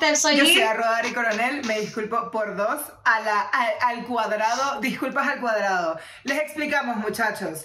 Yo 0.00 0.16
soy 0.16 0.16
arroba 0.16 0.16
Esther 0.16 0.16
soy 0.16 0.36
Yo 0.36 0.44
soy 0.44 0.62
arroba 0.62 0.96
Ari 0.98 1.12
Coronel. 1.12 1.64
Me 1.66 1.80
disculpo 1.80 2.30
por 2.30 2.56
dos. 2.56 2.80
A 3.04 3.20
la, 3.20 3.40
al, 3.40 3.72
al 3.80 4.04
cuadrado. 4.06 4.80
Disculpas 4.80 5.28
al 5.28 5.40
cuadrado. 5.40 5.98
Les 6.24 6.38
explicamos, 6.38 6.96
muchachos. 6.96 7.64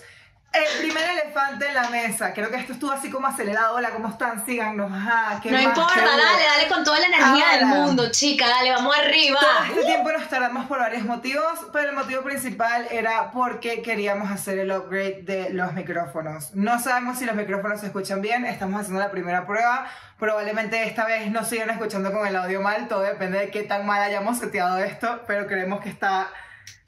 El 0.53 0.79
primer 0.79 1.09
elefante 1.11 1.65
en 1.65 1.73
la 1.75 1.89
mesa. 1.89 2.33
Creo 2.33 2.49
que 2.49 2.57
esto 2.57 2.73
estuvo 2.73 2.91
así 2.91 3.09
como 3.09 3.25
acelerado. 3.25 3.75
Hola, 3.75 3.91
¿cómo 3.91 4.09
están? 4.09 4.45
Síganos. 4.45 4.91
Ajá, 4.91 5.39
¿qué 5.41 5.49
No 5.49 5.55
más? 5.57 5.63
importa, 5.63 5.93
¿Qué 5.93 6.01
dale, 6.01 6.43
dale 6.45 6.67
con 6.67 6.83
toda 6.83 6.99
la 6.99 7.05
energía 7.07 7.47
del 7.53 7.63
Ahora. 7.63 7.75
mundo, 7.85 8.11
chica. 8.11 8.49
Dale, 8.49 8.71
vamos 8.71 8.93
arriba. 8.97 9.39
Todo 9.39 9.63
este 9.79 9.85
tiempo 9.85 10.11
nos 10.11 10.27
tardamos 10.27 10.65
por 10.65 10.79
varios 10.79 11.03
motivos, 11.05 11.45
pero 11.71 11.91
el 11.91 11.95
motivo 11.95 12.21
principal 12.23 12.85
era 12.91 13.31
porque 13.31 13.81
queríamos 13.81 14.29
hacer 14.29 14.59
el 14.59 14.71
upgrade 14.73 15.21
de 15.21 15.51
los 15.51 15.71
micrófonos. 15.71 16.53
No 16.53 16.79
sabemos 16.79 17.17
si 17.17 17.23
los 17.25 17.35
micrófonos 17.35 17.79
se 17.79 17.85
escuchan 17.85 18.21
bien, 18.21 18.43
estamos 18.45 18.81
haciendo 18.81 18.99
la 18.99 19.09
primera 19.09 19.45
prueba. 19.47 19.87
Probablemente 20.19 20.83
esta 20.83 21.05
vez 21.05 21.31
no 21.31 21.45
sigan 21.45 21.69
escuchando 21.69 22.11
con 22.11 22.27
el 22.27 22.35
audio 22.35 22.61
mal, 22.61 22.89
todo 22.89 23.03
depende 23.03 23.39
de 23.39 23.51
qué 23.51 23.63
tan 23.63 23.85
mal 23.85 24.01
hayamos 24.01 24.37
seteado 24.39 24.79
esto, 24.79 25.21
pero 25.25 25.47
creemos 25.47 25.79
que 25.79 25.87
está 25.87 26.27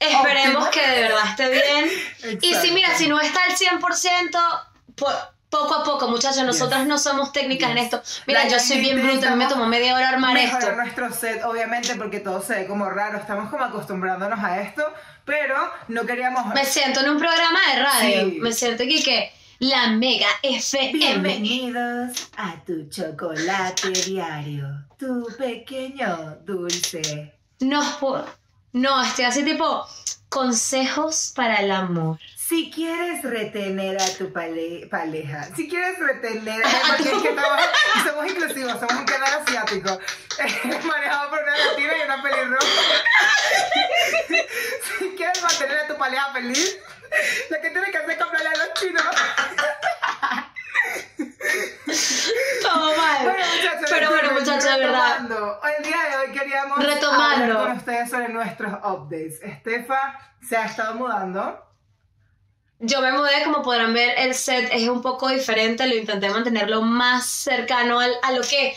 Esperemos 0.00 0.68
que 0.68 0.80
de 0.86 1.00
verdad 1.02 1.24
esté 1.30 1.48
bien. 1.50 2.38
Y 2.42 2.54
si 2.54 2.70
mira, 2.72 2.94
si 2.96 3.08
no 3.08 3.20
está 3.20 3.40
al 3.44 3.56
100%, 3.56 4.62
po- 4.96 5.08
poco 5.48 5.74
a 5.76 5.84
poco, 5.84 6.08
muchachos, 6.08 6.42
nosotras 6.42 6.86
no 6.86 6.98
somos 6.98 7.32
técnicas 7.32 7.70
en 7.70 7.78
esto. 7.78 8.02
Mira, 8.26 8.44
La 8.44 8.50
yo 8.50 8.58
soy 8.60 8.80
bien 8.80 9.00
bruta, 9.02 9.28
a 9.28 9.30
mí 9.30 9.36
me 9.36 9.46
tomó 9.48 9.66
media 9.66 9.94
hora 9.94 10.08
armar 10.08 10.36
esto. 10.36 10.72
nuestro 10.72 11.12
set, 11.12 11.44
obviamente, 11.44 11.94
porque 11.94 12.20
todo 12.20 12.42
se 12.42 12.54
ve 12.56 12.66
como 12.66 12.90
raro, 12.90 13.18
estamos 13.18 13.50
como 13.50 13.64
acostumbrándonos 13.64 14.42
a 14.42 14.60
esto, 14.60 14.84
pero 15.24 15.54
no 15.88 16.04
queríamos... 16.06 16.52
Me 16.54 16.64
siento 16.64 17.00
en 17.00 17.10
un 17.10 17.18
programa 17.18 17.60
de 17.72 17.82
radio. 17.82 18.20
Sí. 18.30 18.38
Me 18.40 18.52
siento 18.52 18.82
aquí 18.82 19.02
que 19.02 19.32
la 19.60 19.86
Mega 19.88 20.26
FM. 20.42 20.92
Bienvenidos 20.98 22.28
a 22.36 22.56
tu 22.66 22.88
chocolate 22.90 23.90
diario, 23.90 24.66
tu 24.98 25.26
pequeño 25.38 26.38
dulce. 26.44 27.32
No, 27.60 27.80
po- 28.00 28.24
no, 28.74 29.02
estoy 29.02 29.24
así 29.24 29.42
tipo 29.44 29.86
consejos 30.28 31.32
para 31.34 31.56
el 31.60 31.70
amor. 31.70 32.18
Si 32.36 32.70
quieres 32.70 33.22
retener 33.22 34.00
a 34.02 34.06
tu 34.18 34.30
pale- 34.32 34.86
pareja, 34.90 35.44
si 35.56 35.66
quieres 35.68 35.98
retener, 35.98 36.62
A 36.66 36.70
porque 36.96 37.10
es 37.10 37.22
que 37.22 37.28
estamos, 37.30 37.60
somos 38.04 38.26
inclusivos, 38.30 38.72
somos 38.72 38.92
un 38.94 39.06
canal 39.06 39.32
asiático, 39.42 39.98
manejado 40.86 41.30
por 41.30 41.42
una 41.42 41.56
latina 41.56 41.92
y 41.98 42.02
una 42.04 42.22
pelirroja. 42.22 42.66
si 44.98 45.08
quieres 45.16 45.42
mantener 45.42 45.78
a 45.78 45.86
tu 45.86 45.96
pareja 45.96 46.32
feliz, 46.32 46.78
lo 47.50 47.60
que 47.62 47.70
tienes 47.70 47.90
que 47.90 47.96
hacer 47.98 48.10
es 48.10 48.18
comprarle 48.18 48.48
a 48.48 48.56
los 48.58 48.74
chinos. 48.74 49.04
Todo 52.62 52.96
mal. 52.96 53.18
Bueno, 53.22 53.44
muchachos, 53.56 53.88
Pero 53.90 54.08
bueno, 54.10 54.22
disculpen, 54.22 54.23
muchachos, 54.56 54.78
de 54.78 54.84
verdad. 54.86 55.18
retomando, 55.20 55.60
El 55.78 55.84
día 55.84 55.96
de 56.10 56.16
hoy 56.16 56.38
queríamos 56.38 56.78
Retomando. 56.84 57.44
hablar 57.44 57.66
con 57.68 57.76
ustedes 57.78 58.10
sobre 58.10 58.28
nuestros 58.28 58.72
updates. 58.84 59.42
Estefa 59.42 60.18
se 60.46 60.56
ha 60.56 60.64
estado 60.66 60.94
mudando. 60.94 61.60
Yo 62.80 63.00
me 63.00 63.12
mudé, 63.12 63.42
como 63.44 63.62
podrán 63.62 63.94
ver, 63.94 64.14
el 64.18 64.34
set 64.34 64.68
es 64.72 64.88
un 64.88 65.00
poco 65.00 65.28
diferente, 65.28 65.86
lo 65.86 65.94
intenté 65.94 66.28
mantenerlo 66.28 66.82
más 66.82 67.24
cercano 67.26 68.00
al- 68.00 68.16
a 68.22 68.32
lo 68.32 68.42
que 68.42 68.76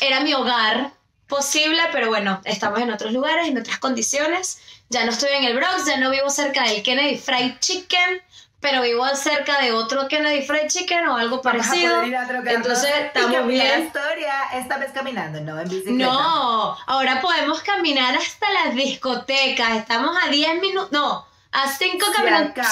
era 0.00 0.20
mi 0.20 0.32
hogar 0.32 0.92
posible, 1.26 1.80
pero 1.92 2.08
bueno, 2.08 2.40
estamos 2.44 2.80
en 2.80 2.90
otros 2.90 3.12
lugares, 3.12 3.48
en 3.48 3.58
otras 3.58 3.78
condiciones. 3.78 4.58
Ya 4.90 5.04
no 5.04 5.10
estoy 5.12 5.30
en 5.32 5.44
el 5.44 5.56
Bronx, 5.56 5.86
ya 5.86 5.96
no 5.96 6.10
vivo 6.10 6.30
cerca 6.30 6.62
del 6.64 6.82
Kennedy 6.82 7.16
Fried 7.18 7.54
Chicken, 7.58 8.22
pero 8.62 8.80
vivo 8.80 9.04
cerca 9.16 9.60
de 9.60 9.72
otro 9.72 10.06
Kennedy 10.06 10.42
Fried 10.46 10.68
Chicken 10.68 11.08
o 11.08 11.16
algo 11.16 11.42
parecido. 11.42 12.00
Entonces, 12.02 12.90
estamos 13.06 13.32
la 13.32 13.42
bien. 13.42 13.86
historia, 13.86 14.34
esta 14.54 14.78
vez 14.78 14.92
caminando, 14.92 15.40
no 15.40 15.58
en 15.60 15.68
bicicleta. 15.68 16.10
No, 16.10 16.78
ahora 16.86 17.20
podemos 17.20 17.60
caminar 17.62 18.14
hasta 18.16 18.46
las 18.64 18.74
discotecas. 18.76 19.76
Estamos 19.76 20.16
a 20.24 20.28
10 20.30 20.60
minutos, 20.60 20.92
no, 20.92 21.26
a 21.52 21.68
5 21.68 22.06
Se 22.06 22.12
caminando. 22.12 22.50
acabó. 22.50 22.68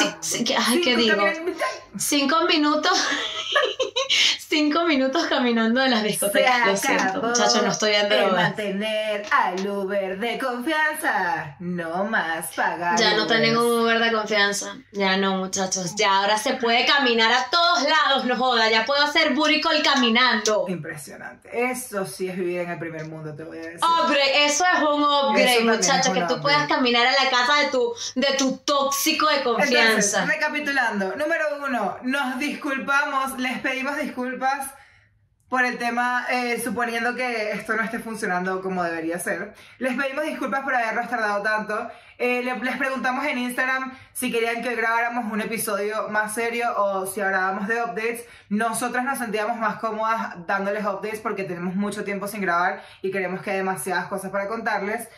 ay, 0.67 0.81
¿qué 0.81 0.97
Cinco 0.97 1.01
digo? 1.01 1.17
caminando. 1.17 1.53
Cinco 1.99 2.45
minutos. 2.47 2.93
cinco 4.49 4.85
minutos 4.85 5.27
caminando 5.27 5.81
de 5.81 5.89
las 5.89 6.03
discotecas. 6.03 6.67
Lo 6.67 6.77
siento, 6.77 7.23
muchachos, 7.23 7.63
no 7.63 7.71
estoy 7.71 7.95
en 7.95 8.09
de 8.09 8.27
mantener 8.27 9.27
al 9.31 9.67
Uber 9.67 10.19
de 10.19 10.39
confianza. 10.39 11.57
No 11.61 12.05
más 12.05 12.53
pagar. 12.55 12.99
Ya 12.99 13.17
no 13.17 13.27
tengo 13.27 13.61
un 13.61 13.81
Uber 13.83 13.99
de 14.01 14.13
confianza. 14.13 14.77
Ya 14.93 15.17
no, 15.17 15.37
muchachos. 15.37 15.95
Ya 15.97 16.19
ahora 16.19 16.39
se 16.39 16.55
puede 16.55 16.87
caminar 16.87 17.33
a 17.33 17.49
todos 17.51 17.83
lados, 17.85 18.25
no 18.25 18.37
joda. 18.37 18.71
Ya 18.71 18.85
puedo 18.85 19.03
hacer 19.03 19.35
call 19.63 19.83
caminando. 19.83 20.65
Impresionante. 20.69 21.71
Eso 21.71 22.07
sí 22.07 22.29
es 22.29 22.37
vivir 22.37 22.61
en 22.61 22.71
el 22.71 22.79
primer 22.79 23.07
mundo, 23.07 23.35
te 23.35 23.45
voy 23.45 23.59
a 23.59 23.63
decir. 23.63 23.81
Upgrade, 23.83 24.47
eso 24.47 24.65
es 24.65 24.83
un 24.83 25.03
upgrade, 25.03 25.65
muchachos. 25.65 26.13
Que 26.13 26.21
tú 26.21 26.35
upgrade. 26.35 26.43
puedas 26.43 26.67
caminar 26.69 27.07
a 27.07 27.13
la 27.25 27.31
casa 27.31 27.57
de 27.61 27.69
tu, 27.69 27.93
de 28.15 28.33
tu 28.39 28.57
tóxico 28.75 29.29
de 29.29 29.37
Entonces, 29.39 29.67
confianza. 29.71 30.25
recapitulando, 30.27 31.17
número 31.17 31.45
uno, 31.67 31.97
nos 32.03 32.39
disculpamos, 32.39 33.39
les 33.39 33.59
pedimos 33.59 33.97
disculpas 33.97 34.69
por 35.49 35.65
el 35.65 35.79
tema, 35.79 36.27
eh, 36.31 36.61
suponiendo 36.63 37.17
que 37.17 37.51
esto 37.51 37.75
no 37.75 37.83
esté 37.83 37.99
funcionando 37.99 38.63
como 38.63 38.85
debería 38.85 39.19
ser. 39.19 39.53
Les 39.79 39.97
pedimos 39.97 40.25
disculpas 40.25 40.61
por 40.63 40.73
habernos 40.77 41.09
tardado 41.11 41.43
tanto. 41.43 41.91
Eh, 42.19 42.43
le- 42.45 42.57
les 42.61 42.77
preguntamos 42.77 43.25
en 43.27 43.37
Instagram 43.39 43.93
si 44.13 44.31
querían 44.31 44.63
que 44.63 44.77
grabáramos 44.77 45.33
un 45.33 45.41
episodio 45.41 46.09
más 46.09 46.35
serio 46.35 46.67
o 46.77 47.05
si 47.07 47.21
hablábamos 47.21 47.67
de 47.67 47.83
updates. 47.83 48.25
Nosotras 48.49 49.05
nos 49.05 49.19
sentíamos 49.19 49.57
más 49.57 49.81
cómodas 49.81 50.37
dándoles 50.47 50.85
updates 50.85 51.19
porque 51.19 51.43
tenemos 51.43 51.75
mucho 51.75 52.05
tiempo 52.05 52.29
sin 52.29 52.43
grabar 52.43 52.85
y 53.03 53.11
queremos 53.11 53.43
que 53.43 53.51
hay 53.51 53.57
demasiadas 53.57 54.07
cosas 54.07 54.31
para 54.31 54.47
contarles. 54.47 55.09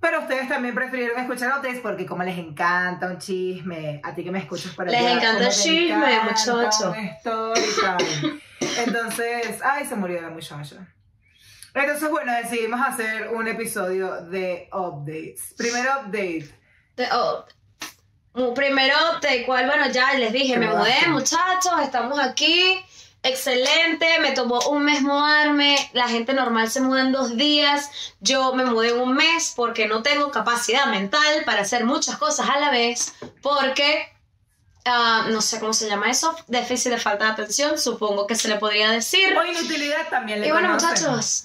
Pero 0.00 0.20
ustedes 0.20 0.48
también 0.48 0.74
prefirieron 0.74 1.18
escuchar 1.20 1.58
updates 1.58 1.80
porque 1.80 2.06
como 2.06 2.22
les 2.22 2.38
encanta 2.38 3.06
un 3.06 3.18
chisme, 3.18 4.00
a 4.02 4.14
ti 4.14 4.24
que 4.24 4.30
me 4.30 4.38
escuchas 4.38 4.74
por 4.74 4.86
Les 4.86 4.96
allá, 4.98 5.12
encanta 5.12 5.44
el 5.46 5.52
chisme, 5.52 6.20
muchacho. 6.24 6.94
Entonces, 8.78 9.60
ay, 9.62 9.84
se 9.86 9.96
murió 9.96 10.20
la 10.22 10.30
muchacha. 10.30 10.76
Entonces, 11.74 12.10
bueno, 12.10 12.32
decidimos 12.32 12.80
hacer 12.80 13.28
un 13.32 13.46
episodio 13.46 14.22
de 14.22 14.68
updates. 14.72 15.54
Primer 15.56 15.86
update. 15.86 16.50
Te- 16.96 17.08
oh, 17.12 17.44
mu- 18.34 18.54
primero, 18.54 18.96
de 19.20 19.44
cual, 19.46 19.66
bueno, 19.66 19.88
ya 19.90 20.14
les 20.14 20.32
dije, 20.32 20.56
me 20.58 20.66
mudé, 20.66 20.94
muchachos, 21.08 21.72
estamos 21.82 22.18
aquí. 22.18 22.74
Excelente, 23.22 24.18
me 24.20 24.32
tomó 24.32 24.60
un 24.70 24.84
mes 24.84 25.02
mudarme, 25.02 25.76
la 25.92 26.08
gente 26.08 26.32
normal 26.32 26.70
se 26.70 26.80
muda 26.80 27.02
en 27.02 27.12
dos 27.12 27.36
días, 27.36 27.90
yo 28.20 28.54
me 28.54 28.64
mudé 28.64 28.90
en 28.90 29.00
un 29.00 29.14
mes 29.14 29.52
porque 29.54 29.86
no 29.86 30.02
tengo 30.02 30.30
capacidad 30.30 30.86
mental 30.86 31.44
para 31.44 31.60
hacer 31.60 31.84
muchas 31.84 32.16
cosas 32.16 32.48
a 32.48 32.58
la 32.58 32.70
vez, 32.70 33.12
porque, 33.42 34.08
ah, 34.86 35.26
no 35.28 35.42
sé 35.42 35.60
cómo 35.60 35.74
se 35.74 35.86
llama 35.86 36.10
eso, 36.10 36.34
déficit 36.46 36.92
de 36.92 36.98
falta 36.98 37.26
de 37.26 37.32
atención, 37.32 37.78
supongo 37.78 38.26
que 38.26 38.36
se 38.36 38.48
le 38.48 38.56
podría 38.56 38.90
decir. 38.90 39.36
O 39.36 39.44
inutilidad 39.44 40.08
también 40.08 40.40
le 40.40 40.48
Y 40.48 40.50
bueno, 40.52 40.68
conocen. 40.68 40.88
muchachos, 40.90 41.44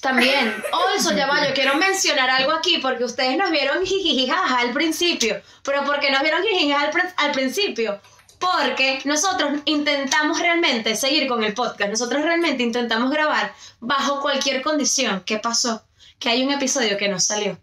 también, 0.00 0.54
also, 0.72 1.12
ya 1.12 1.26
va, 1.26 1.46
yo 1.46 1.52
quiero 1.54 1.74
mencionar 1.74 2.30
algo 2.30 2.52
aquí 2.52 2.78
porque 2.78 3.04
ustedes 3.04 3.36
nos 3.36 3.50
vieron 3.50 3.84
jijijijaja 3.84 4.60
al 4.60 4.72
principio. 4.72 5.42
¿Pero 5.62 5.84
por 5.84 6.00
qué 6.00 6.10
nos 6.10 6.22
vieron 6.22 6.42
jijijijaja 6.42 6.86
al, 6.86 7.14
al 7.16 7.32
principio? 7.32 8.00
Porque 8.38 9.00
nosotros 9.04 9.60
intentamos 9.64 10.38
realmente 10.40 10.94
seguir 10.96 11.26
con 11.28 11.42
el 11.44 11.54
podcast, 11.54 11.90
nosotros 11.90 12.22
realmente 12.22 12.62
intentamos 12.62 13.10
grabar 13.10 13.52
bajo 13.80 14.20
cualquier 14.20 14.62
condición. 14.62 15.22
¿Qué 15.26 15.38
pasó? 15.38 15.82
Que 16.18 16.28
hay 16.30 16.44
un 16.44 16.52
episodio 16.52 16.96
que 16.96 17.08
no 17.08 17.18
salió. 17.20 17.58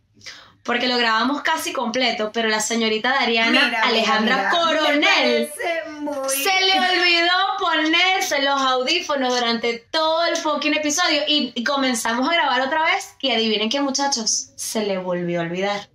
Porque 0.63 0.87
lo 0.87 0.97
grabamos 0.97 1.43
casi 1.43 1.73
completo, 1.73 2.31
pero 2.33 2.49
la 2.49 2.59
señorita 2.59 3.09
Dariana 3.11 3.65
Mira, 3.65 3.81
Alejandra 3.83 4.35
mira, 4.37 4.49
Coronel 4.49 5.51
muy- 5.99 6.29
se 6.29 6.65
le 6.65 6.79
olvidó 6.79 7.31
ponerse 7.59 8.41
los 8.41 8.59
audífonos 8.59 9.31
durante 9.33 9.77
todo 9.91 10.25
el 10.25 10.35
fucking 10.37 10.73
episodio 10.73 11.21
y 11.27 11.63
comenzamos 11.63 12.27
a 12.27 12.33
grabar 12.33 12.61
otra 12.61 12.83
vez 12.83 13.13
y 13.21 13.31
adivinen 13.31 13.69
qué 13.69 13.79
muchachos, 13.79 14.49
se 14.55 14.83
le 14.85 14.97
volvió 14.97 15.41
a 15.41 15.43
olvidar. 15.43 15.87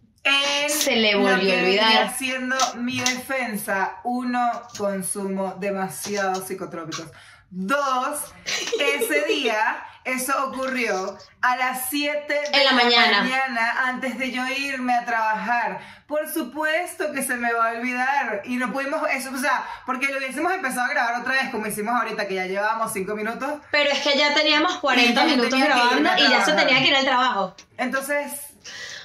Se 0.69 0.97
le 0.97 1.15
volvió 1.17 1.33
a 1.33 1.59
olvidar. 1.59 1.65
venía 1.89 2.15
siendo 2.17 2.57
mi 2.77 3.01
defensa, 3.01 3.97
uno, 4.05 4.63
consumo 4.77 5.57
demasiados 5.59 6.47
psicotrópicos. 6.47 7.07
Dos, 7.51 8.33
ese 8.81 9.25
día, 9.29 9.83
eso 10.05 10.33
ocurrió 10.47 11.19
a 11.43 11.57
las 11.57 11.89
7 11.91 12.33
de 12.33 12.59
En 12.59 12.65
la 12.65 12.73
mañana. 12.73 13.23
mañana 13.23 13.75
antes 13.87 14.19
de 14.19 14.31
yo 14.31 14.47
irme 14.47 14.95
a 14.95 15.05
trabajar. 15.05 15.81
Por 16.07 16.33
supuesto 16.33 17.13
que 17.13 17.23
se 17.23 17.35
me 17.37 17.53
va 17.53 17.71
a 17.71 17.73
olvidar. 17.73 18.43
Y 18.45 18.57
no 18.57 18.73
pudimos, 18.73 19.03
eso, 19.11 19.31
o 19.35 19.39
sea, 19.39 19.65
porque 19.85 20.07
lo 20.13 20.19
hubiésemos 20.19 20.53
empezado 20.53 20.83
a 20.87 20.89
grabar 20.91 21.21
otra 21.21 21.33
vez, 21.33 21.51
como 21.51 21.67
hicimos 21.67 21.95
ahorita, 21.95 22.29
que 22.29 22.35
ya 22.37 22.47
llevábamos 22.47 22.93
5 22.93 23.15
minutos. 23.17 23.61
Pero 23.73 23.91
es 23.91 23.99
que 24.01 24.17
ya 24.17 24.33
teníamos 24.33 24.77
40 24.79 25.11
Y 25.11 25.15
ya 25.15 25.25
minutos 25.37 25.61
grabando 25.61 26.11
y 26.19 26.31
ya 26.31 26.45
se 26.45 26.53
tenía 26.53 26.79
que 26.79 26.87
ir 26.89 26.95
al 26.97 27.05
trabajo. 27.05 27.57
Entonces, 27.79 28.33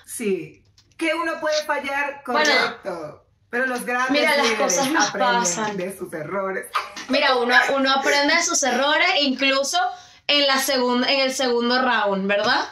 sí, 0.06 0.62
que 0.98 1.14
uno 1.14 1.40
puede 1.40 1.64
fallar, 1.66 2.24
Bueno. 2.26 2.40
correcto. 2.50 3.26
pero 3.50 3.66
los 3.68 3.86
grandes 3.86 4.12
Mira, 4.12 4.36
las 4.38 4.52
cosas 4.54 4.90
nos 4.92 5.10
aprenden 5.10 5.40
pasan. 5.40 5.78
de 5.78 5.98
sus 5.98 6.12
errores. 6.14 6.66
Mira, 7.10 7.36
uno, 7.38 7.56
uno 7.76 7.92
aprende 7.94 8.36
de 8.36 8.44
sus 8.44 8.62
errores, 8.64 9.08
incluso 9.22 9.80
en, 10.28 10.46
la 10.48 10.62
en 11.08 11.20
el 11.20 11.34
segundo 11.34 11.82
round, 11.82 12.28
¿verdad? 12.28 12.68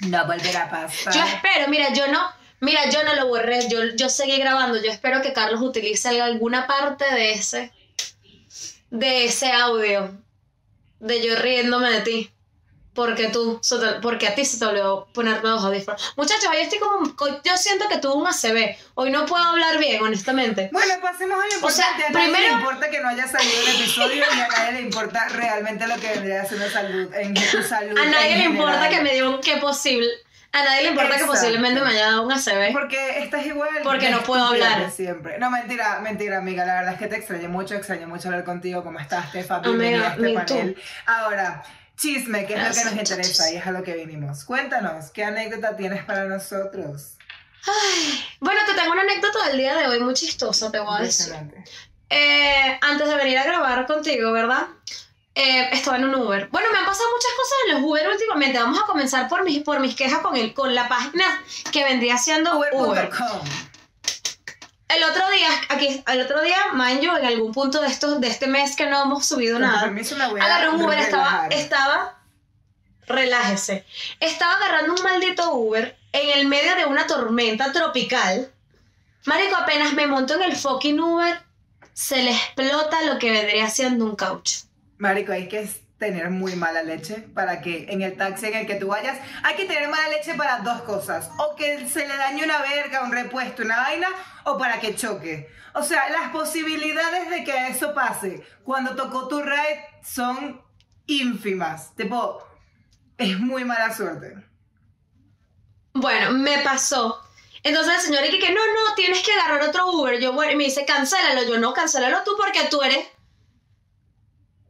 No 0.00 0.26
volverá 0.26 0.64
a 0.64 0.70
pasar. 0.70 1.12
Yo 1.14 1.22
espero, 1.22 1.68
mira, 1.68 1.92
yo 1.92 2.08
no, 2.08 2.20
mira, 2.60 2.88
yo 2.90 3.02
no 3.04 3.14
lo 3.14 3.28
borré, 3.28 3.68
yo, 3.68 3.84
yo 3.96 4.08
seguí 4.08 4.38
grabando, 4.38 4.80
yo 4.82 4.90
espero 4.90 5.22
que 5.22 5.32
Carlos 5.32 5.60
utilice 5.60 6.20
alguna 6.20 6.66
parte 6.66 7.04
de 7.14 7.32
ese, 7.32 7.72
de 8.90 9.24
ese 9.26 9.52
audio, 9.52 10.18
de 10.98 11.26
yo 11.26 11.36
riéndome 11.36 11.90
de 11.90 12.00
ti, 12.00 12.30
porque 12.94 13.28
tú, 13.28 13.60
porque 14.02 14.26
a 14.28 14.34
ti 14.34 14.44
se 14.44 14.58
te 14.58 14.64
olvidó 14.64 15.06
ponerte 15.12 15.46
los 15.46 15.62
audífonos. 15.64 16.12
Muchachos, 16.16 16.46
hoy 16.50 16.56
estoy 16.58 16.78
como, 16.80 17.14
yo 17.44 17.56
siento 17.56 17.88
que 17.88 17.98
tuve 17.98 18.14
un 18.14 18.26
ACB, 18.26 18.76
hoy 18.94 19.10
no 19.10 19.26
puedo 19.26 19.42
hablar 19.44 19.78
bien, 19.78 20.02
honestamente. 20.02 20.68
Bueno, 20.72 20.94
pasemos 21.00 21.38
a 21.42 21.46
lo 21.46 21.54
importante. 21.54 21.72
sea, 21.72 21.86
a 21.86 22.10
nadie 22.10 22.26
le 22.26 22.32
primero- 22.34 22.54
importa 22.58 22.90
que 22.90 23.00
no 23.00 23.08
haya 23.08 23.26
salido 23.28 23.52
el 23.62 23.68
episodio 23.76 24.24
y 24.36 24.40
a 24.40 24.48
nadie 24.48 24.72
le 24.72 24.80
importa 24.82 25.28
realmente 25.28 25.86
lo 25.86 25.96
que 25.96 26.08
vendría 26.10 26.44
siendo 26.44 26.68
salud, 26.68 27.14
en 27.14 27.34
tu 27.34 27.62
salud. 27.62 27.96
A 27.98 28.06
nadie 28.06 28.36
le 28.38 28.44
importa 28.44 28.88
que 28.88 29.00
me 29.00 29.14
dio 29.14 29.30
un 29.30 29.40
que 29.40 29.56
posible, 29.58 30.08
a 30.52 30.64
nadie 30.64 30.82
le 30.82 30.88
importa 30.88 31.10
que 31.10 31.14
Exacto. 31.14 31.32
posiblemente 31.32 31.80
me 31.80 31.90
haya 31.90 32.06
dado 32.06 32.22
un 32.24 32.32
ACB. 32.32 32.72
Porque 32.72 33.20
estás 33.20 33.46
igual. 33.46 33.68
Porque 33.84 34.10
no 34.10 34.20
puedo 34.24 34.44
hablar. 34.44 34.84
que 34.86 34.90
Siempre. 34.90 35.38
No, 35.38 35.48
mentira, 35.48 36.00
mentira, 36.00 36.38
amiga. 36.38 36.66
La 36.66 36.74
verdad 36.74 36.94
es 36.94 36.98
que 36.98 37.06
te 37.06 37.14
extrañé 37.16 37.46
mucho, 37.46 37.76
extrañé 37.76 38.06
mucho 38.06 38.26
hablar 38.28 38.42
contigo. 38.42 38.82
¿Cómo 38.82 38.98
estás, 38.98 39.30
Tefa? 39.30 39.60
Bienvenida 39.60 40.08
a 40.08 40.14
este 40.14 40.32
panel. 40.34 40.82
Ahora, 41.06 41.62
chisme, 42.00 42.46
que 42.46 42.54
es 42.54 42.60
Gracias, 42.60 42.84
lo 42.86 42.90
que 42.90 42.96
nos 42.96 43.10
muchachos. 43.10 43.18
interesa 43.18 43.52
y 43.52 43.56
es 43.56 43.66
a 43.66 43.70
lo 43.72 43.82
que 43.82 43.94
vinimos. 43.94 44.44
Cuéntanos, 44.44 45.10
¿qué 45.10 45.24
anécdota 45.24 45.76
tienes 45.76 46.04
para 46.04 46.24
nosotros? 46.24 47.14
Bueno, 48.40 48.60
te 48.66 48.72
tengo 48.74 48.92
una 48.92 49.02
anécdota 49.02 49.46
del 49.48 49.58
día 49.58 49.76
de 49.76 49.86
hoy 49.86 50.00
muy 50.00 50.14
chistosa, 50.14 50.70
te 50.72 50.78
voy 50.80 50.98
a 50.98 51.02
decir. 51.02 51.34
Eh, 52.08 52.78
antes 52.80 53.06
de 53.08 53.14
venir 53.16 53.38
a 53.38 53.44
grabar 53.44 53.86
contigo, 53.86 54.32
¿verdad? 54.32 54.66
Eh, 55.34 55.68
estaba 55.72 55.96
en 55.98 56.04
un 56.06 56.14
Uber. 56.16 56.48
Bueno, 56.50 56.68
me 56.72 56.78
han 56.78 56.84
pasado 56.86 57.08
muchas 57.14 57.30
cosas 57.36 57.58
en 57.66 57.74
los 57.74 57.82
Uber 57.90 58.08
últimamente. 58.08 58.58
Vamos 58.58 58.80
a 58.82 58.86
comenzar 58.86 59.28
por 59.28 59.44
mis, 59.44 59.62
por 59.62 59.78
mis 59.78 59.94
quejas 59.94 60.20
con, 60.20 60.36
el, 60.36 60.52
con 60.54 60.74
la 60.74 60.88
página 60.88 61.24
que 61.70 61.84
vendría 61.84 62.16
siendo 62.18 62.58
Uber. 62.58 62.70
Uber.com. 62.74 63.40
El 64.96 65.04
otro 65.04 65.30
día, 65.30 65.48
aquí, 65.68 66.02
el 66.06 66.20
otro 66.20 66.42
día, 66.42 66.56
you, 67.00 67.16
en 67.16 67.26
algún 67.26 67.52
punto 67.52 67.80
de, 67.80 67.86
estos, 67.86 68.20
de 68.20 68.26
este 68.26 68.48
mes 68.48 68.74
que 68.74 68.86
no 68.86 69.02
hemos 69.02 69.24
subido 69.26 69.54
Con 69.54 69.62
nada, 69.62 69.82
permiso 69.82 70.16
me 70.16 70.28
voy 70.28 70.40
a 70.40 70.44
agarré 70.44 70.70
un 70.70 70.82
Uber, 70.82 70.98
estaba, 70.98 71.46
estaba, 71.50 72.18
relájese, 73.06 73.84
estaba 74.18 74.54
agarrando 74.54 74.94
un 74.94 75.02
maldito 75.02 75.54
Uber 75.54 75.96
en 76.12 76.38
el 76.38 76.48
medio 76.48 76.74
de 76.74 76.86
una 76.86 77.06
tormenta 77.06 77.72
tropical. 77.72 78.50
Marico, 79.26 79.56
apenas 79.56 79.92
me 79.92 80.06
monto 80.06 80.34
en 80.34 80.42
el 80.42 80.56
fucking 80.56 80.98
Uber, 80.98 81.40
se 81.92 82.22
le 82.22 82.32
explota 82.32 83.02
lo 83.02 83.18
que 83.18 83.30
vendría 83.30 83.70
siendo 83.70 84.04
un 84.04 84.16
caucho. 84.16 84.60
Marico, 84.98 85.32
hay 85.32 85.48
que 85.48 85.68
tener 86.00 86.30
muy 86.30 86.56
mala 86.56 86.82
leche 86.82 87.16
para 87.34 87.60
que 87.60 87.86
en 87.90 88.00
el 88.00 88.16
taxi 88.16 88.46
en 88.46 88.56
el 88.56 88.66
que 88.66 88.76
tú 88.76 88.88
vayas, 88.88 89.18
hay 89.44 89.54
que 89.54 89.66
tener 89.66 89.88
mala 89.88 90.08
leche 90.08 90.34
para 90.34 90.58
dos 90.60 90.80
cosas, 90.82 91.30
o 91.36 91.54
que 91.54 91.86
se 91.88 92.08
le 92.08 92.16
dañe 92.16 92.42
una 92.42 92.62
verga, 92.62 93.02
un 93.02 93.12
repuesto, 93.12 93.62
una 93.62 93.76
vaina, 93.76 94.08
o 94.44 94.58
para 94.58 94.80
que 94.80 94.96
choque. 94.96 95.48
O 95.74 95.82
sea, 95.82 96.08
las 96.08 96.30
posibilidades 96.30 97.28
de 97.28 97.44
que 97.44 97.68
eso 97.68 97.94
pase 97.94 98.42
cuando 98.64 98.96
tocó 98.96 99.28
tu 99.28 99.42
ride 99.42 99.84
son 100.02 100.60
ínfimas. 101.06 101.94
Tipo, 101.94 102.42
es 103.18 103.38
muy 103.38 103.64
mala 103.64 103.94
suerte. 103.94 104.34
Bueno, 105.92 106.32
me 106.32 106.58
pasó. 106.60 107.22
Entonces 107.62 107.96
el 107.96 108.00
señor 108.00 108.24
dice 108.24 108.38
que 108.38 108.54
no, 108.54 108.60
no, 108.60 108.94
tienes 108.96 109.22
que 109.22 109.32
agarrar 109.32 109.68
otro 109.68 109.92
Uber. 109.92 110.18
Yo, 110.18 110.32
bueno, 110.32 110.56
me 110.56 110.64
dice, 110.64 110.86
cancélalo. 110.86 111.44
Yo, 111.44 111.58
no, 111.58 111.74
cancélalo 111.74 112.22
tú 112.24 112.32
porque 112.38 112.64
tú 112.70 112.82
eres... 112.82 113.06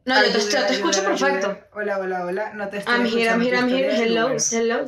No, 0.05 0.15
yo 0.15 0.31
te, 0.31 0.37
Ayuda, 0.39 0.61
yo 0.61 0.67
te 0.67 0.73
escucho 0.73 0.99
ayuda, 1.01 1.09
perfecto. 1.17 1.67
Hola, 1.73 1.99
hola, 1.99 2.25
hola. 2.25 2.53
No 2.53 2.69
te 2.69 2.77
estoy 2.77 2.93
I'm 2.95 3.05
here, 3.05 3.25
I'm 3.29 3.41
here, 3.41 3.57
I'm 3.57 3.69
here. 3.69 3.91
historia 3.91 3.99
del 3.99 4.11
Hello, 4.11 4.25
Uber. 4.27 4.41
hello. 4.51 4.85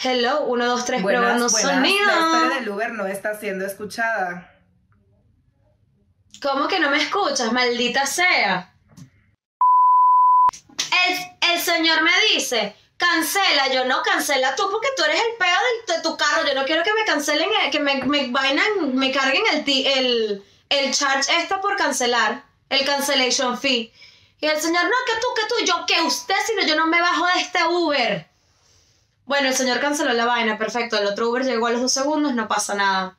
Hello, 0.00 0.44
uno, 0.46 0.64
dos, 0.66 0.84
tres, 0.84 1.02
Buenas, 1.02 1.20
probando 1.22 1.48
buenas. 1.48 1.70
sonido. 1.72 2.06
La 2.06 2.14
historia 2.38 2.54
del 2.60 2.68
Uber 2.70 2.92
no 2.92 3.06
está 3.06 3.34
siendo 3.38 3.66
escuchada. 3.66 4.54
¿Cómo 6.40 6.68
que 6.68 6.78
no 6.78 6.88
me 6.90 6.98
escuchas? 6.98 7.52
Maldita 7.52 8.06
sea. 8.06 8.72
El, 11.06 11.52
el 11.52 11.60
señor 11.60 12.00
me 12.02 12.10
dice, 12.32 12.76
cancela. 12.96 13.68
Yo 13.74 13.84
no, 13.86 14.02
cancela 14.02 14.54
tú 14.54 14.68
porque 14.70 14.88
tú 14.96 15.02
eres 15.04 15.16
el 15.20 15.36
peo 15.38 15.96
de 15.96 16.02
tu 16.02 16.16
carro. 16.16 16.46
Yo 16.46 16.54
no 16.54 16.64
quiero 16.64 16.82
que 16.84 16.94
me 16.94 17.04
cancelen, 17.04 17.48
eh, 17.64 17.70
que 17.70 17.80
me, 17.80 18.02
me 18.04 18.28
vainan, 18.30 18.94
me 18.94 19.10
carguen 19.10 19.42
el, 19.52 19.64
el, 19.86 20.44
el 20.70 20.94
charge 20.94 21.30
esta 21.42 21.60
por 21.60 21.76
cancelar, 21.76 22.44
el 22.68 22.84
cancellation 22.84 23.58
fee. 23.58 23.92
Y 24.40 24.46
el 24.46 24.60
señor, 24.60 24.84
no, 24.84 24.96
que 25.06 25.20
tú, 25.20 25.26
que 25.34 25.48
tú, 25.48 25.64
yo, 25.64 25.86
que 25.86 26.06
usted, 26.06 26.34
sino 26.46 26.66
yo 26.66 26.76
no 26.76 26.86
me 26.86 27.00
bajo 27.00 27.26
de 27.26 27.40
este 27.40 27.64
Uber. 27.66 28.28
Bueno, 29.26 29.48
el 29.48 29.54
señor 29.54 29.80
canceló 29.80 30.12
la 30.12 30.26
vaina, 30.26 30.56
perfecto. 30.56 30.96
El 30.96 31.06
otro 31.06 31.28
Uber 31.28 31.44
llegó 31.44 31.66
a 31.66 31.72
los 31.72 31.80
dos 31.80 31.92
segundos, 31.92 32.34
no 32.34 32.48
pasa 32.48 32.74
nada. 32.74 33.16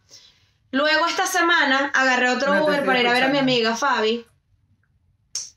Luego 0.71 1.05
esta 1.07 1.25
semana 1.25 1.91
agarré 1.93 2.29
otro 2.29 2.53
No 2.53 2.65
Uber 2.65 2.85
para 2.85 2.99
ir 2.99 3.07
a 3.07 3.13
ver 3.13 3.23
a 3.23 3.27
mi 3.27 3.37
amiga 3.37 3.75
Fabi. 3.75 4.25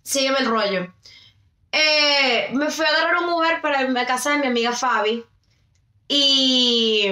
Sígueme 0.03 0.41
el 0.41 0.47
rollo. 0.47 0.93
Eh, 1.71 2.51
me 2.53 2.71
fui 2.71 2.85
a 2.85 2.89
agarrar 2.89 3.23
un 3.23 3.31
Uber 3.31 3.61
para 3.63 3.83
irme 3.83 4.01
a 4.01 4.07
casa 4.07 4.31
de 4.31 4.39
mi 4.39 4.47
amiga 4.47 4.73
Fabi. 4.73 5.25
Y 6.09 7.11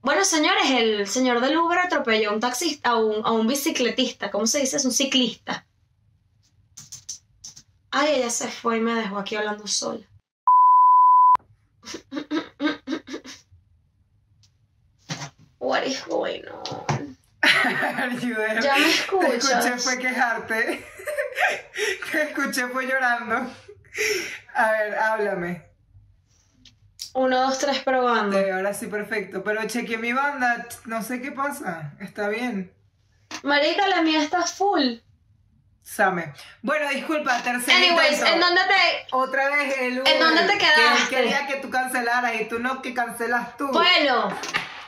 bueno, 0.00 0.24
señores, 0.24 0.70
el 0.70 1.06
señor 1.06 1.40
del 1.40 1.56
Uber 1.56 1.78
atropelló 1.78 2.30
a 2.30 2.32
un 2.32 2.40
taxista, 2.40 2.90
a 2.90 2.96
un, 2.96 3.24
a 3.24 3.30
un 3.32 3.46
bicicletista. 3.46 4.30
¿Cómo 4.30 4.46
se 4.46 4.60
dice? 4.60 4.76
Es 4.76 4.84
un 4.84 4.92
ciclista. 4.92 5.66
Ay, 7.96 8.14
ella 8.16 8.28
se 8.28 8.48
fue 8.48 8.78
y 8.78 8.80
me 8.80 8.92
dejó 8.92 9.18
aquí 9.18 9.36
hablando 9.36 9.68
sola. 9.68 10.04
What 15.60 15.84
is 15.84 16.04
going 16.08 16.42
on? 16.48 17.16
Ya 17.62 18.08
me 18.08 18.84
Te 18.84 18.90
escuchas. 18.90 19.44
escuché 19.44 19.78
fue 19.78 19.98
quejarte. 19.98 20.84
Te 22.10 22.22
escuché 22.22 22.66
fue 22.66 22.86
llorando. 22.86 23.48
A 24.54 24.72
ver, 24.72 24.98
háblame. 24.98 25.62
Uno, 27.14 27.42
dos, 27.42 27.58
tres, 27.60 27.78
probando. 27.78 28.36
Eh, 28.36 28.50
ahora 28.50 28.74
sí, 28.74 28.88
perfecto. 28.88 29.44
Pero 29.44 29.68
chequeé 29.68 29.98
mi 29.98 30.12
banda, 30.12 30.66
no 30.86 31.00
sé 31.04 31.22
qué 31.22 31.30
pasa. 31.30 31.92
Está 32.00 32.26
bien. 32.28 32.74
Marica, 33.44 33.86
la 33.86 34.02
mía 34.02 34.20
está 34.20 34.42
full. 34.42 34.96
Same. 35.84 36.32
Bueno, 36.62 36.88
disculpa, 36.88 37.42
tercer 37.42 37.74
Anyways, 37.74 38.12
intento. 38.18 38.32
¿en 38.32 38.40
dónde 38.40 38.60
te...? 38.62 39.06
Otra 39.12 39.48
vez 39.50 39.78
el 39.80 40.00
Uber 40.00 40.12
¿En 40.12 40.18
dónde 40.18 40.42
te 40.44 40.52
que 40.54 40.58
quedaste? 40.58 41.08
quería 41.14 41.46
que 41.46 41.56
tú 41.56 41.68
cancelaras 41.70 42.40
y 42.40 42.46
tú 42.46 42.58
no 42.58 42.80
que 42.80 42.94
cancelas 42.94 43.56
tú. 43.58 43.68
Bueno. 43.68 44.28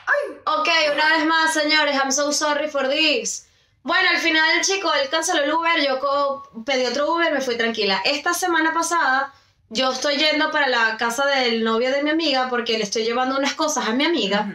Ay. 0.07 0.37
Ok, 0.45 0.67
una 0.93 1.17
vez 1.17 1.25
más, 1.25 1.53
señores, 1.53 1.95
I'm 1.95 2.11
so 2.11 2.31
sorry 2.33 2.67
for 2.67 2.89
this. 2.89 3.47
Bueno, 3.83 4.09
al 4.09 4.17
final, 4.17 4.61
chico, 4.61 4.91
él 4.95 5.07
canceló 5.09 5.43
el 5.43 5.53
Uber, 5.53 5.79
yo 5.85 6.43
pedí 6.65 6.85
otro 6.85 7.13
Uber, 7.13 7.31
me 7.31 7.41
fui 7.41 7.55
tranquila. 7.55 8.01
Esta 8.03 8.33
semana 8.33 8.73
pasada, 8.73 9.33
yo 9.69 9.91
estoy 9.91 10.17
yendo 10.17 10.51
para 10.51 10.67
la 10.67 10.97
casa 10.97 11.25
del 11.27 11.63
novio 11.63 11.91
de 11.91 12.03
mi 12.03 12.09
amiga 12.09 12.49
porque 12.49 12.77
le 12.77 12.83
estoy 12.83 13.03
llevando 13.03 13.37
unas 13.37 13.53
cosas 13.53 13.87
a 13.87 13.93
mi 13.93 14.03
amiga. 14.03 14.47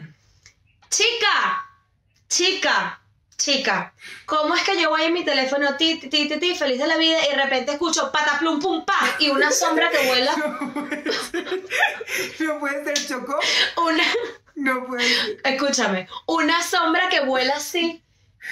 Chica, 0.91 1.67
chica, 2.29 3.01
chica, 3.43 3.93
¿cómo 4.25 4.55
es 4.55 4.63
que 4.63 4.81
yo 4.81 4.91
voy 4.91 5.03
en 5.03 5.15
mi 5.15 5.25
teléfono, 5.25 5.77
ti, 5.77 5.97
ti, 5.97 6.09
ti, 6.09 6.29
ti, 6.39 6.55
feliz 6.55 6.79
de 6.79 6.87
la 6.87 6.97
vida, 6.97 7.19
y 7.27 7.31
de 7.31 7.43
repente 7.43 7.73
escucho 7.73 8.13
pataplum 8.13 8.61
pum 8.61 8.85
pa 8.85 9.17
y 9.19 9.31
una 9.31 9.51
sombra 9.51 9.91
que 9.91 10.07
vuela, 10.07 10.33
No 12.41 12.59
puede 12.61 12.85
ser 12.85 13.09
chocó. 13.09 13.39
una, 13.77 14.05
No 14.55 14.87
puede 14.87 15.05
ser. 15.05 15.41
escúchame, 15.45 16.09
una 16.27 16.63
sombra 16.63 17.09
que 17.09 17.21
vuela 17.21 17.55
así 17.57 18.03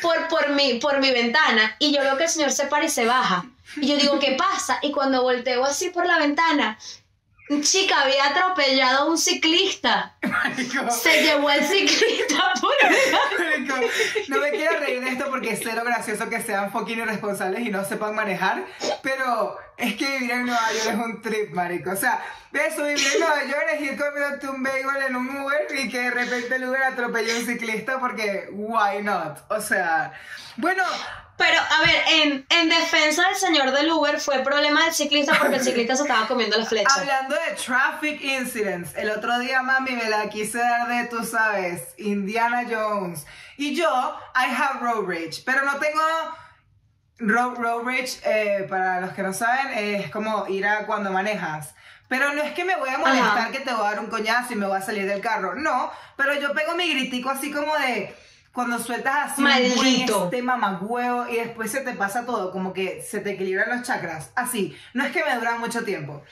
por, 0.03 0.29
por, 0.29 0.51
mi, 0.51 0.75
por 0.75 1.01
mi 1.01 1.11
ventana 1.11 1.77
y 1.79 1.95
yo 1.95 2.01
veo 2.01 2.17
que 2.17 2.25
el 2.25 2.31
señor 2.31 2.53
se 2.53 2.67
para 2.67 2.85
y 2.85 2.91
se 2.91 3.07
baja. 3.07 3.45
Y 3.77 3.87
yo 3.87 3.97
digo, 3.97 4.19
¿qué 4.19 4.33
pasa? 4.33 4.81
Y 4.83 4.91
cuando 4.91 5.23
volteo 5.23 5.65
así 5.65 5.91
por 5.91 6.05
la 6.05 6.19
ventana, 6.19 6.77
chica, 7.61 8.03
había 8.03 8.27
atropellado 8.27 9.01
a 9.01 9.11
un 9.11 9.19
ciclista. 9.19 10.15
Marico. 10.23 10.91
Se 10.91 11.23
llevó 11.23 11.51
el 11.51 11.65
ciclista 11.65 12.53
por 12.61 12.71
Marico, 13.39 13.75
no 14.29 14.39
me 14.39 14.51
quiero 14.51 14.79
reír 14.79 15.01
de 15.01 15.11
esto 15.11 15.27
porque 15.29 15.51
es 15.51 15.61
cero 15.63 15.83
gracioso 15.85 16.29
que 16.29 16.41
sean 16.41 16.71
fucking 16.71 17.01
irresponsables 17.01 17.67
y 17.67 17.71
no 17.71 17.85
sepan 17.85 18.15
manejar, 18.15 18.65
pero 19.03 19.59
es 19.77 19.97
que 19.97 20.07
vivir 20.19 20.31
en 20.31 20.47
Nueva 20.47 20.73
York 20.73 20.87
es 20.89 20.95
un 20.95 21.23
trip, 21.23 21.51
marico. 21.53 21.91
O 21.91 21.97
sea, 21.97 22.23
de 22.53 22.67
eso, 22.67 22.85
vivir 22.85 23.07
en 23.15 23.21
Nueva 23.21 23.45
York 23.45 23.67
es 23.75 23.81
ir 23.81 23.99
comiéndote 23.99 24.49
un 24.49 24.63
bagel 24.63 25.03
en 25.09 25.17
un 25.17 25.29
Uber 25.29 25.67
y 25.77 25.89
que 25.89 26.01
de 26.03 26.11
repente 26.11 26.55
el 26.55 26.69
Uber 26.69 26.83
atropelle 26.83 27.33
a 27.33 27.39
un 27.39 27.47
ciclista 27.47 27.99
porque, 27.99 28.49
why 28.53 29.03
not? 29.03 29.39
O 29.49 29.61
sea, 29.61 30.13
bueno, 30.57 30.85
Pero, 31.41 31.59
a 31.59 31.81
ver, 31.87 32.03
en, 32.23 32.47
en 32.51 32.69
defensa 32.69 33.27
del 33.29 33.35
señor 33.37 33.73
del 33.73 33.91
Uber 33.91 34.21
fue 34.21 34.41
problema 34.41 34.85
del 34.85 34.93
ciclista 34.93 35.33
porque 35.39 35.57
el 35.57 35.65
ciclista 35.65 35.97
se 35.97 36.03
estaba 36.03 36.29
comiendo 36.29 36.59
la 36.59 36.67
flecha. 36.67 36.93
hablando 36.95 37.35
de 37.35 37.55
traffic 37.57 38.23
incidents, 38.23 38.95
el 38.95 39.09
otro 39.11 39.39
día, 39.39 39.63
mami, 39.63 39.93
me 39.93 40.11
la 40.11 40.29
quise 40.29 40.59
dar 40.59 40.87
de, 40.87 41.07
tú 41.07 41.25
sabes, 41.25 41.95
Indiana 41.97 42.65
Jones. 42.71 43.25
Y 43.57 43.75
yo, 43.75 43.89
I 44.37 44.53
have 44.55 44.81
road 44.81 45.09
rage, 45.09 45.43
pero 45.47 45.65
no 45.65 45.79
tengo 45.79 46.01
Road, 47.23 47.57
road 47.57 47.85
rage, 47.85 48.19
eh, 48.25 48.67
para 48.69 49.01
los 49.01 49.13
que 49.13 49.23
no 49.23 49.33
saben, 49.33 49.73
es 49.73 50.11
como 50.11 50.47
ir 50.49 50.67
a 50.67 50.85
cuando 50.87 51.11
manejas. 51.11 51.75
Pero 52.09 52.33
no 52.35 52.43
es 52.43 52.53
que 52.53 52.65
me 52.65 52.77
voy 52.77 52.91
a 52.91 52.99
molestar 52.99 53.39
Ajá. 53.39 53.51
que 53.51 53.61
te 53.61 53.73
voy 53.73 53.87
a 53.87 53.91
dar 53.91 54.01
un 54.01 54.07
coñazo 54.09 54.53
y 54.53 54.57
me 54.57 54.67
voy 54.67 54.77
a 54.77 54.83
salir 54.83 55.07
del 55.07 55.21
carro. 55.23 55.55
No, 55.55 55.91
pero 56.17 56.35
yo 56.35 56.53
pego 56.53 56.75
mi 56.75 56.89
gritico 56.93 57.31
así 57.31 57.51
como 57.51 57.75
de 57.79 58.15
cuando 58.53 58.79
sueltas 58.79 59.33
así 59.33 59.43
un 59.43 59.49
Maldito. 59.49 60.25
este 60.25 60.43
mamagüevo 60.43 61.29
y 61.29 61.37
después 61.37 61.71
se 61.71 61.81
te 61.81 61.93
pasa 61.95 62.27
todo, 62.27 62.51
como 62.51 62.73
que 62.73 63.03
se 63.03 63.21
te 63.21 63.33
equilibran 63.33 63.71
los 63.71 63.87
chakras. 63.87 64.31
Así, 64.35 64.77
no 64.95 65.05
es 65.05 65.13
que 65.13 65.25
me 65.25 65.35
dura 65.37 65.59
mucho 65.59 65.85
tiempo. 65.85 66.23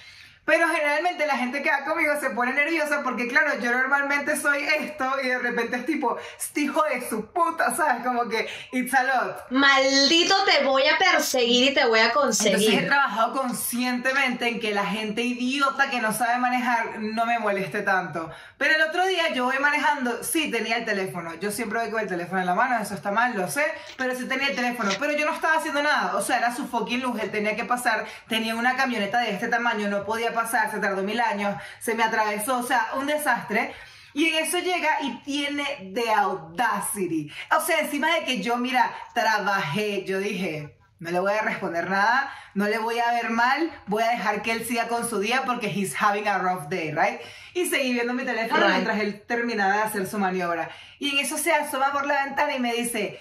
Pero 0.49 0.67
generalmente 0.67 1.26
la 1.26 1.37
gente 1.37 1.62
que 1.62 1.71
va 1.71 1.85
conmigo 1.85 2.14
se 2.19 2.31
pone 2.31 2.55
nerviosa 2.55 3.02
porque, 3.02 3.28
claro, 3.28 3.59
yo 3.61 3.71
normalmente 3.71 4.35
soy 4.35 4.62
esto 4.78 5.05
y 5.23 5.28
de 5.28 5.38
repente 5.38 5.76
es 5.76 5.85
tipo, 5.85 6.17
este 6.38 6.62
hijo 6.62 6.83
de 6.85 7.07
su 7.07 7.26
puta, 7.26 7.75
¿sabes? 7.76 8.02
Como 8.02 8.26
que, 8.31 8.49
it's 8.73 8.95
a 8.95 9.02
lot. 9.02 9.50
Maldito 9.50 10.35
te 10.47 10.64
voy 10.64 10.85
a 10.87 10.97
perseguir 10.97 11.73
y 11.73 11.75
te 11.75 11.85
voy 11.85 12.00
a 12.00 12.07
Entonces 12.07 12.47
he 12.47 12.52
conseguir. 12.52 12.87
trabajado 12.87 13.35
conscientemente 13.35 14.49
en 14.49 14.59
que 14.59 14.73
la 14.73 14.87
gente 14.87 15.21
idiota 15.21 15.90
que 15.90 16.00
no 16.00 16.14
sabe 16.14 16.38
manejar 16.38 16.99
no 16.99 17.26
me 17.26 17.38
moleste 17.38 17.83
tanto. 17.83 18.31
Pero 18.57 18.75
el 18.75 18.81
otro 18.88 19.07
día 19.07 19.35
yo 19.35 19.45
voy 19.45 19.59
manejando, 19.59 20.25
sí 20.25 20.50
tenía 20.50 20.78
el 20.78 20.87
teléfono, 20.87 21.35
yo 21.35 21.50
siempre 21.50 21.78
voy 21.81 21.90
con 21.90 22.00
el 22.00 22.09
teléfono 22.09 22.40
en 22.40 22.47
la 22.47 22.55
mano, 22.55 22.83
eso 22.83 22.95
está 22.95 23.11
mal, 23.11 23.37
lo 23.37 23.50
sé, 23.50 23.67
pero 23.99 24.17
sí 24.17 24.25
tenía 24.25 24.49
el 24.49 24.57
teléfono, 24.57 24.90
pero 24.99 25.12
yo 25.12 25.26
no 25.26 25.35
estaba 25.35 25.59
haciendo 25.59 25.83
nada, 25.83 26.17
o 26.17 26.23
sea, 26.23 26.38
era 26.38 26.57
su 26.57 26.67
fucking 26.67 27.02
luz, 27.02 27.21
él 27.21 27.31
tenía 27.31 27.55
que 27.55 27.64
pasar, 27.67 28.07
tenía 28.28 28.55
una 28.55 28.76
camioneta 28.76 29.19
de 29.19 29.33
este 29.35 29.49
tamaño, 29.49 29.88
no 29.88 30.05
podía 30.05 30.33
pasar, 30.33 30.38
se 30.47 30.78
tardó 30.78 31.02
mil 31.02 31.21
años, 31.21 31.54
se 31.80 31.95
me 31.95 32.02
atravesó, 32.04 32.59
o 32.59 32.62
sea, 32.62 32.88
un 32.97 33.07
desastre. 33.07 33.73
Y 34.14 34.26
en 34.28 34.45
eso 34.45 34.59
llega 34.59 35.00
y 35.02 35.18
tiene 35.23 35.64
de 35.92 36.11
audacity. 36.11 37.30
O 37.57 37.61
sea, 37.61 37.80
encima 37.80 38.12
de 38.14 38.25
que 38.25 38.42
yo, 38.42 38.57
mira, 38.57 38.90
trabajé, 39.14 40.04
yo 40.04 40.18
dije, 40.18 40.76
no 40.99 41.11
le 41.11 41.21
voy 41.21 41.33
a 41.33 41.42
responder 41.42 41.88
nada, 41.88 42.33
no 42.54 42.66
le 42.66 42.78
voy 42.78 42.99
a 42.99 43.12
ver 43.12 43.30
mal, 43.30 43.71
voy 43.87 44.02
a 44.02 44.11
dejar 44.11 44.42
que 44.42 44.50
él 44.52 44.64
siga 44.66 44.88
con 44.88 45.09
su 45.09 45.21
día 45.21 45.42
porque 45.47 45.68
he's 45.68 45.95
having 46.00 46.26
a 46.26 46.38
rough 46.38 46.68
day, 46.68 46.90
right? 46.90 47.21
Y 47.54 47.66
seguí 47.66 47.92
viendo 47.92 48.14
mi 48.14 48.25
teléfono 48.25 48.61
Right. 48.64 48.73
mientras 48.73 48.99
él 48.99 49.23
terminaba 49.26 49.75
de 49.76 49.83
hacer 49.83 50.07
su 50.07 50.18
maniobra. 50.18 50.68
Y 50.99 51.11
en 51.11 51.18
eso 51.25 51.38
se 51.38 51.52
asoma 51.52 51.92
por 51.92 52.07
la 52.07 52.25
ventana 52.25 52.57
y 52.57 52.59
me 52.61 52.73
dice, 52.73 53.21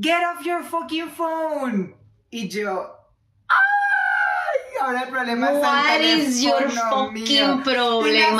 get 0.00 0.22
off 0.34 0.44
your 0.44 0.64
fucking 0.64 1.10
phone. 1.10 1.94
Y 2.30 2.48
yo. 2.48 3.03
Ahora 4.84 5.02
el 5.02 5.08
problema 5.08 5.50
es 5.50 5.58
What 5.58 6.00
is 6.00 6.42
your 6.42 6.70
fucking 6.70 7.12
mío. 7.14 7.62
problem, 7.64 8.36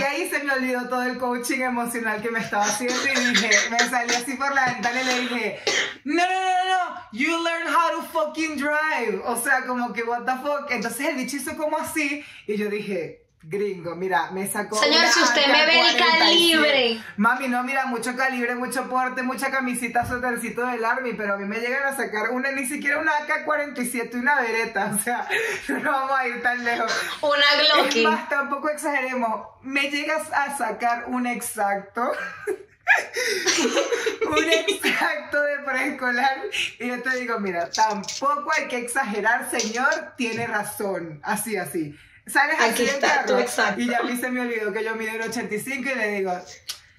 Y 0.00 0.02
ahí 0.02 0.28
se 0.28 0.44
me 0.44 0.52
olvidó 0.52 0.86
todo 0.88 1.02
el 1.02 1.16
coaching 1.16 1.60
emocional 1.60 2.20
que 2.20 2.30
me 2.30 2.40
estaba 2.40 2.64
haciendo 2.64 2.94
y 3.06 3.24
dije, 3.30 3.50
me 3.70 3.78
salí 3.78 4.14
así 4.14 4.34
por 4.34 4.54
la 4.54 4.66
ventana 4.66 5.00
y 5.00 5.04
le 5.04 5.20
dije, 5.20 5.60
no, 6.04 6.22
no, 6.22 6.28
no, 6.28 6.40
no, 6.40 6.90
no, 6.90 7.00
you 7.12 7.42
learn 7.42 7.66
how 7.68 7.90
to 7.98 8.02
fucking 8.12 8.56
drive. 8.58 9.22
O 9.24 9.36
sea, 9.40 9.64
como 9.66 9.92
que 9.94 10.02
what 10.02 10.24
the 10.24 10.36
fuck. 10.42 10.70
Entonces 10.70 11.08
el 11.08 11.16
bicho 11.16 11.36
hizo 11.36 11.56
como 11.56 11.78
así 11.78 12.22
y 12.46 12.56
yo 12.56 12.68
dije, 12.68 13.25
gringo, 13.48 13.94
mira, 13.94 14.30
me 14.32 14.46
sacó. 14.46 14.76
Señor, 14.76 14.98
una 15.00 15.12
si 15.12 15.22
usted 15.22 15.46
me 15.46 15.66
ve 15.66 15.80
el 15.80 15.96
AK-47. 15.96 16.18
calibre. 16.18 17.02
Mami, 17.16 17.48
no, 17.48 17.62
mira, 17.62 17.86
mucho 17.86 18.16
calibre, 18.16 18.54
mucho 18.56 18.88
porte, 18.88 19.22
mucha 19.22 19.50
camisita 19.50 20.04
suétercito 20.04 20.66
del 20.66 20.84
Army, 20.84 21.12
pero 21.14 21.34
a 21.34 21.36
mí 21.36 21.44
me 21.44 21.60
llegan 21.60 21.84
a 21.84 21.96
sacar 21.96 22.30
una, 22.30 22.50
ni 22.50 22.66
siquiera 22.66 22.98
una 22.98 23.12
AK-47 23.18 24.10
y 24.14 24.16
una 24.16 24.40
vereta, 24.40 24.92
o 24.94 24.98
sea, 25.02 25.28
no 25.68 25.92
vamos 25.92 26.18
a 26.18 26.26
ir 26.26 26.42
tan 26.42 26.64
lejos. 26.64 26.92
Una 27.22 27.62
Es 27.62 27.68
Glocky. 27.72 28.06
más, 28.06 28.28
tampoco 28.28 28.68
exageremos. 28.68 29.46
Me 29.62 29.90
llegas 29.90 30.32
a 30.32 30.56
sacar 30.56 31.04
un 31.06 31.26
exacto. 31.26 32.12
un 34.28 34.44
exacto 34.44 35.42
de 35.42 35.58
preescolar. 35.58 36.42
Y 36.78 36.88
yo 36.88 37.02
te 37.02 37.16
digo, 37.18 37.38
mira, 37.38 37.70
tampoco 37.70 38.50
hay 38.56 38.66
que 38.68 38.78
exagerar, 38.78 39.48
señor, 39.50 40.14
tiene 40.16 40.46
razón. 40.46 41.20
Así, 41.22 41.56
así. 41.56 41.96
Sales 42.26 42.56
Aquí 42.58 42.82
así 42.82 42.84
está, 42.84 43.22
carro, 43.22 43.38
exacto. 43.38 43.80
Y 43.80 43.88
ya 43.88 44.02
mí 44.02 44.16
se 44.16 44.30
me 44.30 44.40
olvidó 44.40 44.72
que 44.72 44.82
yo 44.82 44.94
mido 44.96 45.12
el 45.12 45.22
85 45.22 45.90
y 45.90 45.94
le 45.94 46.08
digo, 46.08 46.32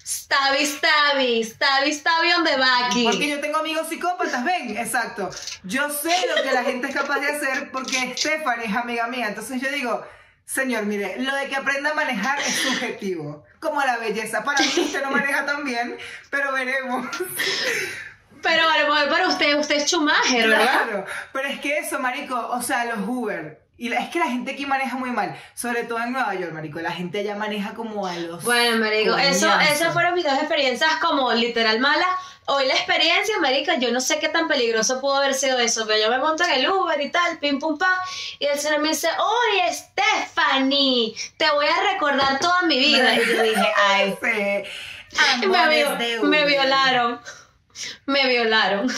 Stabby, 0.08 0.64
stabby, 0.64 1.44
stabby, 1.44 1.92
stabby 1.92 2.32
on 2.32 2.42
the 2.42 2.56
backy. 2.56 3.04
porque 3.04 3.28
yo 3.28 3.40
tengo 3.40 3.58
amigos 3.58 3.88
psicópatas, 3.88 4.42
ven, 4.42 4.74
exacto. 4.78 5.28
Yo 5.64 5.90
sé 5.90 6.14
lo 6.34 6.42
que 6.42 6.50
la 6.50 6.64
gente 6.64 6.88
es 6.88 6.94
capaz 6.94 7.20
de 7.20 7.26
hacer 7.26 7.70
porque 7.70 8.14
Stephanie 8.16 8.68
es 8.68 8.74
amiga 8.74 9.06
mía. 9.06 9.28
Entonces 9.28 9.60
yo 9.60 9.70
digo, 9.70 10.02
señor, 10.46 10.86
mire, 10.86 11.16
lo 11.18 11.34
de 11.34 11.48
que 11.48 11.56
aprenda 11.56 11.90
a 11.90 11.94
manejar 11.94 12.38
es 12.40 12.54
subjetivo. 12.54 13.44
Como 13.60 13.82
la 13.82 13.98
belleza. 13.98 14.42
Para 14.42 14.60
mí 14.60 14.72
usted 14.78 15.02
no 15.02 15.10
maneja 15.10 15.44
tan 15.44 15.62
bien, 15.62 15.98
pero 16.30 16.52
veremos. 16.52 17.06
Pero 18.40 18.66
a 18.66 18.78
lo 18.78 18.94
mejor 18.94 19.10
para 19.10 19.28
usted, 19.28 19.58
usted 19.58 19.76
es 19.76 19.90
Schumacher, 19.90 20.48
¿verdad? 20.48 20.84
Claro. 20.84 21.04
Pero 21.34 21.48
es 21.48 21.60
que 21.60 21.78
eso, 21.80 21.98
marico, 21.98 22.34
o 22.34 22.62
sea, 22.62 22.86
los 22.86 23.06
Uber. 23.06 23.60
Y 23.78 23.92
es 23.92 24.08
que 24.10 24.18
la 24.18 24.26
gente 24.26 24.50
aquí 24.52 24.66
maneja 24.66 24.96
muy 24.96 25.12
mal. 25.12 25.40
Sobre 25.54 25.84
todo 25.84 26.00
en 26.00 26.12
Nueva 26.12 26.34
York, 26.34 26.52
marico. 26.52 26.80
La 26.80 26.90
gente 26.90 27.20
allá 27.20 27.36
maneja 27.36 27.74
como 27.74 28.06
a 28.06 28.16
los... 28.16 28.42
Bueno, 28.42 28.76
marico, 28.84 29.16
eso, 29.16 29.48
esas 29.60 29.92
fueron 29.92 30.14
mis 30.14 30.24
dos 30.24 30.34
experiencias 30.34 30.90
como 31.00 31.32
literal 31.32 31.78
malas. 31.78 32.08
Hoy 32.50 32.66
la 32.66 32.74
experiencia, 32.74 33.38
marica, 33.40 33.78
yo 33.78 33.92
no 33.92 34.00
sé 34.00 34.18
qué 34.18 34.30
tan 34.30 34.48
peligroso 34.48 35.00
pudo 35.02 35.16
haber 35.16 35.34
sido 35.34 35.58
eso, 35.58 35.86
pero 35.86 36.02
yo 36.02 36.10
me 36.10 36.18
monto 36.18 36.44
en 36.44 36.52
el 36.52 36.68
Uber 36.70 36.98
y 36.98 37.10
tal, 37.10 37.38
pim 37.38 37.58
pum 37.58 37.76
pam, 37.76 37.92
y 38.38 38.46
el 38.46 38.58
señor 38.58 38.80
me 38.80 38.88
dice, 38.88 39.08
oye, 39.18 39.70
Stephanie, 39.74 41.14
te 41.36 41.50
voy 41.50 41.66
a 41.66 41.92
recordar 41.92 42.40
toda 42.40 42.62
mi 42.62 42.78
vida. 42.78 43.14
Y 43.14 43.18
yo 43.18 43.42
dije, 43.42 43.66
ay, 43.76 44.16
Sí. 44.22 45.46
me, 46.22 46.46
violaron, 46.46 47.20
me 48.06 48.26
violaron. 48.26 48.90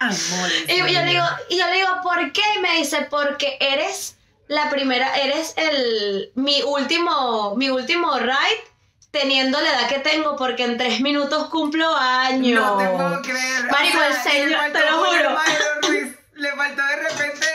Amores 0.00 0.64
Y 0.66 0.78
yo 0.78 0.84
le 0.86 1.04
digo, 1.04 1.24
y 1.50 1.58
yo 1.58 1.66
le 1.66 1.74
digo, 1.74 1.88
¿por 2.02 2.32
qué? 2.32 2.42
Y 2.56 2.58
me 2.60 2.76
dice, 2.76 3.06
porque 3.10 3.58
eres 3.60 4.16
la 4.48 4.70
primera, 4.70 5.14
eres 5.16 5.54
el 5.56 6.32
mi 6.34 6.62
último, 6.62 7.54
mi 7.56 7.70
último 7.70 8.18
ride 8.18 8.64
teniendo 9.10 9.60
la 9.60 9.68
edad 9.68 9.88
que 9.88 9.98
tengo, 9.98 10.36
porque 10.36 10.64
en 10.64 10.78
tres 10.78 11.00
minutos 11.00 11.48
cumplo 11.48 11.94
años. 11.96 12.60
No 12.60 12.78
te 12.78 12.86
puedo 12.88 13.22
creer. 13.22 13.64
Marico, 13.70 13.98
el 14.02 14.12
y 14.12 14.14
le 14.14 14.22
señor, 14.22 14.72
te 14.72 14.80
lo 14.80 15.04
juro. 15.04 15.30
Maelo 15.30 15.80
Ruiz. 15.82 16.16
Le 16.34 16.52
faltó 16.52 16.82
de 16.82 16.96
repente 16.96 17.46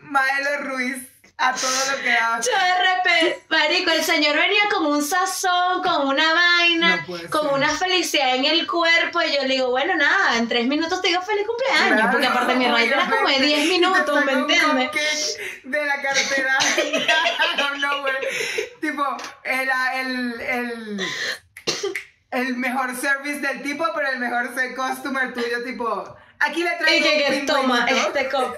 Maelo 0.00 0.56
Ruiz 0.64 1.11
a 1.38 1.52
todo 1.54 1.70
lo 1.96 2.02
que 2.02 2.08
da. 2.10 2.40
Yo 2.40 2.52
de 2.52 2.78
repente, 2.94 3.44
marico, 3.48 3.90
el 3.90 4.04
señor 4.04 4.36
venía 4.36 4.68
con 4.70 4.86
un 4.86 5.02
sazón, 5.02 5.82
con 5.82 6.06
una 6.06 6.32
vaina, 6.34 6.96
No 7.08 7.30
con 7.30 7.46
ser. 7.46 7.52
una 7.54 7.68
felicidad 7.76 8.36
en 8.36 8.44
el 8.44 8.66
cuerpo, 8.66 9.20
y 9.22 9.34
yo 9.34 9.42
le 9.42 9.54
digo, 9.54 9.70
bueno, 9.70 9.94
nada, 9.96 10.36
en 10.38 10.46
tres 10.48 10.66
minutos 10.68 11.02
te 11.02 11.08
digo 11.08 11.20
feliz 11.22 11.44
cumpleaños, 11.46 11.96
Claro, 11.96 12.10
porque 12.12 12.26
aparte 12.28 12.54
mi 12.54 12.66
ride 12.68 12.86
era 12.86 13.04
como 13.10 13.16
de 13.28 13.34
obviamente. 13.36 13.46
10 13.46 13.58
Y 13.58 13.62
te 13.64 13.68
minutos, 13.70 14.24
¿me 14.24 14.32
entiendes? 14.32 14.90
cupcake 14.90 15.62
De 15.64 15.86
la 15.86 16.02
cartera. 16.02 16.58
nowhere. 17.80 18.28
Tipo, 18.80 19.04
era 19.44 20.00
el, 20.00 20.40
el, 20.40 21.00
el 22.30 22.56
mejor 22.56 22.94
service 22.96 23.40
del 23.40 23.62
tipo, 23.62 23.84
pero 23.94 24.10
el 24.10 24.18
mejor 24.20 24.50
customer 24.76 25.34
tuyo, 25.34 25.64
tipo. 25.64 26.16
Aquí 26.38 26.62
le 26.62 26.70
Y 26.74 26.78
traigo 26.78 27.06
que, 27.06 27.24
un 27.28 27.40
que 27.40 27.46
toma 27.46 27.86
este 27.88 28.28
cop. 28.28 28.54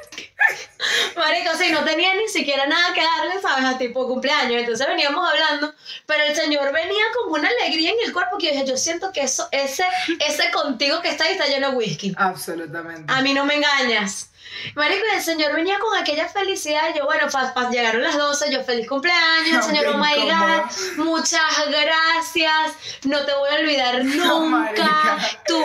Marico, 1.16 1.50
sí, 1.58 1.70
no 1.70 1.84
tenía 1.84 2.14
ni 2.14 2.28
siquiera 2.28 2.66
nada 2.66 2.92
que 2.94 3.00
darle, 3.02 3.40
¿sabes? 3.40 3.64
A 3.64 3.78
tipo 3.78 4.06
cumpleaños. 4.06 4.60
Entonces 4.60 4.86
veníamos 4.86 5.26
hablando, 5.28 5.74
pero 6.06 6.24
el 6.24 6.34
señor 6.34 6.72
venía 6.72 7.04
con 7.14 7.38
una 7.40 7.48
alegría 7.48 7.90
en 7.90 7.96
el 8.06 8.12
cuerpo 8.12 8.36
que 8.38 8.46
yo 8.46 8.52
dije, 8.52 8.66
yo 8.66 8.76
siento 8.76 9.12
que 9.12 9.22
eso, 9.22 9.48
ese, 9.52 9.84
ese 10.26 10.50
contigo 10.50 11.00
que 11.00 11.08
está 11.08 11.24
ahí 11.24 11.32
está 11.32 11.46
lleno 11.46 11.70
de 11.70 11.76
whisky. 11.76 12.14
Absolutamente. 12.16 13.12
A 13.12 13.20
mí 13.22 13.32
no 13.34 13.44
me 13.44 13.54
engañas. 13.54 14.30
Marico, 14.76 15.04
el 15.14 15.22
señor 15.22 15.52
venía 15.54 15.78
con 15.78 15.96
aquella 15.98 16.28
felicidad. 16.28 16.90
y 16.94 16.98
Yo, 16.98 17.06
bueno, 17.06 17.28
pa- 17.30 17.52
pa- 17.54 17.70
llegaron 17.70 18.02
las 18.02 18.16
12, 18.16 18.52
yo 18.52 18.62
feliz 18.62 18.86
cumpleaños. 18.88 19.52
No, 19.56 19.62
señor, 19.62 19.86
oh 19.88 19.98
my. 19.98 20.14
God, 20.14 21.04
muchas 21.04 21.40
gracias. 21.70 22.72
No 23.04 23.24
te 23.24 23.34
voy 23.34 23.50
a 23.50 23.54
olvidar 23.60 24.04
No, 24.04 24.40
nunca. 24.40 24.48
marica. 24.58 25.18
Tú, 25.46 25.62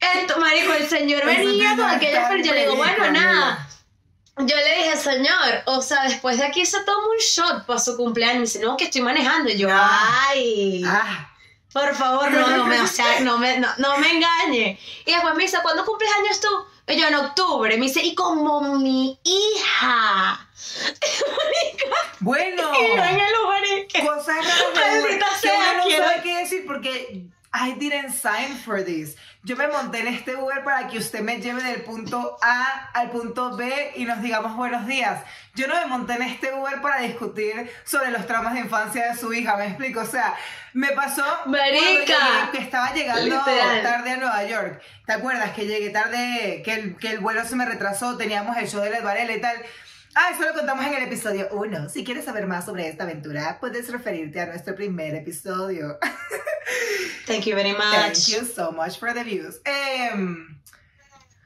esto, 0.00 0.38
Marico, 0.40 0.72
el 0.72 0.88
señor 0.88 1.24
venía 1.24 1.76
con 1.76 1.88
aquella 1.90 2.26
felicidad. 2.28 2.54
Yo 2.54 2.58
le 2.58 2.60
digo, 2.62 2.76
bueno, 2.76 3.10
nada. 3.12 3.68
Yo 4.38 4.56
le 4.56 4.76
dije, 4.78 4.96
señor, 4.96 5.62
o 5.66 5.82
sea, 5.82 6.04
después 6.04 6.38
de 6.38 6.44
aquí 6.44 6.64
se 6.64 6.80
toma 6.84 7.06
un 7.08 7.18
shot 7.18 7.66
para 7.66 7.78
su 7.78 7.96
cumpleaños. 7.96 8.36
Me 8.36 8.40
dice, 8.44 8.60
no, 8.60 8.76
que 8.76 8.84
estoy 8.84 9.02
manejando. 9.02 9.50
Y 9.50 9.58
yo, 9.58 9.68
Ah. 9.70 10.28
ay. 10.30 10.82
Ah, 10.86 11.28
Por 11.72 11.94
favor, 11.94 12.30
no, 12.30 12.48
no 12.56 12.64
me, 12.66 12.80
o 12.80 12.86
sea, 12.86 13.20
no 13.20 13.38
me, 13.38 13.58
no, 13.58 13.68
no 13.78 13.96
me 13.98 14.10
engañe. 14.10 14.78
Y 15.06 15.12
después 15.12 15.34
me 15.34 15.42
dice, 15.44 15.58
¿cuándo 15.62 15.84
cumples 15.86 16.10
años 16.20 16.40
tú? 16.40 16.48
Y 16.86 16.98
yo 17.00 17.06
en 17.08 17.14
octubre. 17.14 17.76
Me 17.78 17.86
dice, 17.86 18.02
y 18.02 18.14
como 18.14 18.78
mi 18.78 19.18
hija. 19.24 20.48
bueno. 22.20 22.72
Y 22.78 22.96
yo 22.96 23.04
en 23.04 23.20
el 23.20 23.78
y 23.78 23.86
que- 23.88 24.04
Cosas 24.04 24.36
raras 24.36 25.02
Maldita 25.02 25.26
sea, 25.40 25.72
no 25.78 25.84
quiero- 25.84 26.04
sabe 26.04 26.22
qué 26.22 26.36
decir 26.38 26.64
porque 26.66 27.26
I 27.54 27.72
didn't 27.72 28.12
sign 28.12 28.56
for 28.64 28.82
this. 28.82 29.16
Yo 29.44 29.56
me 29.56 29.66
monté 29.68 30.00
en 30.00 30.06
este 30.06 30.36
Uber 30.36 30.64
para 30.64 30.88
que 30.88 30.98
usted 30.98 31.20
me 31.20 31.38
lleve 31.38 31.62
del 31.62 31.82
punto 31.82 32.38
A 32.40 32.88
al 32.94 33.10
punto 33.10 33.56
B 33.56 33.92
y 33.96 34.04
nos 34.06 34.22
digamos 34.22 34.56
buenos 34.56 34.86
días. 34.86 35.22
Yo 35.54 35.66
no 35.66 35.74
me 35.74 35.84
monté 35.86 36.14
en 36.14 36.22
este 36.22 36.54
Uber 36.54 36.80
para 36.80 37.02
discutir 37.02 37.70
sobre 37.84 38.10
los 38.10 38.26
traumas 38.26 38.54
de 38.54 38.60
infancia 38.60 39.12
de 39.12 39.18
su 39.18 39.34
hija, 39.34 39.56
me 39.56 39.66
explico. 39.66 40.00
O 40.00 40.06
sea, 40.06 40.34
me 40.72 40.92
pasó 40.92 41.24
Marica. 41.44 42.48
que 42.52 42.58
estaba 42.58 42.94
llegando 42.94 43.22
Literal. 43.36 43.82
tarde 43.82 44.10
a 44.12 44.16
Nueva 44.16 44.44
York. 44.44 44.80
¿Te 45.04 45.12
acuerdas 45.12 45.50
que 45.50 45.66
llegué 45.66 45.90
tarde, 45.90 46.62
que 46.64 46.72
el, 46.72 46.96
que 46.96 47.10
el 47.10 47.18
vuelo 47.18 47.44
se 47.44 47.54
me 47.56 47.66
retrasó, 47.66 48.16
teníamos 48.16 48.56
el 48.56 48.66
show 48.66 48.80
de 48.80 48.90
Led 48.90 49.04
Varela 49.04 49.32
y 49.34 49.40
tal? 49.42 49.56
Ah, 50.14 50.30
eso 50.32 50.42
lo 50.42 50.52
contamos 50.52 50.84
en 50.84 50.94
el 50.94 51.04
episodio 51.04 51.48
1. 51.52 51.88
Si 51.88 52.04
quieres 52.04 52.26
saber 52.26 52.46
más 52.46 52.66
sobre 52.66 52.86
esta 52.86 53.04
aventura, 53.04 53.58
puedes 53.60 53.90
referirte 53.90 54.40
a 54.40 54.46
nuestro 54.46 54.74
primer 54.74 55.14
episodio. 55.14 55.98
Thank 57.26 57.44
you 57.46 57.54
very 57.54 57.72
Thank 57.72 58.08
much. 58.08 58.28
you 58.28 58.44
so 58.44 58.72
much 58.72 58.98
for 58.98 59.14
the 59.14 59.24
views. 59.24 59.60
Em, 59.64 60.60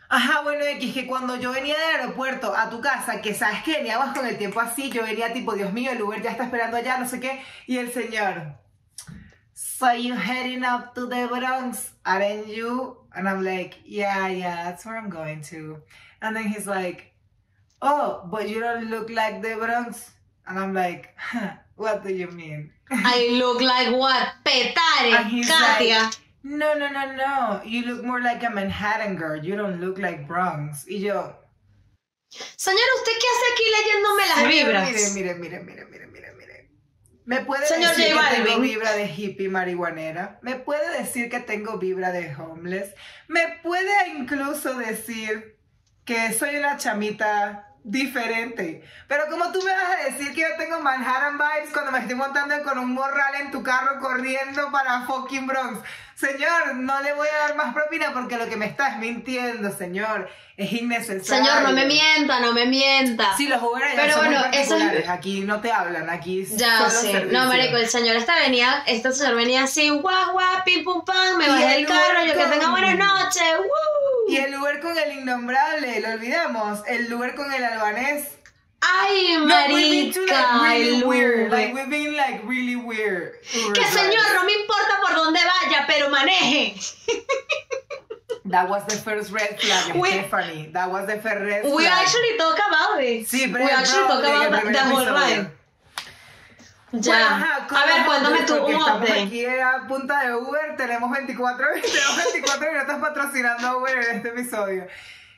ajá, 0.08 0.42
bueno, 0.42 0.64
X, 0.64 0.94
que 0.94 1.06
cuando 1.06 1.36
yo 1.36 1.52
venía 1.52 1.74
del 1.78 2.00
aeropuerto 2.00 2.56
a 2.56 2.68
tu 2.68 2.80
casa, 2.80 3.20
que 3.20 3.34
sabes 3.34 3.62
que 3.62 3.74
veníamos 3.74 4.16
con 4.16 4.26
el 4.26 4.36
tiempo 4.36 4.58
así, 4.60 4.90
yo 4.90 5.04
venía 5.04 5.32
tipo, 5.32 5.54
Dios 5.54 5.72
mío, 5.72 5.92
el 5.92 6.02
Uber 6.02 6.20
ya 6.20 6.32
está 6.32 6.44
esperando 6.44 6.76
allá, 6.76 6.98
no 6.98 7.08
sé 7.08 7.20
qué, 7.20 7.40
y 7.68 7.78
el 7.78 7.92
señor, 7.92 8.56
So 9.54 9.92
you 9.92 10.14
heading 10.14 10.64
up 10.64 10.94
to 10.94 11.06
the 11.06 11.26
Bronx, 11.28 11.92
aren't 12.04 12.48
you? 12.48 12.96
And 13.14 13.28
I'm 13.28 13.44
like, 13.44 13.74
yeah, 13.84 14.26
yeah, 14.28 14.64
that's 14.64 14.84
where 14.86 14.96
I'm 14.96 15.10
going 15.10 15.42
to. 15.50 15.82
And 16.22 16.34
then 16.34 16.44
he's 16.44 16.66
like, 16.66 17.12
oh, 17.82 18.22
but 18.30 18.48
you 18.48 18.60
don't 18.60 18.90
look 18.90 19.10
like 19.10 19.42
the 19.42 19.56
Bronx. 19.56 20.10
And 20.46 20.58
I'm 20.58 20.74
like, 20.74 21.14
huh, 21.16 21.52
what 21.76 22.04
do 22.04 22.12
you 22.14 22.28
mean? 22.28 22.70
I 22.90 23.38
look 23.38 23.60
like 23.60 23.96
what? 23.96 24.28
Petare, 24.44 25.44
Katia. 25.46 25.98
like, 25.98 26.16
no, 26.42 26.74
no, 26.74 26.88
no, 26.88 27.12
no. 27.16 27.62
You 27.64 27.84
look 27.86 28.04
more 28.04 28.20
like 28.20 28.42
a 28.44 28.50
Manhattan 28.50 29.16
girl. 29.16 29.42
You 29.42 29.56
don't 29.56 29.80
look 29.80 29.98
like 29.98 30.28
Bronx. 30.28 30.86
Y 30.88 31.00
yo, 31.00 31.34
Señor, 32.56 32.84
¿usted 32.98 33.12
qué 33.20 33.26
hace 33.34 33.52
aquí 33.52 33.64
leyéndome 33.82 34.22
las 34.28 34.38
señor, 34.38 34.52
vibras? 34.52 35.14
Mire, 35.14 35.34
mire, 35.34 35.34
mire, 35.34 35.60
mire, 35.60 35.86
mire, 35.86 36.06
mire, 36.06 36.32
mire. 36.34 36.70
¿Me 37.24 37.40
puede 37.44 37.66
Señor 37.66 37.96
decir 37.96 38.14
J 38.14 38.28
que 38.28 38.42
tengo 38.42 38.60
vibra 38.60 38.92
de 38.92 39.06
hippie 39.06 39.48
marihuanera? 39.48 40.38
¿Me 40.42 40.56
puede 40.56 40.98
decir 40.98 41.28
que 41.30 41.40
tengo 41.40 41.78
vibra 41.78 42.12
de 42.12 42.34
homeless? 42.34 42.94
¿Me 43.28 43.58
puede 43.62 44.08
incluso 44.10 44.78
decir 44.78 45.58
que 46.04 46.32
soy 46.32 46.56
una 46.56 46.76
chamita 46.76 47.65
diferente? 47.86 48.82
Pero 49.06 49.24
como 49.30 49.52
tú 49.52 49.62
me 49.62 49.72
vas 49.72 50.00
a 50.00 50.04
decir 50.10 50.34
que 50.34 50.40
yo 50.40 50.48
tengo 50.58 50.80
Manhattan 50.80 51.38
vibes 51.38 51.72
cuando 51.72 51.92
me 51.92 52.00
estoy 52.00 52.16
montando 52.16 52.60
con 52.62 52.78
un 52.78 52.92
morral 52.92 53.34
en 53.36 53.50
tu 53.50 53.62
carro 53.62 54.00
corriendo 54.00 54.70
para 54.70 55.02
fucking 55.02 55.46
Bronx. 55.46 55.80
Señor, 56.16 56.76
no 56.76 57.02
le 57.02 57.12
voy 57.12 57.28
a 57.28 57.48
dar 57.48 57.56
más 57.56 57.74
propina 57.74 58.12
porque 58.14 58.38
lo 58.38 58.48
que 58.48 58.56
me 58.56 58.64
estás 58.64 58.98
mintiendo, 58.98 59.70
señor, 59.70 60.30
es 60.56 60.72
innecesario. 60.72 61.44
Señor, 61.44 61.62
no 61.62 61.72
me 61.72 61.84
mienta, 61.84 62.40
no 62.40 62.54
me 62.54 62.64
mienta. 62.64 63.36
Sí, 63.36 63.46
los 63.46 63.62
Uber 63.62 63.82
Pero 63.94 64.16
bueno, 64.16 64.42
eso 64.50 64.76
es-. 64.78 65.08
Aquí 65.10 65.42
no 65.42 65.60
te 65.60 65.70
hablan, 65.70 66.08
aquí 66.08 66.46
Ya, 66.56 66.88
servicio. 66.88 67.26
No, 67.32 67.46
marico, 67.46 67.76
el 67.76 67.88
señor 67.88 68.16
esta 68.16 68.34
venía, 68.40 68.82
este 68.86 69.12
señor 69.12 69.34
venía 69.34 69.64
así, 69.64 69.90
guau, 69.90 70.32
guau, 70.32 70.64
pim, 70.64 70.84
pum, 70.84 71.04
pam, 71.04 71.36
me 71.36 71.48
bajé 71.48 71.64
el 71.64 71.86
del 71.86 71.86
carro, 71.86 72.24
yo 72.24 72.32
que 72.32 72.46
tenga 72.46 72.70
buenas 72.70 72.96
noches, 72.96 73.58
¡woo! 73.58 74.15
Y 74.28 74.36
el 74.38 74.54
Uber 74.54 74.80
con 74.80 74.96
el 74.98 75.12
innombrable, 75.18 76.00
lo 76.00 76.08
olvidamos. 76.10 76.80
El 76.86 77.12
Uber 77.12 77.34
con 77.34 77.52
el 77.52 77.64
albanés. 77.64 78.28
Ay, 78.80 79.36
No, 79.44 79.56
we've 79.74 79.90
been 79.90 80.12
to, 80.12 80.20
like, 80.26 80.52
marica, 80.52 80.78
really 80.78 81.02
weird. 81.04 81.50
Like, 81.52 81.74
we've 81.74 81.88
been 81.90 82.16
like 82.16 82.42
really 82.44 82.76
weird. 82.76 83.32
Que 83.42 83.84
señor, 83.84 84.34
no 84.34 84.44
me 84.44 84.52
importa 84.52 85.00
por 85.00 85.14
dónde 85.16 85.40
vaya, 85.40 85.84
pero 85.86 86.10
maneje. 86.10 86.74
That 88.44 88.68
was 88.68 88.84
the 88.86 88.96
first 88.96 89.32
red 89.32 89.58
flag, 89.60 89.96
We- 89.96 90.08
Stephanie. 90.10 90.70
That 90.72 90.90
was 90.92 91.06
the 91.06 91.16
first 91.18 91.40
red 91.42 91.64
We 91.64 91.82
flag. 91.84 91.92
actually 92.04 92.36
talk 92.38 92.58
about 92.68 93.02
it. 93.02 93.26
Sí, 93.26 93.50
pero 93.52 93.64
We 93.64 93.70
actually 93.72 94.06
talk 94.06 94.22
about 94.22 94.72
the 94.72 94.84
whole 94.84 95.02
episodio. 95.02 95.50
Ride. 97.02 97.10
Bueno, 97.10 97.26
Ya. 97.28 97.36
ajá, 97.36 97.66
a 97.70 97.86
ver, 97.86 98.06
cuéntame 98.06 98.42
tú 98.42 98.54
un 98.64 98.72
estamos 98.72 99.10
aquí 99.10 99.46
a 99.46 99.86
punta 99.88 100.20
de 100.20 100.34
Uber, 100.34 100.76
tenemos 100.76 101.10
24, 101.10 101.66
tenemos 101.82 102.16
24 102.16 102.72
minutos 102.72 102.96
patrocinando 103.00 103.66
a 103.68 103.76
Uber 103.76 103.98
en 103.98 104.16
este 104.16 104.28
episodio. 104.28 104.86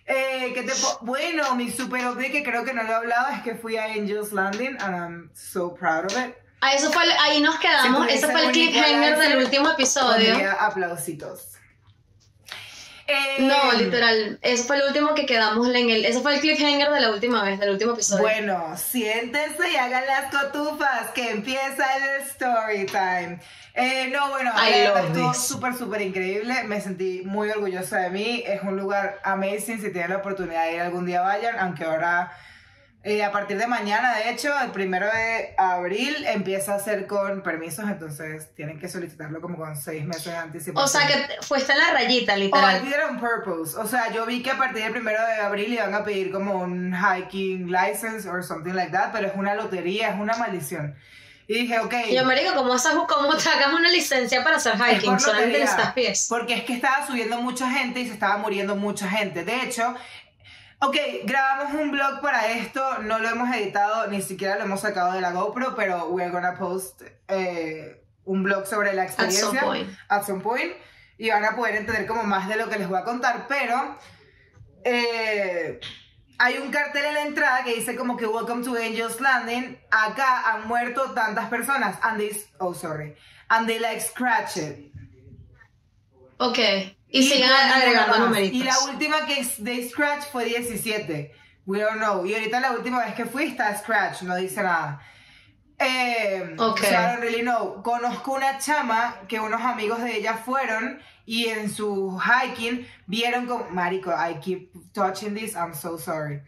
Eh, 0.07 0.53
¿qué 0.55 0.63
te 0.63 0.73
bueno, 1.03 1.55
mi 1.55 1.71
super 1.71 2.07
update 2.07 2.33
que 2.33 2.43
creo 2.43 2.65
que 2.65 2.73
no 2.73 2.83
lo 2.83 2.89
he 2.91 2.95
hablado 2.95 3.29
es 3.29 3.43
que 3.43 3.55
fui 3.55 3.77
a 3.77 3.85
Angel's 3.85 4.33
Landing 4.33 4.79
and 4.81 4.95
I'm 4.97 5.31
so 5.35 5.75
proud 5.75 6.07
of 6.07 6.13
it. 6.17 6.35
Ah, 6.61 6.73
eso 6.73 6.91
fue, 6.91 7.03
ahí 7.21 7.41
nos 7.43 7.57
quedamos. 7.59 8.09
Ese 8.09 8.27
fue 8.27 8.47
el 8.47 8.53
cliffhanger 8.53 9.19
del 9.19 9.37
último 9.39 9.71
episodio. 9.71 10.35
Aplausitos. 10.59 11.58
Eh, 13.39 13.43
No, 13.43 13.73
literal. 13.73 14.39
Eso 14.43 14.65
fue 14.65 14.77
el 14.77 14.83
último 14.89 15.15
que 15.15 15.27
quedamos 15.27 15.69
en 15.69 15.91
el. 15.91 16.05
Ese 16.05 16.21
fue 16.21 16.35
el 16.35 16.41
cliffhanger 16.41 16.91
de 16.91 17.01
la 17.01 17.11
última 17.11 17.43
vez, 17.45 17.61
del 17.61 17.71
último 17.71 17.93
episodio. 17.93 18.23
Bueno, 18.23 18.77
siéntense 18.77 19.71
y 19.71 19.77
hagan 19.77 20.05
las 20.07 20.31
cotufas, 20.35 21.11
que 21.15 21.31
empieza 21.31 21.85
el 21.97 22.23
story 22.23 22.87
time. 22.87 23.41
Eh, 23.75 24.09
no, 24.13 24.31
bueno, 24.31 24.51
love 24.53 25.07
estuvo 25.07 25.35
súper, 25.35 25.75
súper 25.75 26.03
increíble. 26.03 26.65
Me 26.65 26.81
sentí 26.81 27.23
muy 27.25 27.49
orgullosa 27.51 27.99
de 28.01 28.11
mí. 28.11 28.43
Es 28.45 28.63
un 28.63 28.77
lugar 28.77 29.21
amazing. 29.23 29.81
Si 29.81 29.93
tienen 29.93 30.11
la 30.11 30.17
oportunidad 30.17 30.65
de 30.65 30.75
ir 30.75 30.81
algún 30.81 31.07
día, 31.07 31.21
vayan. 31.21 31.59
Aunque 31.61 31.85
ahora, 31.85 32.33
eh, 33.11 33.25
a 33.25 33.33
partir 33.33 33.57
de 33.57 33.67
mañana, 33.67 34.15
de 34.17 34.31
hecho, 34.31 34.53
el 34.61 34.71
primero 34.71 35.07
de 35.07 35.55
abril 35.57 36.25
empieza 36.27 36.75
a 36.75 36.79
ser 36.79 37.07
con 37.07 37.43
permisos. 37.43 37.87
Entonces, 37.89 38.55
tienen 38.55 38.79
que 38.79 38.89
solicitarlo 38.89 39.41
como 39.41 39.57
con 39.57 39.77
seis 39.77 40.05
meses 40.05 40.27
de 40.27 40.37
anticipación. 40.37 40.85
o 40.85 40.89
sea 40.89 41.07
que 41.07 41.43
fuiste 41.43 41.73
en 41.73 41.79
la 41.79 41.93
rayita, 41.93 42.37
literal. 42.37 42.87
it 42.87 42.95
on 43.09 43.19
purpose. 43.19 43.77
O 43.79 43.87
sea, 43.87 44.13
yo 44.13 44.27
vi 44.27 44.43
que 44.43 44.51
a 44.51 44.59
partir 44.59 44.83
del 44.83 44.93
primero 44.93 45.21
de 45.27 45.35
abril 45.41 45.73
iban 45.73 45.95
a 45.95 46.05
pedir 46.05 46.31
como 46.31 46.59
un 46.59 46.95
hiking 46.95 47.71
license 47.71 48.29
or 48.29 48.45
something 48.45 48.73
like 48.73 48.93
that, 48.93 49.11
pero 49.13 49.29
es 49.29 49.35
una 49.37 49.55
lotería, 49.55 50.11
es 50.11 50.21
una 50.21 50.37
maldición. 50.37 50.95
Y 51.49 51.55
dije, 51.55 51.81
ok. 51.81 51.95
Y 52.11 52.15
yo, 52.15 52.27
marico, 52.27 52.55
¿cómo, 52.55 52.77
cómo 53.07 53.41
sacas 53.41 53.73
una 53.73 53.91
licencia 53.91 54.45
para 54.45 54.57
hacer 54.57 54.75
es 54.75 54.99
hiking? 54.99 55.13
por 55.13 55.21
Solamente 55.21 55.61
necesitas 55.61 55.93
pies. 55.95 56.27
Porque 56.29 56.53
es 56.53 56.65
que 56.65 56.75
estaba 56.75 57.07
subiendo 57.07 57.41
mucha 57.41 57.71
gente 57.71 58.01
y 58.01 58.07
se 58.07 58.13
estaba 58.13 58.37
muriendo 58.37 58.77
mucha 58.77 59.09
gente. 59.09 59.45
De 59.45 59.63
hecho, 59.63 59.95
ok, 60.81 60.97
grabamos 61.25 61.75
un 61.75 61.91
blog 61.91 62.21
para 62.21 62.49
esto, 62.53 62.99
no 63.03 63.19
lo 63.19 63.29
hemos 63.29 63.55
editado, 63.55 64.07
ni 64.09 64.23
siquiera 64.23 64.57
lo 64.57 64.65
hemos 64.65 64.81
sacado 64.81 65.13
de 65.13 65.21
la 65.21 65.33
GoPro, 65.33 65.75
pero 65.75 66.09
we're 66.09 66.31
gonna 66.31 66.55
post 66.55 67.03
eh, 67.29 68.03
un 68.25 68.43
blog 68.43 68.67
sobre 68.67 68.93
la 68.93 69.03
At 69.03 69.09
experiencia. 69.09 69.47
some 69.47 69.61
point. 69.61 69.91
at 70.09 70.25
some 70.25 70.41
point 70.41 70.73
y 71.19 71.31
van 71.31 71.45
a 71.45 71.57
poder 71.57 71.75
entender 71.77 72.07
como 72.07 72.23
más 72.23 72.49
de 72.49 72.57
lo 72.57 72.69
que 72.69 72.79
les 72.79 72.89
voy 72.89 72.99
a 72.99 73.05
contar, 73.05 73.47
pero 73.49 73.97
eh, 74.85 75.81
hay 76.39 76.59
un 76.59 76.71
cartel 76.71 77.05
en 77.07 77.15
la 77.15 77.23
entrada 77.23 77.65
que 77.65 77.75
dice 77.75 77.97
como 77.97 78.17
que 78.17 78.25
Welcome 78.27 78.63
to 78.65 78.77
Angel's 78.77 79.21
Landing, 79.21 79.77
acá 79.91 80.53
han 80.53 80.69
muerto 80.69 81.11
tantas 81.15 81.49
personas, 81.49 81.99
and 82.03 82.19
they, 82.21 82.31
oh 82.61 82.73
sorry, 82.73 83.17
and 83.49 83.67
they 83.67 83.81
like 83.81 84.01
scratch 84.01 84.57
it. 84.59 84.93
Ok. 86.39 86.59
Y, 87.11 87.23
siguen 87.23 87.51
agregando 87.51 88.19
numeritos. 88.19 88.59
Y 88.59 88.65
la 88.65 88.79
última 88.91 89.27
que 89.27 89.41
es 89.41 89.63
de 89.63 89.89
scratch 89.89 90.25
fue 90.31 90.45
17. 90.45 91.33
We 91.67 91.81
don't 91.81 91.99
know. 91.99 92.25
Y 92.27 92.35
ahorita 92.35 92.61
la 92.61 92.73
última 92.73 93.05
vez 93.05 93.15
que 93.15 93.25
fui 93.25 93.45
está 93.45 93.77
scratch, 93.77 94.23
no 94.23 94.37
dice 94.37 94.63
nada. 94.63 95.01
Eh, 95.79 96.55
Ok. 96.59 96.81
so 96.81 96.87
I 96.89 97.07
don't 97.07 97.21
really 97.21 97.43
know. 97.43 97.83
Conozco 97.83 98.33
una 98.33 98.59
chama 98.59 99.15
que 99.29 99.39
unos 99.39 99.63
amigos 99.63 100.03
de 100.03 100.17
ella 100.17 100.35
fueron 100.35 101.01
y 101.25 101.47
en 101.47 101.71
su 101.71 102.19
hiking 102.19 102.87
vieron 103.07 103.47
como, 103.47 103.71
marico, 103.71 104.11
I 104.11 104.41
keep 104.41 104.73
touching 104.93 105.35
this, 105.35 105.55
I'm 105.55 105.75
so 105.75 105.99
sorry. 105.99 106.43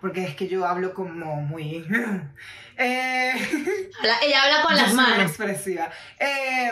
Porque 0.00 0.24
es 0.24 0.36
que 0.36 0.46
yo 0.46 0.66
hablo 0.66 0.94
como 0.94 1.36
muy... 1.36 1.84
eh, 2.76 3.32
Habla- 3.98 4.18
ella 4.22 4.42
habla 4.42 4.62
con 4.62 4.76
las 4.76 4.92
manos. 4.94 5.22
expresiva. 5.30 5.90
Eh, 6.18 6.70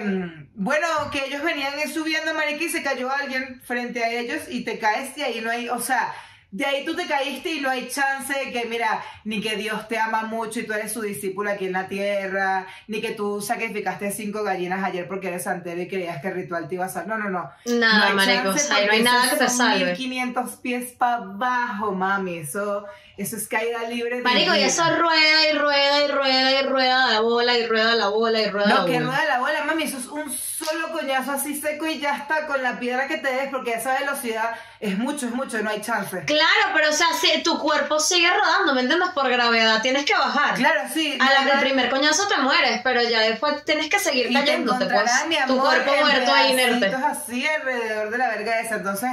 bueno, 0.55 0.87
que 1.11 1.25
ellos 1.27 1.43
venían 1.43 1.73
subiendo, 1.93 2.35
marica, 2.35 2.63
y 2.65 2.69
se 2.69 2.83
cayó 2.83 3.11
alguien 3.13 3.61
frente 3.65 4.05
a 4.05 4.11
ellos 4.11 4.43
y 4.49 4.65
te 4.65 4.79
caes 4.79 5.17
y 5.17 5.23
ahí 5.23 5.41
no 5.41 5.51
hay, 5.51 5.69
o 5.69 5.81
sea, 5.81 6.15
de 6.57 6.65
ahí 6.65 6.85
tú 6.85 6.95
te 6.95 7.05
caíste 7.09 7.51
y 7.51 7.61
no 7.61 7.69
hay 7.69 7.89
chance 7.89 8.33
de 8.33 8.53
que, 8.53 8.65
mira, 8.67 9.03
ni 9.25 9.41
que 9.41 9.57
Dios 9.57 9.89
te 9.89 9.99
ama 9.99 10.23
mucho 10.23 10.61
y 10.61 10.67
tú 10.67 10.73
eres 10.73 10.93
su 10.93 11.01
discípulo 11.03 11.51
aquí 11.51 11.67
en 11.67 11.73
la 11.73 11.89
tierra, 11.89 12.65
ni 12.87 13.01
que 13.01 13.11
tú 13.11 13.41
sacrificaste 13.41 14.13
cinco 14.13 14.45
gallinas 14.45 14.85
ayer 14.85 15.09
porque 15.09 15.27
eres 15.29 15.43
santero 15.43 15.83
y 15.83 15.89
creías 15.89 16.23
que 16.23 16.29
el 16.29 16.35
ritual 16.35 16.69
te 16.69 16.77
iba 16.77 16.85
a 16.85 16.89
salvar. 16.89 17.19
No, 17.19 17.25
no, 17.25 17.31
no. 17.31 17.51
Nada, 17.77 17.99
no 17.99 18.05
hay 18.05 18.15
marico, 18.15 18.51
chance 18.55 18.69
no 18.87 18.93
hay 18.93 19.03
nada 19.03 19.31
que 19.31 19.37
te 19.37 19.49
salve. 19.49 19.85
1500 19.87 20.51
pies 20.59 20.93
para 20.93 21.17
abajo, 21.25 21.91
mami. 21.91 22.39
Eso, 22.39 22.85
eso 23.17 23.37
es 23.37 23.49
caída 23.49 23.83
libre. 23.89 24.19
de 24.19 24.23
Marico, 24.23 24.55
y 24.55 24.61
eso 24.63 24.85
rueda 24.97 25.51
y 25.53 25.59
rueda 25.59 26.05
y 26.05 26.09
rueda 26.13 26.61
y 26.61 26.67
rueda 26.67 27.09
la 27.15 27.21
bola 27.21 27.59
y 27.59 27.67
rueda 27.67 27.97
la 27.97 28.09
bola 28.11 28.41
y 28.41 28.47
rueda 28.49 28.67
No, 28.69 28.79
la 28.79 28.85
que 28.87 28.93
bola. 29.01 29.07
rueda 29.07 29.25
la 29.27 29.39
bola, 29.41 29.65
mami, 29.65 29.83
eso 29.83 29.99
es 29.99 30.07
un 30.07 30.31
solo 30.65 30.93
coñazo 30.93 31.33
así 31.33 31.61
seco 31.61 31.87
y 31.87 31.99
ya 31.99 32.17
está 32.17 32.47
con 32.47 32.63
la 32.63 32.79
piedra 32.79 33.07
que 33.07 33.19
te 33.19 33.33
des, 33.33 33.49
porque 33.51 33.75
esa 33.75 33.99
velocidad 33.99 34.55
es 34.81 34.99
mucho, 34.99 35.27
es 35.27 35.33
mucho, 35.33 35.63
no 35.63 35.71
hay 35.71 35.81
chance. 35.81 36.25
Claro, 36.25 36.71
pero 36.75 36.91
o 36.91 36.93
sea, 36.93 37.07
si 37.21 37.43
tu 37.43 37.59
cuerpo 37.59 38.01
sigue 38.01 38.29
rodando, 38.31 38.75
¿me 38.75 38.81
entiendes? 38.83 39.11
Por 39.11 39.29
gravedad 39.29 39.83
tienes 39.83 40.05
que 40.05 40.15
bajar. 40.15 40.55
Claro, 40.55 40.83
sí. 40.93 41.19
A 41.21 41.45
la, 41.45 41.53
el 41.55 41.61
primer 41.61 41.91
coñazo 41.91 42.27
te 42.29 42.39
mueres, 42.39 42.81
pero 42.83 43.03
ya 43.03 43.21
después 43.21 43.65
tienes 43.65 43.89
que 43.89 43.99
seguir 43.99 44.33
cayéndote, 44.33 44.87
pues. 44.87 45.11
mi 45.29 45.37
Tu 45.47 45.59
cuerpo 45.59 45.93
muerto 46.01 46.33
ahí 46.33 46.53
inerte. 46.53 46.87
así 46.95 47.47
alrededor 47.47 48.11
de 48.11 48.19
la 48.19 48.29
verga 48.29 48.61
esa. 48.61 48.77
Entonces, 48.77 49.11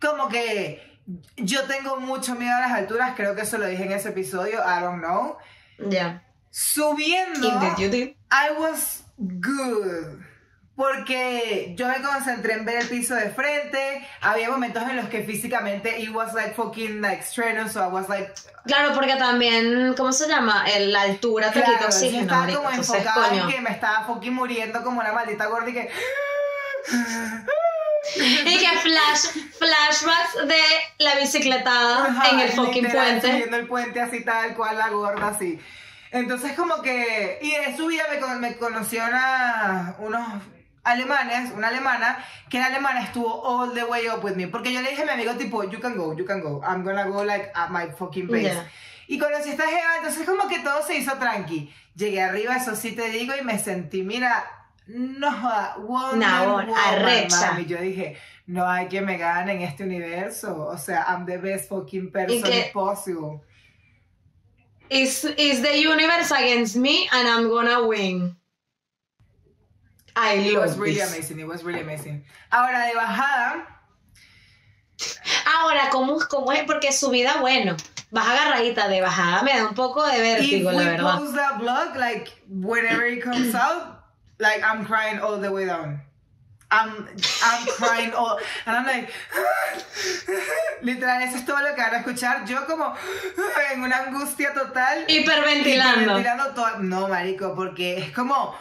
como 0.00 0.28
que 0.28 0.98
yo 1.36 1.64
tengo 1.64 1.96
mucho 1.96 2.34
miedo 2.34 2.54
a 2.56 2.60
las 2.60 2.72
alturas, 2.72 3.12
creo 3.16 3.34
que 3.34 3.42
eso 3.42 3.58
lo 3.58 3.66
dije 3.66 3.84
en 3.84 3.92
ese 3.92 4.10
episodio, 4.10 4.60
I 4.60 4.80
don't 4.82 5.00
know. 5.00 5.36
Ya. 5.88 6.22
Subiendo, 6.50 7.76
you 7.78 7.88
did. 7.88 8.10
I 8.30 8.50
was 8.58 9.04
good. 9.18 10.22
Porque 10.80 11.74
yo 11.76 11.88
me 11.88 12.00
concentré 12.00 12.54
en 12.54 12.64
ver 12.64 12.76
el 12.80 12.88
piso 12.88 13.14
de 13.14 13.28
frente. 13.30 14.08
Había 14.22 14.48
momentos 14.48 14.82
en 14.88 14.96
los 14.96 15.08
que 15.10 15.22
físicamente 15.24 16.00
it 16.00 16.08
was 16.14 16.32
like 16.32 16.54
fucking 16.54 17.02
like 17.02 17.22
strenuous, 17.22 17.72
so 17.72 17.84
I 17.84 17.88
was 17.92 18.08
like 18.08 18.32
Claro, 18.64 18.94
porque 18.94 19.16
también, 19.16 19.92
¿cómo 19.94 20.10
se 20.10 20.26
llama? 20.26 20.64
El- 20.66 20.90
la 20.92 21.02
altura 21.02 21.48
te 21.52 21.60
quita 21.60 21.66
Claro, 21.66 21.82
yo 21.82 21.86
oxígeno, 21.88 22.22
estaba 22.22 22.46
como 22.46 22.70
Entonces, 22.70 22.94
enfocada 22.96 23.28
coño. 23.28 23.42
en 23.44 23.50
que 23.54 23.60
me 23.60 23.70
estaba 23.70 24.04
fucking 24.06 24.32
muriendo 24.34 24.82
como 24.82 25.00
una 25.00 25.12
maldita 25.12 25.46
gorda 25.46 25.68
y 25.68 25.72
que 25.74 25.90
Y 28.16 28.58
que 28.58 28.78
flash, 28.78 29.26
flashbacks 29.58 30.48
de 30.48 30.62
la 30.98 31.14
bicicletada 31.16 32.06
Ajá, 32.06 32.30
en 32.30 32.40
el 32.40 32.50
fucking 32.52 32.90
puente. 32.90 33.30
Subiendo 33.32 33.56
el 33.58 33.66
puente 33.68 34.00
así 34.00 34.24
tal 34.24 34.54
cual, 34.54 34.78
la 34.78 34.88
gorda 34.88 35.28
así. 35.28 35.58
Entonces 36.10 36.52
como 36.54 36.80
que... 36.80 37.38
Y 37.42 37.52
en 37.52 37.76
su 37.76 37.86
vida 37.86 38.04
me, 38.10 38.34
me 38.36 38.56
conoció 38.56 39.04
una, 39.04 39.94
unos 39.98 40.42
alemanes, 40.84 41.52
una 41.52 41.68
alemana, 41.68 42.24
que 42.48 42.58
la 42.58 42.66
alemana 42.66 43.02
estuvo 43.02 43.42
all 43.44 43.72
the 43.74 43.84
way 43.84 44.08
up 44.08 44.22
with 44.24 44.34
me. 44.36 44.46
Porque 44.48 44.72
yo 44.72 44.80
le 44.82 44.90
dije 44.90 45.02
a 45.02 45.04
mi 45.06 45.10
amigo 45.12 45.34
tipo, 45.34 45.64
you 45.64 45.80
can 45.80 45.96
go, 45.96 46.14
you 46.16 46.24
can 46.24 46.40
go. 46.40 46.60
I'm 46.64 46.82
gonna 46.82 47.04
go 47.04 47.22
like 47.24 47.50
at 47.54 47.70
my 47.70 47.90
fucking 47.90 48.28
pace. 48.28 48.54
Ya. 48.54 48.66
Y 49.08 49.18
conocí 49.18 49.48
a 49.50 49.52
esta 49.52 49.66
jeva, 49.66 49.96
entonces 49.98 50.24
como 50.26 50.48
que 50.48 50.60
todo 50.60 50.82
se 50.86 50.96
hizo 50.96 51.12
tranqui. 51.18 51.72
Llegué 51.96 52.22
arriba, 52.22 52.56
eso 52.56 52.76
sí 52.76 52.92
te 52.92 53.10
digo, 53.10 53.34
y 53.38 53.44
me 53.44 53.58
sentí, 53.58 54.02
mira, 54.02 54.44
no 54.86 55.30
joda, 55.32 55.76
Woman, 55.78 56.70
arrecha. 56.70 57.52
mami. 57.52 57.66
Yo 57.66 57.78
dije, 57.78 58.16
no 58.46 58.68
hay 58.68 58.86
que 58.88 59.00
me 59.00 59.18
gane 59.18 59.52
en 59.54 59.62
este 59.62 59.82
universo. 59.84 60.66
O 60.66 60.78
sea, 60.78 61.04
I'm 61.08 61.26
the 61.26 61.38
best 61.38 61.68
fucking 61.68 62.10
person 62.12 62.42
que- 62.42 62.70
possible. 62.72 63.40
Is, 64.88 65.24
is 65.36 65.62
the 65.62 65.78
universe 65.78 66.32
against 66.32 66.74
me 66.76 67.08
and 67.12 67.28
I'm 67.28 67.48
gonna 67.48 67.86
win. 67.86 68.36
I 70.16 70.34
It 70.34 70.58
was 70.58 70.76
really 70.76 70.94
this. 70.98 71.12
amazing, 71.12 71.40
it 71.40 71.46
was 71.46 71.62
really 71.62 71.80
amazing. 71.80 72.24
Ahora, 72.52 72.86
de 72.86 72.94
bajada, 72.94 73.66
Ahora, 75.46 75.88
¿cómo, 75.90 76.18
¿cómo 76.28 76.52
es? 76.52 76.64
Porque 76.64 76.92
subida, 76.92 77.38
bueno, 77.40 77.76
vas 78.10 78.26
agarradita 78.28 78.86
de 78.88 79.00
bajada, 79.00 79.42
me 79.42 79.56
da 79.56 79.66
un 79.66 79.74
poco 79.74 80.04
de 80.06 80.16
if 80.16 80.22
vértigo, 80.22 80.72
la 80.72 80.76
we 80.78 80.84
verdad. 80.84 81.18
post 81.18 81.34
that 81.34 81.54
vlog, 81.58 81.96
like, 81.96 82.28
whenever 82.48 83.04
it 83.06 83.22
comes 83.22 83.54
out, 83.54 84.04
like, 84.38 84.62
I'm 84.62 84.84
crying 84.84 85.18
all 85.18 85.38
the 85.40 85.50
way 85.50 85.64
down. 85.66 86.02
I'm, 86.72 87.08
I'm 87.42 87.66
crying 87.66 88.12
all, 88.12 88.38
and 88.66 88.76
I'm 88.76 88.86
like, 88.86 89.10
literal, 90.82 91.22
eso 91.22 91.36
es 91.38 91.44
todo 91.46 91.58
lo 91.62 91.74
que 91.74 91.82
van 91.82 91.94
a 91.94 91.98
escuchar. 91.98 92.46
Yo 92.46 92.64
como 92.66 92.94
en 93.72 93.82
una 93.82 94.04
angustia 94.06 94.52
total. 94.54 95.04
Hiperventilando. 95.08 96.02
Hiperventilando 96.18 96.54
todo. 96.54 96.78
No, 96.80 97.08
marico, 97.08 97.54
porque 97.56 97.98
es 97.98 98.12
como, 98.12 98.54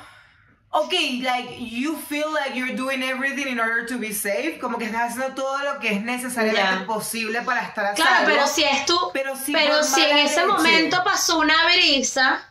ok, 0.71 0.93
like, 1.23 1.57
you 1.59 1.95
feel 1.95 2.31
like 2.31 2.55
you're 2.55 2.75
doing 2.75 3.01
everything 3.01 3.47
in 3.47 3.59
order 3.59 3.85
to 3.87 3.97
be 3.97 4.13
safe, 4.13 4.59
como 4.59 4.77
que 4.77 4.85
estás 4.85 5.11
haciendo 5.11 5.33
todo 5.35 5.57
lo 5.63 5.79
que 5.79 5.93
es 5.93 6.01
necesariamente 6.03 6.81
Ya. 6.81 6.85
posible 6.85 7.41
para 7.41 7.61
estar 7.61 7.85
a 7.85 7.93
Claro, 7.93 8.11
salvo. 8.11 8.25
pero 8.31 8.47
si 8.47 8.63
es 8.63 8.85
tú, 8.85 8.97
Pero 9.13 9.35
si 9.35 9.51
pero 9.51 9.75
por 9.75 9.83
si 9.83 10.01
en 10.03 10.17
ese 10.17 10.45
momento 10.45 11.03
pasó 11.03 11.39
una 11.39 11.55
brisa 11.65 12.45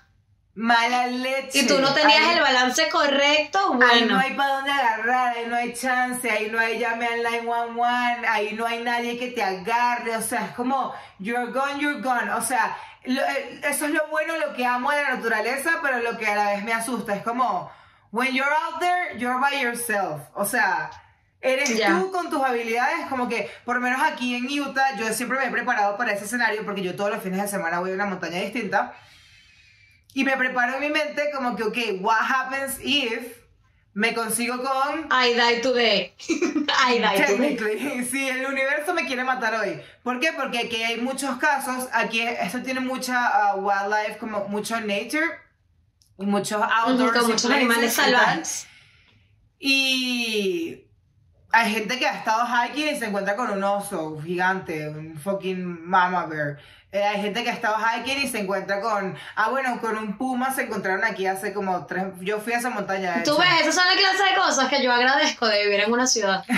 Mala 0.55 1.07
leche. 1.07 1.61
y 1.61 1.67
tú 1.69 1.79
no 1.79 1.95
tenías 1.95 2.27
Ahí- 2.27 2.35
el 2.35 2.41
balance 2.41 2.89
correcto, 2.89 3.59
Ahí 3.75 4.01
no 4.03 4.17
bueno. 4.17 4.19
hay 4.19 4.35
para 4.35 4.55
dónde 4.57 4.73
agarrar, 4.73 5.37
ahí 5.37 5.47
no 5.47 5.55
hay 5.55 5.73
chance, 5.73 6.29
ahí 6.29 6.51
no 6.51 6.59
hay 6.59 6.81
llame 6.81 7.07
al 7.07 7.23
911, 7.23 8.27
ahí 8.27 8.53
no 8.55 8.67
hay 8.67 8.83
nadie 8.83 9.17
que 9.17 9.29
te 9.29 9.45
agarre, 9.45 10.17
o 10.17 10.23
sea, 10.23 10.47
es 10.47 10.53
como, 10.57 10.93
you're 11.21 11.53
gone, 11.53 11.79
you're 11.81 12.01
gone, 12.03 12.33
o 12.33 12.43
sea, 12.43 12.77
lo- 13.05 13.23
eh, 13.23 13.61
eso 13.63 13.85
es 13.87 13.93
lo 13.93 14.09
bueno, 14.09 14.37
lo 14.37 14.53
que 14.55 14.67
amo 14.67 14.91
de 14.91 15.01
la 15.03 15.15
naturaleza, 15.15 15.79
pero 15.81 16.01
lo 16.01 16.19
que 16.19 16.27
a 16.27 16.35
la 16.35 16.51
vez 16.51 16.65
me 16.65 16.73
asusta, 16.73 17.15
es 17.15 17.23
como, 17.23 17.71
when 18.11 18.35
you're 18.35 18.45
out 18.51 18.81
there, 18.81 19.17
you're 19.19 19.39
by 19.41 19.61
yourself, 19.61 20.23
o 20.35 20.45
sea, 20.45 20.91
eres 21.41 21.77
Ya. 21.77 21.89
tú 21.91 22.11
con 22.11 22.31
tus 22.31 22.43
habilidades, 22.43 23.07
como 23.09 23.29
que, 23.29 23.51
por 23.65 23.77
lo 23.77 23.81
menos 23.81 24.01
aquí 24.03 24.35
en 24.35 24.47
Utah, 24.47 24.97
yo 24.97 25.13
siempre 25.13 25.39
me 25.39 25.47
he 25.47 25.51
preparado 25.51 25.97
para 25.97 26.13
ese 26.13 26.25
escenario, 26.25 26.65
porque 26.65 26.83
yo 26.83 26.97
todos 26.97 27.11
los 27.11 27.23
fines 27.23 27.41
de 27.43 27.49
semana 27.49 27.81
voy 27.81 27.91
a 27.91 27.95
una 27.95 28.07
montaña 28.07 28.41
distinta, 28.41 28.95
y 30.15 30.25
me 30.25 30.37
preparo 30.37 30.75
en 30.75 30.81
mi 30.81 30.91
mente 30.91 31.31
como 31.35 31.55
que, 31.55 31.63
ok, 31.65 31.79
what 32.01 32.19
happens 32.21 32.79
if 32.83 33.39
me 33.95 34.15
consigo 34.15 34.63
con... 34.63 35.09
I 35.11 35.35
die 35.35 35.61
today. 35.61 36.15
I 36.69 36.99
die 36.99 37.57
today. 37.57 38.05
Si 38.11 38.29
el 38.29 38.47
universo 38.47 38.95
me 38.95 39.05
quiere 39.07 39.25
matar 39.25 39.55
hoy. 39.57 39.81
¿Por 40.05 40.21
qué? 40.21 40.33
Porque 40.33 40.61
aquí 40.61 40.83
hay 40.83 41.01
muchos 41.01 41.37
casos, 41.39 41.89
aquí 41.93 42.21
esto 42.21 42.63
tiene 42.63 42.81
mucha 42.81 43.55
uh, 43.55 43.59
wildlife, 43.59 44.19
como 44.19 44.47
mucho 44.49 44.81
nature, 44.81 45.27
y 46.19 46.27
muchos 46.27 46.61
outdoors. 46.63 47.13
Con 47.19 47.27
muchos 47.31 47.51
animales 47.51 47.95
salvajes. 47.95 48.67
Y 49.59 50.85
hay 51.53 51.73
gente 51.73 51.99
que 51.99 52.07
ha 52.07 52.13
estado 52.19 52.47
hiking 52.47 52.95
y 52.95 52.99
se 52.99 53.07
encuentra 53.07 53.37
con 53.37 53.51
un 53.51 53.63
oso 53.65 54.21
gigante, 54.23 54.89
un 54.89 55.19
fucking 55.19 55.85
mama 55.89 56.27
bear. 56.27 56.59
Eh, 56.91 57.03
hay 57.03 57.21
gente 57.21 57.43
que 57.43 57.51
ha 57.51 57.55
estado 57.55 57.77
hiking 57.77 58.19
y 58.23 58.29
se 58.29 58.39
encuentra 58.41 58.81
con, 58.81 59.17
ah 59.37 59.49
bueno, 59.51 59.81
con 59.81 59.97
un 59.99 60.17
puma 60.17 60.55
se 60.55 60.63
encontraron 60.63 61.05
aquí 61.05 61.27
hace 61.27 61.53
como 61.53 61.85
tres, 61.87 62.05
yo 62.21 62.41
fui 62.41 62.53
a 62.55 62.59
esa 62.59 62.71
montaña. 62.71 63.19
de 63.19 63.25
Tú 63.25 63.33
hecho. 63.33 63.41
ves, 63.41 63.61
esas 63.63 63.75
son 63.75 63.85
la 63.87 63.93
clase 64.01 64.23
de 64.31 64.37
cosas 64.37 64.69
que 64.69 64.83
yo 64.83 64.93
agradezco 64.93 65.47
de 65.47 65.65
vivir 65.65 65.81
en 65.81 65.93
una 65.93 66.07
ciudad. 66.07 66.45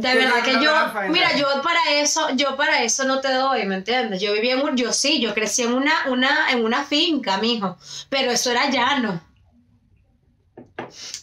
De 0.00 0.14
verdad 0.14 0.42
que 0.42 0.52
yo, 0.52 0.72
mira, 1.08 1.36
yo 1.36 1.46
para 1.62 1.80
eso, 1.92 2.30
yo 2.30 2.56
para 2.56 2.82
eso 2.82 3.04
no 3.04 3.20
te 3.20 3.32
doy, 3.32 3.66
¿me 3.66 3.76
entiendes? 3.76 4.20
Yo 4.20 4.32
viví 4.32 4.50
en 4.50 4.60
un, 4.60 4.76
yo 4.76 4.92
sí, 4.92 5.20
yo 5.20 5.34
crecí 5.34 5.62
en 5.62 5.74
una, 5.74 5.92
una, 6.06 6.50
en 6.50 6.64
una 6.64 6.84
finca, 6.84 7.36
mijo, 7.38 7.76
pero 8.08 8.30
eso 8.30 8.50
era 8.50 8.70
llano. 8.70 9.20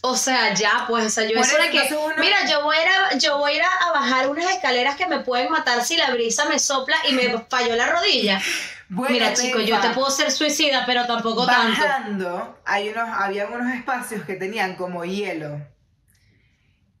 O 0.00 0.16
sea, 0.16 0.54
ya, 0.54 0.84
pues, 0.88 1.06
o 1.06 1.10
sea, 1.10 1.24
yo 1.24 1.38
eso 1.38 1.58
eso, 1.58 1.70
que, 1.70 2.20
mira, 2.20 2.48
yo 2.48 2.62
voy 2.62 2.76
a 2.76 2.82
ir 2.82 2.88
a, 2.88 3.18
yo 3.18 3.38
voy 3.38 3.52
a 3.52 3.56
ir 3.56 3.62
a, 3.62 3.88
a 3.88 3.92
bajar 3.92 4.28
unas 4.30 4.50
escaleras 4.50 4.96
que 4.96 5.06
me 5.06 5.20
pueden 5.20 5.50
matar 5.50 5.84
si 5.84 5.96
la 5.96 6.10
brisa 6.10 6.44
me 6.46 6.58
sopla 6.58 6.96
y 7.08 7.12
me 7.12 7.44
falló 7.50 7.74
la 7.74 7.86
rodilla. 7.86 8.40
Bueno, 8.88 9.12
mira, 9.12 9.34
chico, 9.34 9.60
yo 9.60 9.80
te 9.80 9.90
puedo 9.90 10.10
ser 10.10 10.30
suicida, 10.30 10.84
pero 10.86 11.06
tampoco 11.06 11.44
tanto. 11.44 11.82
Bajando, 11.82 12.58
hay 12.64 12.88
unos, 12.88 13.08
había 13.12 13.46
unos 13.46 13.74
espacios 13.74 14.24
que 14.24 14.34
tenían 14.34 14.76
como 14.76 15.04
hielo. 15.04 15.60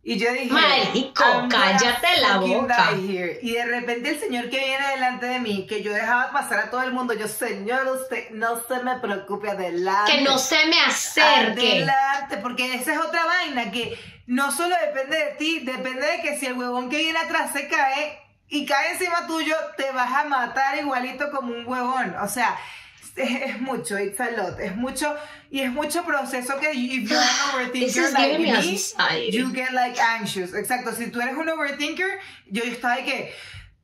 Y 0.08 0.18
yo 0.18 0.32
dije, 0.32 0.50
Marico, 0.50 1.22
cállate 1.50 2.22
la 2.22 2.38
boca. 2.38 2.92
Y 2.96 3.52
de 3.52 3.64
repente 3.66 4.08
el 4.08 4.18
señor 4.18 4.48
que 4.48 4.58
viene 4.58 4.88
delante 4.92 5.26
de 5.26 5.38
mí, 5.38 5.66
que 5.66 5.82
yo 5.82 5.92
dejaba 5.92 6.32
pasar 6.32 6.60
a 6.60 6.70
todo 6.70 6.82
el 6.82 6.94
mundo, 6.94 7.12
yo, 7.12 7.28
señor, 7.28 7.86
usted 7.88 8.30
no 8.30 8.58
se 8.66 8.82
me 8.82 8.98
preocupe, 9.00 9.50
adelante. 9.50 10.12
Que 10.12 10.22
no 10.22 10.38
se 10.38 10.64
me 10.64 10.80
acerque. 10.80 11.72
Adelante, 11.72 12.38
porque 12.38 12.74
esa 12.74 12.94
es 12.94 12.98
otra 13.00 13.26
vaina 13.26 13.70
que 13.70 13.98
no 14.26 14.50
solo 14.50 14.74
depende 14.82 15.14
de 15.14 15.30
ti, 15.32 15.58
depende 15.58 16.06
de 16.06 16.22
que 16.22 16.38
si 16.38 16.46
el 16.46 16.54
huevón 16.54 16.88
que 16.88 16.96
viene 16.96 17.18
atrás 17.18 17.52
se 17.52 17.68
cae 17.68 18.18
y 18.48 18.64
cae 18.64 18.92
encima 18.92 19.26
tuyo, 19.26 19.56
te 19.76 19.92
vas 19.92 20.10
a 20.10 20.24
matar 20.24 20.78
igualito 20.78 21.30
como 21.30 21.52
un 21.52 21.66
huevón. 21.66 22.16
O 22.22 22.28
sea, 22.28 22.56
es, 23.18 23.50
es 23.50 23.60
mucho, 23.60 23.98
it's 23.98 24.20
a 24.20 24.30
lot, 24.30 24.58
es 24.60 24.76
mucho 24.76 25.14
y 25.50 25.60
es 25.60 25.70
mucho 25.72 26.04
proceso 26.04 26.58
que 26.60 26.72
if 26.72 27.08
you're 27.08 27.20
an 27.20 27.28
overthinker 27.54 28.12
like 28.12 28.38
me 28.38 28.50
anxiety. 28.50 29.36
you 29.36 29.52
get 29.52 29.72
like 29.72 29.98
anxious. 30.00 30.54
Exacto, 30.54 30.92
si 30.92 31.10
tú 31.10 31.20
eres 31.20 31.36
un 31.36 31.48
overthinker, 31.48 32.20
yo 32.50 32.62
estaba 32.64 32.96
de 32.96 33.04
que 33.04 33.32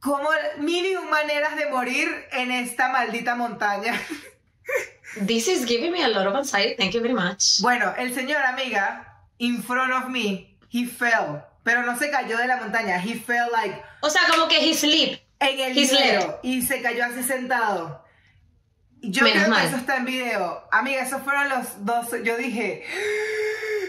como 0.00 0.28
mil 0.58 0.84
y 0.84 0.96
un 0.96 1.08
maneras 1.08 1.56
de 1.56 1.66
morir 1.66 2.08
en 2.32 2.50
esta 2.50 2.90
maldita 2.90 3.34
montaña. 3.34 3.98
This 5.26 5.48
is 5.48 5.64
giving 5.66 5.92
me 5.92 6.02
a 6.02 6.08
lot 6.08 6.26
of 6.26 6.34
anxiety. 6.34 6.74
Thank 6.76 6.94
you 6.94 7.00
very 7.00 7.14
much. 7.14 7.60
Bueno, 7.60 7.94
el 7.96 8.12
señor, 8.12 8.42
amiga, 8.42 9.06
in 9.38 9.62
front 9.62 9.92
of 9.92 10.10
me, 10.10 10.58
he 10.70 10.86
fell. 10.86 11.42
Pero 11.62 11.82
no 11.86 11.96
se 11.96 12.10
cayó 12.10 12.36
de 12.36 12.46
la 12.46 12.56
montaña. 12.56 12.98
He 12.98 13.14
fell 13.14 13.48
like 13.52 13.80
O 14.02 14.10
sea, 14.10 14.22
como 14.28 14.48
que 14.48 14.58
he 14.58 14.74
sleep. 14.74 15.18
en 15.40 15.60
el 15.60 15.74
hielo. 15.74 16.40
Y 16.42 16.62
se 16.62 16.82
cayó 16.82 17.04
así 17.04 17.22
sentado. 17.22 18.03
Yo 19.10 19.24
Menos 19.24 19.44
creo 19.44 19.50
mal. 19.50 19.60
que 19.62 19.66
eso 19.68 19.76
está 19.76 19.96
en 19.96 20.04
video. 20.04 20.68
Amiga, 20.70 21.02
esos 21.02 21.22
fueron 21.22 21.48
los 21.48 21.84
dos. 21.84 22.06
Yo 22.22 22.36
dije, 22.36 22.84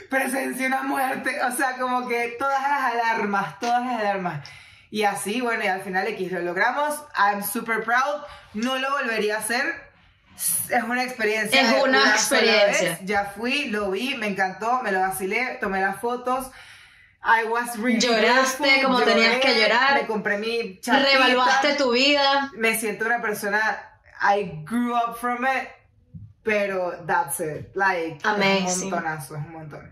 presencia 0.09 0.67
una 0.67 0.83
muerte. 0.83 1.41
O 1.43 1.51
sea, 1.51 1.73
como 1.77 2.07
que 2.07 2.35
todas 2.39 2.61
las 2.61 2.93
alarmas, 2.93 3.59
todas 3.59 3.85
las 3.85 3.99
alarmas. 3.99 4.47
Y 4.91 5.03
así, 5.03 5.41
bueno, 5.41 5.63
y 5.63 5.67
al 5.67 5.81
final 5.81 6.07
X 6.07 6.31
lo 6.31 6.41
logramos. 6.41 6.95
I'm 7.17 7.43
super 7.43 7.83
proud. 7.83 8.21
No 8.53 8.77
lo 8.77 8.89
volvería 8.91 9.35
a 9.35 9.39
hacer. 9.39 9.83
Es 10.69 10.83
una 10.83 11.03
experiencia. 11.03 11.61
Es 11.61 11.83
una 11.83 12.17
sola 12.17 12.41
experiencia. 12.49 12.99
Ya 13.03 13.25
fui, 13.25 13.65
lo 13.69 13.91
vi, 13.91 14.15
me 14.15 14.27
encantó, 14.27 14.81
me 14.81 14.91
lo 14.91 14.99
vacilé, 14.99 15.57
tomé 15.61 15.81
las 15.81 15.99
fotos. 15.99 16.47
I 17.23 17.47
was 17.47 17.77
really 17.77 17.99
Lloraste 17.99 18.83
como 18.83 19.01
tenías 19.01 19.37
que 19.39 19.59
llorar. 19.59 19.95
Me 19.95 20.05
compré 20.05 20.37
mi 20.37 20.79
chapita. 20.79 21.09
Revaluaste 21.09 21.73
tu 21.73 21.91
vida. 21.91 22.51
Me 22.55 22.77
siento 22.77 23.05
una 23.05 23.21
persona. 23.21 23.79
I 24.27 24.61
grew 24.65 24.93
up 24.95 25.17
from 25.17 25.45
it. 25.45 25.67
Pero 26.43 27.03
that's 27.07 27.39
it. 27.39 27.71
Like, 27.75 28.19
Amazing. 28.23 28.85
un 28.85 28.89
montonazo, 28.91 29.35
es 29.35 29.45
un 29.45 29.51
montón. 29.53 29.91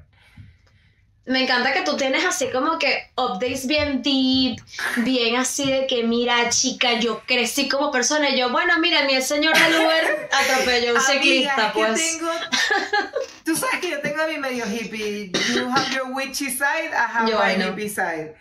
Me 1.25 1.41
encanta 1.43 1.71
que 1.71 1.83
tú 1.83 1.95
tienes 1.95 2.25
así 2.25 2.49
como 2.51 2.77
que 2.77 3.09
updates 3.15 3.65
bien 3.65 4.01
deep, 4.03 4.57
bien 4.97 5.37
así 5.37 5.71
de 5.71 5.87
que 5.87 6.03
mira 6.03 6.49
chica, 6.49 6.99
yo 6.99 7.21
crecí 7.25 7.69
como 7.69 7.91
persona 7.91 8.29
y 8.29 8.37
yo, 8.37 8.49
bueno, 8.51 8.77
mira, 8.79 9.03
mí 9.05 9.13
el 9.13 9.23
señor 9.23 9.57
del 9.57 9.73
Uber 9.85 10.29
atropelló 10.31 10.91
a 10.91 10.93
un 10.95 11.01
ciclista, 11.07 11.71
pues. 11.73 11.95
tengo- 12.19 12.29
Tú 13.45 13.55
sabes 13.55 13.79
que 13.79 13.89
yo 13.91 14.01
tengo 14.01 14.27
mi 14.27 14.37
medio 14.37 14.65
hippie. 14.65 15.31
You 15.55 15.69
have 15.69 15.89
your 15.95 16.11
witchy 16.13 16.49
side, 16.51 16.91
I 16.91 17.07
have 17.17 17.29
Yo, 17.31 17.39
my 17.39 17.53
I 17.53 17.69
hippie 17.69 17.89
side. 17.89 18.35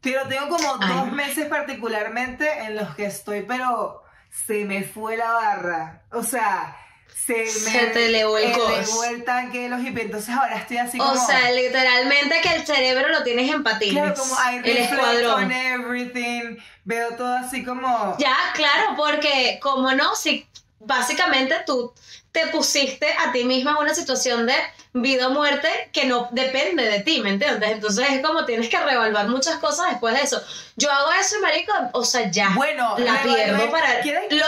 Pero 0.00 0.26
tengo 0.28 0.48
como 0.48 0.76
I 0.76 0.88
dos 0.88 1.04
know. 1.06 1.14
meses 1.14 1.46
particularmente 1.46 2.46
en 2.64 2.74
los 2.76 2.94
que 2.96 3.06
estoy, 3.06 3.42
pero 3.42 4.02
se 4.30 4.64
me 4.64 4.82
fue 4.84 5.16
la 5.16 5.30
barra. 5.32 6.02
O 6.12 6.22
sea, 6.22 6.76
se 7.14 7.34
me 7.34 7.46
Se 7.46 7.86
te 7.88 8.06
elevó 8.06 8.38
el 8.38 8.44
elevó 8.50 9.04
el 9.04 9.24
tanque 9.24 9.62
de 9.62 9.68
los 9.68 9.80
hippies. 9.80 10.06
Entonces 10.06 10.34
ahora 10.34 10.56
estoy 10.56 10.78
así 10.78 10.98
O 10.98 11.04
como... 11.04 11.26
sea, 11.26 11.50
literalmente 11.50 12.40
que 12.42 12.56
el 12.56 12.66
cerebro 12.66 13.08
lo 13.08 13.22
tienes 13.22 13.50
en 13.50 13.62
patines. 13.62 13.94
Claro, 13.94 14.14
como 14.14 14.34
el 14.64 14.76
escuadrón. 14.76 15.52
everything. 15.52 16.56
Veo 16.84 17.10
todo 17.16 17.36
así 17.36 17.64
como... 17.64 18.16
Ya, 18.18 18.34
claro, 18.54 18.94
porque 18.96 19.58
como 19.60 19.92
no, 19.92 20.16
si 20.16 20.47
básicamente 20.88 21.54
tú 21.66 21.92
te 22.32 22.46
pusiste 22.48 23.06
a 23.12 23.30
ti 23.30 23.44
misma 23.44 23.72
en 23.72 23.76
una 23.76 23.94
situación 23.94 24.46
de 24.46 24.54
vida 24.94 25.28
o 25.28 25.30
muerte 25.30 25.68
que 25.92 26.06
no 26.06 26.28
depende 26.32 26.82
de 26.84 27.00
ti, 27.00 27.20
¿me 27.20 27.30
entiendes? 27.30 27.70
Entonces 27.70 28.08
es 28.10 28.26
como 28.26 28.44
tienes 28.46 28.68
que 28.68 28.78
revaluar 28.78 29.28
muchas 29.28 29.56
cosas 29.58 29.90
después 29.90 30.14
de 30.14 30.22
eso. 30.22 30.42
Yo 30.76 30.90
hago 30.90 31.12
eso 31.12 31.36
marico, 31.40 31.72
o 31.92 32.04
sea, 32.04 32.30
ya 32.30 32.50
Bueno, 32.54 32.96
la 32.98 33.22
pierdo 33.22 33.70
para 33.70 34.00
¿Quieres- 34.00 34.32
lo, 34.32 34.46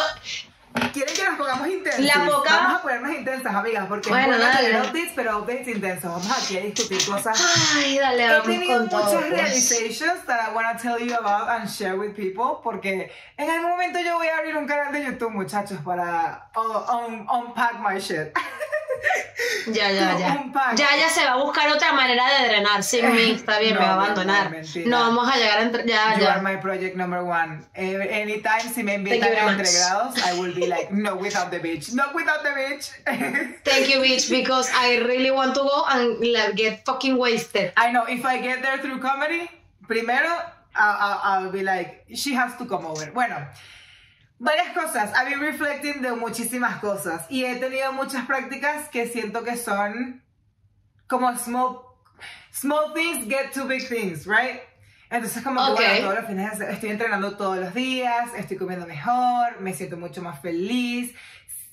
¿Quieren 0.92 1.14
que 1.14 1.24
nos 1.24 1.36
pongamos 1.36 1.68
intensas? 1.68 2.00
La 2.00 2.26
poca- 2.26 2.54
Vamos 2.56 2.78
a 2.78 2.82
ponernos 2.82 3.12
intensas, 3.12 3.54
amigas, 3.54 3.86
porque 3.88 4.08
Bueno, 4.08 4.34
es 4.34 4.40
dale. 4.40 4.68
tener 4.68 4.82
updates, 4.82 5.12
pero 5.14 5.38
updates 5.38 5.68
intensos. 5.68 6.10
Vamos 6.10 6.30
aquí 6.44 6.58
a 6.58 6.60
discutir 6.62 7.04
cosas. 7.06 7.40
Ay, 7.76 7.98
dale, 7.98 8.24
He 8.24 8.28
vamos 8.28 8.46
tenido 8.46 8.78
con 8.78 8.88
todo. 8.88 9.04
muchas 9.04 9.20
pues. 9.20 9.30
realizations 9.30 10.26
that 10.26 10.48
I 10.50 10.54
want 10.54 10.76
to 10.76 10.82
tell 10.82 10.98
you 10.98 11.14
about 11.14 11.48
and 11.48 11.68
share 11.68 11.96
with 11.96 12.14
people, 12.14 12.60
porque 12.62 13.10
en 13.36 13.50
algún 13.50 13.70
momento 13.70 13.98
yo 14.00 14.16
voy 14.16 14.28
a 14.28 14.38
abrir 14.38 14.56
un 14.56 14.66
canal 14.66 14.92
de 14.92 15.04
YouTube, 15.04 15.30
muchachos, 15.30 15.78
para 15.84 16.48
uh, 16.56 17.06
un- 17.06 17.26
unpack 17.28 17.78
my 17.80 17.98
shit. 18.00 18.32
Ya, 19.72 19.90
ya, 19.90 20.18
ya. 20.18 20.44
Ya, 20.76 20.88
ya 20.96 21.08
se 21.08 21.24
va 21.24 21.32
a 21.32 21.36
buscar 21.36 21.68
otra 21.70 21.92
manera 21.92 22.24
de 22.38 22.48
drenar 22.48 22.82
sin 22.82 23.12
mí. 23.14 23.32
Está 23.32 23.58
bien, 23.58 23.74
No, 23.74 23.80
me 23.80 23.86
va 23.86 23.92
a 23.92 23.94
abandonar. 23.94 24.50
mentira. 24.50 24.88
No 24.88 24.98
vamos 25.00 25.28
a 25.32 25.36
llegar 25.36 25.58
a 25.58 25.62
entre... 25.62 25.86
Ya, 25.86 26.16
You 26.18 26.26
are 26.26 26.36
ya. 26.36 26.42
my 26.42 26.56
project 26.56 26.96
number 26.96 27.22
one. 27.22 27.60
Eh, 27.74 27.96
anytime 28.22 28.62
si 28.72 28.82
me 28.82 28.94
invitan 28.94 29.32
a 29.36 29.42
much. 29.44 29.52
entregrados, 29.58 30.18
I 30.24 30.38
will 30.40 30.54
be 30.54 30.66
like, 30.66 30.90
no 30.92 31.16
without 31.16 31.50
the 31.50 31.58
bitch, 31.60 31.92
no 31.94 32.04
without 32.14 32.42
the 32.42 32.50
bitch. 32.50 32.90
Thank 33.64 33.88
you, 33.88 34.00
bitch, 34.00 34.30
because 34.30 34.70
I 34.74 34.96
really 34.98 35.30
want 35.30 35.54
to 35.54 35.60
go 35.60 35.84
and 35.88 36.18
like, 36.32 36.56
get 36.56 36.84
fucking 36.84 37.16
wasted. 37.16 37.72
I 37.76 37.92
know 37.92 38.04
if 38.06 38.24
I 38.24 38.38
get 38.38 38.62
there 38.62 38.78
through 38.78 38.98
comedy, 39.00 39.50
primero 39.86 40.30
I'll, 40.74 40.96
I'll, 40.98 41.20
I'll 41.44 41.50
be 41.52 41.62
like, 41.62 42.06
she 42.14 42.34
has 42.34 42.56
to 42.56 42.64
come 42.66 42.86
over. 42.86 43.10
Bueno, 43.12 43.36
varias 44.40 44.72
cosas. 44.72 45.12
I've 45.14 45.28
been 45.28 45.40
reflecting 45.40 46.02
de 46.02 46.12
muchísimas 46.12 46.80
cosas 46.80 47.26
y 47.28 47.44
he 47.44 47.56
tenido 47.56 47.92
muchas 47.92 48.26
prácticas 48.26 48.88
que 48.88 49.06
siento 49.06 49.44
que 49.44 49.56
son 49.56 50.24
como 51.06 51.36
small, 51.36 51.82
small 52.50 52.92
things 52.94 53.28
get 53.28 53.52
to 53.52 53.66
big 53.66 53.86
things, 53.86 54.26
right? 54.26 54.62
Entonces 55.10 55.42
como 55.42 55.74
que 55.76 55.82
bueno, 55.82 56.00
todos 56.00 56.14
los 56.20 56.26
fines 56.26 56.58
de 56.58 56.72
estoy 56.72 56.90
entrenando 56.90 57.36
todos 57.36 57.58
los 57.58 57.74
días, 57.74 58.30
estoy 58.36 58.56
comiendo 58.56 58.86
mejor, 58.86 59.60
me 59.60 59.74
siento 59.74 59.96
mucho 59.96 60.22
más 60.22 60.40
feliz. 60.40 61.14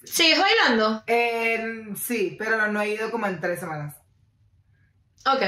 ¿Sigues 0.04 0.40
bailando? 0.40 1.04
Eh, 1.08 1.94
sí, 1.96 2.36
pero 2.38 2.68
no 2.72 2.82
he 2.82 2.90
ido 2.90 3.12
como 3.12 3.28
en 3.28 3.40
tres 3.40 3.60
semanas. 3.60 3.96
Ok. 5.26 5.42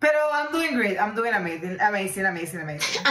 Pero 0.00 0.18
I'm 0.32 0.52
doing 0.52 0.76
great, 0.76 0.96
I'm 0.98 1.14
doing 1.14 1.34
amazing, 1.34 1.80
amazing, 1.80 2.26
amazing, 2.26 2.60
amazing. 2.60 3.02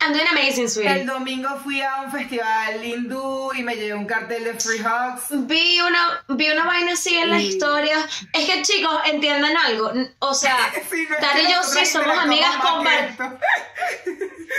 I'm 0.00 0.12
doing 0.12 0.26
amazing, 0.30 0.68
sweetie. 0.68 1.00
El 1.00 1.06
domingo 1.06 1.48
fui 1.62 1.80
a 1.82 2.02
un 2.02 2.10
festival 2.10 2.82
hindú 2.84 3.52
y 3.54 3.62
me 3.62 3.74
llevé 3.76 3.94
un 3.94 4.06
cartel 4.06 4.44
de 4.44 4.54
Free 4.54 4.80
Hugs. 4.80 5.46
Vi 5.46 5.80
una, 5.80 6.24
vi 6.28 6.48
una 6.50 6.64
vaina 6.64 6.92
así 6.92 7.14
en 7.16 7.30
la 7.30 7.38
Y- 7.40 7.48
historia. 7.48 7.98
Es 8.32 8.44
que 8.46 8.62
chicos, 8.62 8.98
entiendan 9.06 9.56
algo. 9.56 9.92
O 10.20 10.34
sea, 10.34 10.56
Sí, 10.90 11.06
no 11.08 11.40
y 11.40 11.52
yo 11.52 11.62
sí 11.62 11.84
somos 11.84 12.16
amigas 12.18 12.54
esto. 12.54 13.24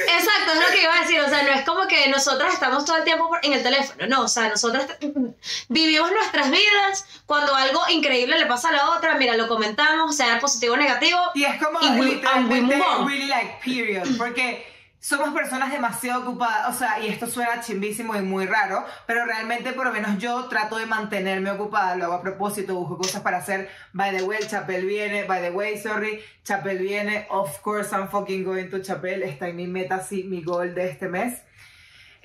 Exacto, 0.08 0.52
es 0.54 0.60
lo 0.60 0.68
que 0.72 0.82
iba 0.84 0.96
a 0.96 1.02
decir. 1.02 1.20
O 1.22 1.30
sea, 1.30 1.44
no 1.44 1.52
es 1.52 1.62
como 1.66 1.88
que 1.88 2.08
nosotras 2.10 2.54
estamos 2.54 2.86
todo 2.86 2.98
el 2.98 3.04
tiempo 3.04 3.30
en 3.42 3.54
el 3.54 3.64
teléfono. 3.64 4.06
No, 4.08 4.22
o 4.24 4.28
sea, 4.28 4.50
nosotras 4.50 4.86
vivimos 5.70 6.12
nuestras 6.12 6.52
vidas. 6.52 7.06
Cuando 7.26 7.56
algo 7.56 7.82
increíble 7.90 8.38
le 8.38 8.46
pasa 8.46 8.70
a 8.70 8.74
la 8.74 8.90
otra, 8.92 9.16
mira, 9.16 9.36
lo 9.36 9.48
comentamos, 9.48 10.16
sea 10.16 10.40
positivo 10.40 10.74
o 10.76 10.78
negativo. 10.78 11.20
Y 11.34 11.46
es 11.46 11.62
como 11.64 11.80
Y 11.82 11.90
we- 12.00 12.06
literalmente 12.16 12.76
and 12.76 13.06
we 13.06 13.14
really 13.14 13.28
like 13.28 13.60
period, 13.64 14.08
porque 14.18 14.77
somos 15.00 15.30
personas 15.34 15.72
demasiado 15.72 16.24
ocupadas, 16.24 16.76
o 16.76 16.78
sea, 16.78 17.00
y 17.00 17.08
esto 17.08 17.28
suena 17.28 17.62
chimbísimo 17.62 18.16
y 18.16 18.22
muy 18.22 18.46
raro, 18.46 18.84
pero 19.06 19.26
realmente 19.26 19.74
por 19.74 19.86
lo 19.86 19.94
menos 19.94 20.18
yo 20.18 20.46
trato 20.46 20.78
de 20.78 20.86
mantenerme 20.86 21.52
ocupada, 21.52 21.96
lo 21.96 22.06
hago 22.06 22.14
a 22.16 22.22
propósito, 22.22 22.76
busco 22.76 22.98
cosas 22.98 23.22
para 23.22 23.38
hacer, 23.38 23.70
by 23.94 24.16
the 24.16 24.24
way, 24.24 24.40
el 24.42 24.48
Chapel 24.48 24.86
viene, 24.86 25.24
by 25.26 25.42
the 25.42 25.52
way, 25.52 25.78
sorry, 25.78 26.20
Chapel 26.44 26.80
viene, 26.80 27.28
of 27.30 27.62
course 27.62 27.94
I'm 27.94 28.08
fucking 28.10 28.44
going 28.44 28.70
to 28.70 28.82
Chapel, 28.82 29.24
está 29.24 29.48
en 29.48 29.56
mi 29.56 29.68
meta, 29.68 30.00
sí, 30.00 30.24
mi 30.24 30.42
goal 30.42 30.74
de 30.74 30.90
este 30.90 31.08
mes. 31.08 31.42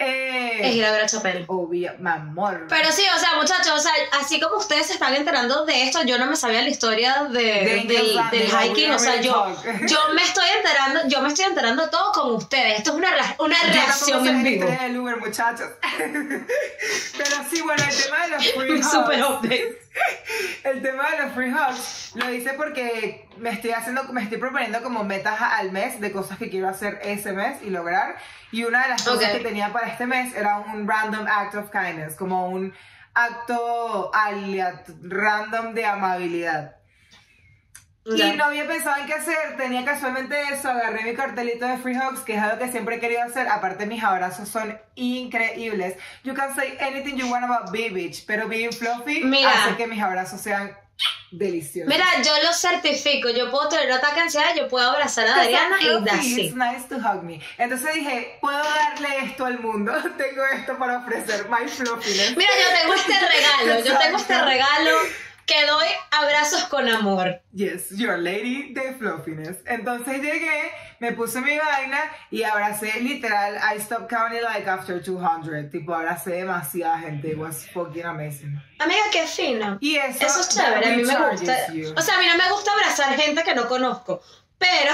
Eh, 0.04 0.68
Es 0.68 0.74
ir 0.74 0.84
a 0.84 0.92
ver 0.92 1.02
a 1.02 1.06
Chapel. 1.06 1.44
obvio, 1.48 1.92
mi 1.98 2.10
amor. 2.10 2.66
Pero 2.68 2.90
sí, 2.92 3.02
o 3.14 3.18
sea, 3.18 3.34
muchachos, 3.36 3.72
o 3.74 3.80
sea, 3.80 3.92
así 4.20 4.40
como 4.40 4.56
ustedes 4.56 4.86
se 4.86 4.94
están 4.94 5.14
enterando 5.14 5.64
de 5.64 5.84
esto, 5.84 6.02
yo 6.04 6.18
no 6.18 6.26
me 6.26 6.36
sabía 6.36 6.62
la 6.62 6.68
historia 6.68 7.24
de, 7.30 7.80
Angels 7.80 8.30
del, 8.30 8.48
hiking, 8.50 8.90
o 8.92 8.98
sea, 8.98 9.20
yo, 9.20 9.54
yo 9.86 9.98
me 10.14 10.22
estoy 10.22 10.46
enterando, 10.56 11.08
yo 11.08 11.20
me 11.20 11.28
estoy 11.28 11.46
enterando 11.46 11.88
todo 11.90 12.12
con 12.12 12.34
ustedes. 12.34 12.78
Esto 12.78 12.90
es 12.90 12.96
una, 12.96 13.10
una 13.38 13.62
reacción 13.64 14.26
en 14.26 14.42
vivo. 14.42 14.68
del 14.68 14.98
Uber, 14.98 15.16
muchachos. 15.18 15.68
Pero 15.98 17.36
sí, 17.50 17.60
bueno, 17.62 17.82
el 17.88 18.02
tema 18.02 18.22
de 18.22 18.28
los 18.28 18.46
free. 18.54 18.82
Super 18.82 19.22
update. 19.24 19.78
El 20.72 20.80
tema 20.80 21.10
de 21.10 21.22
los 21.22 21.32
free 21.34 21.52
hugs 21.52 22.12
lo 22.14 22.32
hice 22.32 22.54
porque 22.54 23.28
me 23.36 23.50
estoy 23.50 23.72
haciendo, 23.72 24.04
me 24.04 24.22
estoy 24.22 24.38
proponiendo 24.38 24.82
como 24.82 25.04
metas 25.04 25.38
al 25.38 25.70
mes 25.70 26.00
de 26.00 26.10
cosas 26.10 26.38
que 26.38 26.48
quiero 26.48 26.66
hacer 26.66 26.98
ese 27.02 27.34
mes 27.34 27.58
y 27.62 27.68
lograr. 27.68 28.16
Y 28.52 28.64
una 28.64 28.84
de 28.84 28.88
las 28.88 29.02
cosas 29.02 29.32
que 29.32 29.40
tenía 29.40 29.70
para 29.70 29.88
este 29.88 30.06
mes 30.06 30.34
era 30.34 30.60
un 30.60 30.88
random 30.88 31.26
act 31.26 31.56
of 31.56 31.70
kindness, 31.70 32.14
como 32.14 32.48
un 32.48 32.72
acto 33.12 34.10
aliat 34.14 34.88
random 35.02 35.74
de 35.74 35.84
amabilidad. 35.84 36.76
Y 38.04 38.36
no 38.36 38.44
había 38.46 38.66
pensado 38.66 38.96
en 39.00 39.06
qué 39.06 39.14
hacer, 39.14 39.56
tenía 39.56 39.84
casualmente 39.84 40.36
eso, 40.52 40.68
agarré 40.70 41.04
mi 41.04 41.14
cartelito 41.14 41.66
de 41.66 41.78
Free 41.78 41.96
Hugs, 41.96 42.20
que 42.20 42.34
es 42.34 42.42
algo 42.42 42.58
que 42.58 42.70
siempre 42.70 42.96
he 42.96 43.00
querido 43.00 43.22
hacer, 43.22 43.46
aparte 43.48 43.86
mis 43.86 44.02
abrazos 44.02 44.48
son 44.48 44.76
increíbles. 44.96 45.96
You 46.24 46.34
can 46.34 46.54
say 46.56 46.76
anything 46.80 47.16
you 47.16 47.28
want 47.30 47.44
about 47.44 47.70
Be 47.70 47.90
Bitch, 47.90 48.24
pero 48.26 48.48
being 48.48 48.72
fluffy 48.72 49.22
Mira. 49.24 49.50
hace 49.50 49.76
que 49.76 49.86
mis 49.86 50.02
abrazos 50.02 50.40
sean 50.40 50.76
deliciosos. 51.30 51.88
Mira, 51.88 52.04
yo 52.22 52.32
lo 52.42 52.52
certifico, 52.52 53.30
yo 53.30 53.50
puedo 53.50 53.68
tener 53.68 53.90
ataque 53.92 54.20
ansiedad, 54.20 54.54
yo 54.56 54.68
puedo 54.68 54.90
abrazar 54.90 55.26
a 55.28 55.40
Adriana 55.40 55.76
y 55.80 56.04
that's 56.04 56.26
it's 56.26 56.38
it. 56.38 56.54
nice 56.56 56.88
to 56.88 56.96
hug 56.96 57.22
me. 57.22 57.40
Entonces 57.56 57.94
dije, 57.94 58.36
puedo 58.40 58.58
darle 58.62 59.26
esto 59.26 59.46
al 59.46 59.60
mundo, 59.60 59.92
tengo 60.18 60.44
esto 60.46 60.76
para 60.76 60.98
ofrecer, 60.98 61.48
my 61.48 61.68
fluffiness. 61.68 62.36
Mira, 62.36 62.50
yo 62.50 62.78
tengo 62.80 62.94
este 62.94 63.12
regalo, 63.12 63.84
yo 63.84 63.98
tengo 63.98 64.16
este 64.18 64.42
regalo 64.42 64.90
que 65.46 65.66
doy 65.66 65.86
abrazos 66.10 66.64
con 66.64 66.88
amor. 66.88 67.40
Yes, 67.52 67.90
your 67.90 68.18
lady 68.18 68.72
de 68.72 68.94
fluffiness. 68.94 69.58
Entonces 69.66 70.20
llegué, 70.22 70.70
me 71.00 71.12
puse 71.12 71.40
mi 71.40 71.56
vaina 71.58 71.98
y 72.30 72.42
abracé 72.44 73.00
literal. 73.00 73.56
I 73.56 73.78
stopped 73.80 74.08
counting 74.08 74.42
like 74.42 74.68
after 74.68 75.02
200. 75.02 75.70
Tipo, 75.70 75.94
abracé 75.94 76.32
demasiada 76.32 76.98
gente. 77.00 77.30
It 77.32 77.38
was 77.38 77.66
fucking 77.70 78.04
amazing. 78.04 78.60
Amiga, 78.78 79.02
qué 79.12 79.26
fino. 79.26 79.78
Y 79.80 79.96
eso, 79.96 80.24
Eso 80.26 80.40
es 80.40 80.48
chévere, 80.50 80.86
a 80.86 80.96
mí 80.96 81.02
me 81.02 81.30
gusta. 81.30 81.72
you. 81.72 81.92
O 81.96 82.00
sea, 82.00 82.16
a 82.16 82.18
mí 82.20 82.26
no 82.26 82.36
me 82.36 82.50
gusta 82.50 82.72
abrazar 82.72 83.14
gente 83.16 83.42
que 83.42 83.54
no 83.54 83.68
conozco, 83.68 84.22
pero 84.58 84.92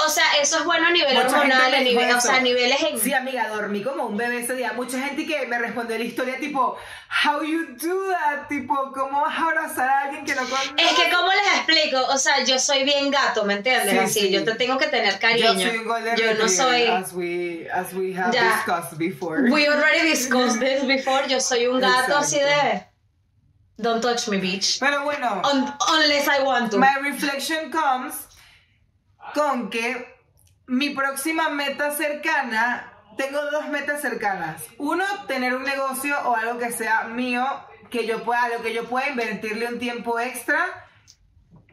O 0.00 0.08
sea, 0.08 0.24
eso 0.40 0.58
es 0.58 0.64
bueno 0.64 0.86
a 0.86 0.90
nivel 0.92 1.12
Mucha 1.12 1.26
hormonal, 1.40 1.74
a 1.74 1.80
nivel, 1.80 2.08
o 2.14 2.20
sea, 2.20 2.36
a 2.36 2.40
niveles 2.40 2.80
en... 2.84 3.00
Sí, 3.00 3.12
amiga, 3.12 3.48
dormí 3.48 3.82
como 3.82 4.04
un 4.06 4.16
bebé 4.16 4.38
ese 4.38 4.54
día. 4.54 4.72
Mucha 4.72 5.00
gente 5.00 5.26
que 5.26 5.44
me 5.48 5.58
respondió 5.58 5.98
la 5.98 6.04
historia 6.04 6.38
tipo, 6.38 6.76
how 7.24 7.42
you 7.42 7.66
do 7.76 8.08
that? 8.12 8.46
Tipo, 8.48 8.92
¿cómo 8.92 9.22
vas 9.22 9.36
a 9.36 9.46
abrazar 9.46 9.88
a 9.88 10.00
alguien 10.02 10.24
que 10.24 10.36
no 10.36 10.42
conoces? 10.42 10.70
Es 10.76 10.92
que, 10.92 11.10
¿cómo 11.12 11.28
les 11.32 11.52
explico? 11.56 12.00
O 12.10 12.16
sea, 12.16 12.44
yo 12.44 12.60
soy 12.60 12.84
bien 12.84 13.10
gato, 13.10 13.44
¿me 13.44 13.54
entiendes? 13.54 13.90
Sí, 13.90 13.98
Así, 13.98 14.20
sí. 14.20 14.30
yo 14.30 14.44
te 14.44 14.54
tengo 14.54 14.78
que 14.78 14.86
tener 14.86 15.14
Yo 15.14 15.18
cariño. 15.20 15.52
soy 15.68 15.78
un 15.78 15.84
golden 15.88 16.16
Yo 16.16 16.34
no 16.34 16.48
soy... 16.48 16.82
As 16.84 17.12
we, 17.12 17.68
as 17.72 17.92
we 17.92 18.14
have 18.16 18.32
Ya. 18.32 18.54
discussed 18.54 18.98
before. 18.98 19.50
We 19.50 19.66
already 19.68 20.08
discussed 20.08 20.60
this 20.60 20.84
before. 20.86 21.26
Yo 21.28 21.40
soy 21.40 21.66
un 21.66 21.80
gato 21.80 22.12
Exacto. 22.12 22.18
así 22.18 22.38
de... 22.38 22.84
Don't 23.78 24.00
touch 24.00 24.28
me, 24.28 24.38
bitch. 24.38 24.78
Pero 24.78 25.02
bueno, 25.02 25.42
Un- 25.52 25.72
unless 25.92 26.28
I 26.28 26.42
want 26.44 26.70
to. 26.70 26.78
my 26.78 26.96
reflection 27.02 27.70
comes 27.72 28.27
con 29.34 29.70
que 29.70 30.16
mi 30.66 30.90
próxima 30.90 31.48
meta 31.48 31.90
cercana, 31.92 32.92
tengo 33.16 33.40
dos 33.50 33.68
metas 33.68 34.00
cercanas. 34.00 34.62
Uno, 34.78 35.04
tener 35.26 35.54
un 35.54 35.64
negocio 35.64 36.16
o 36.24 36.36
algo 36.36 36.58
que 36.58 36.70
sea 36.72 37.04
mío, 37.04 37.44
que 37.90 38.06
yo 38.06 38.22
pueda, 38.22 38.44
a 38.44 38.48
lo 38.50 38.62
que 38.62 38.72
yo 38.74 38.84
pueda 38.84 39.08
invertirle 39.08 39.66
un 39.66 39.78
tiempo 39.78 40.18
extra, 40.20 40.58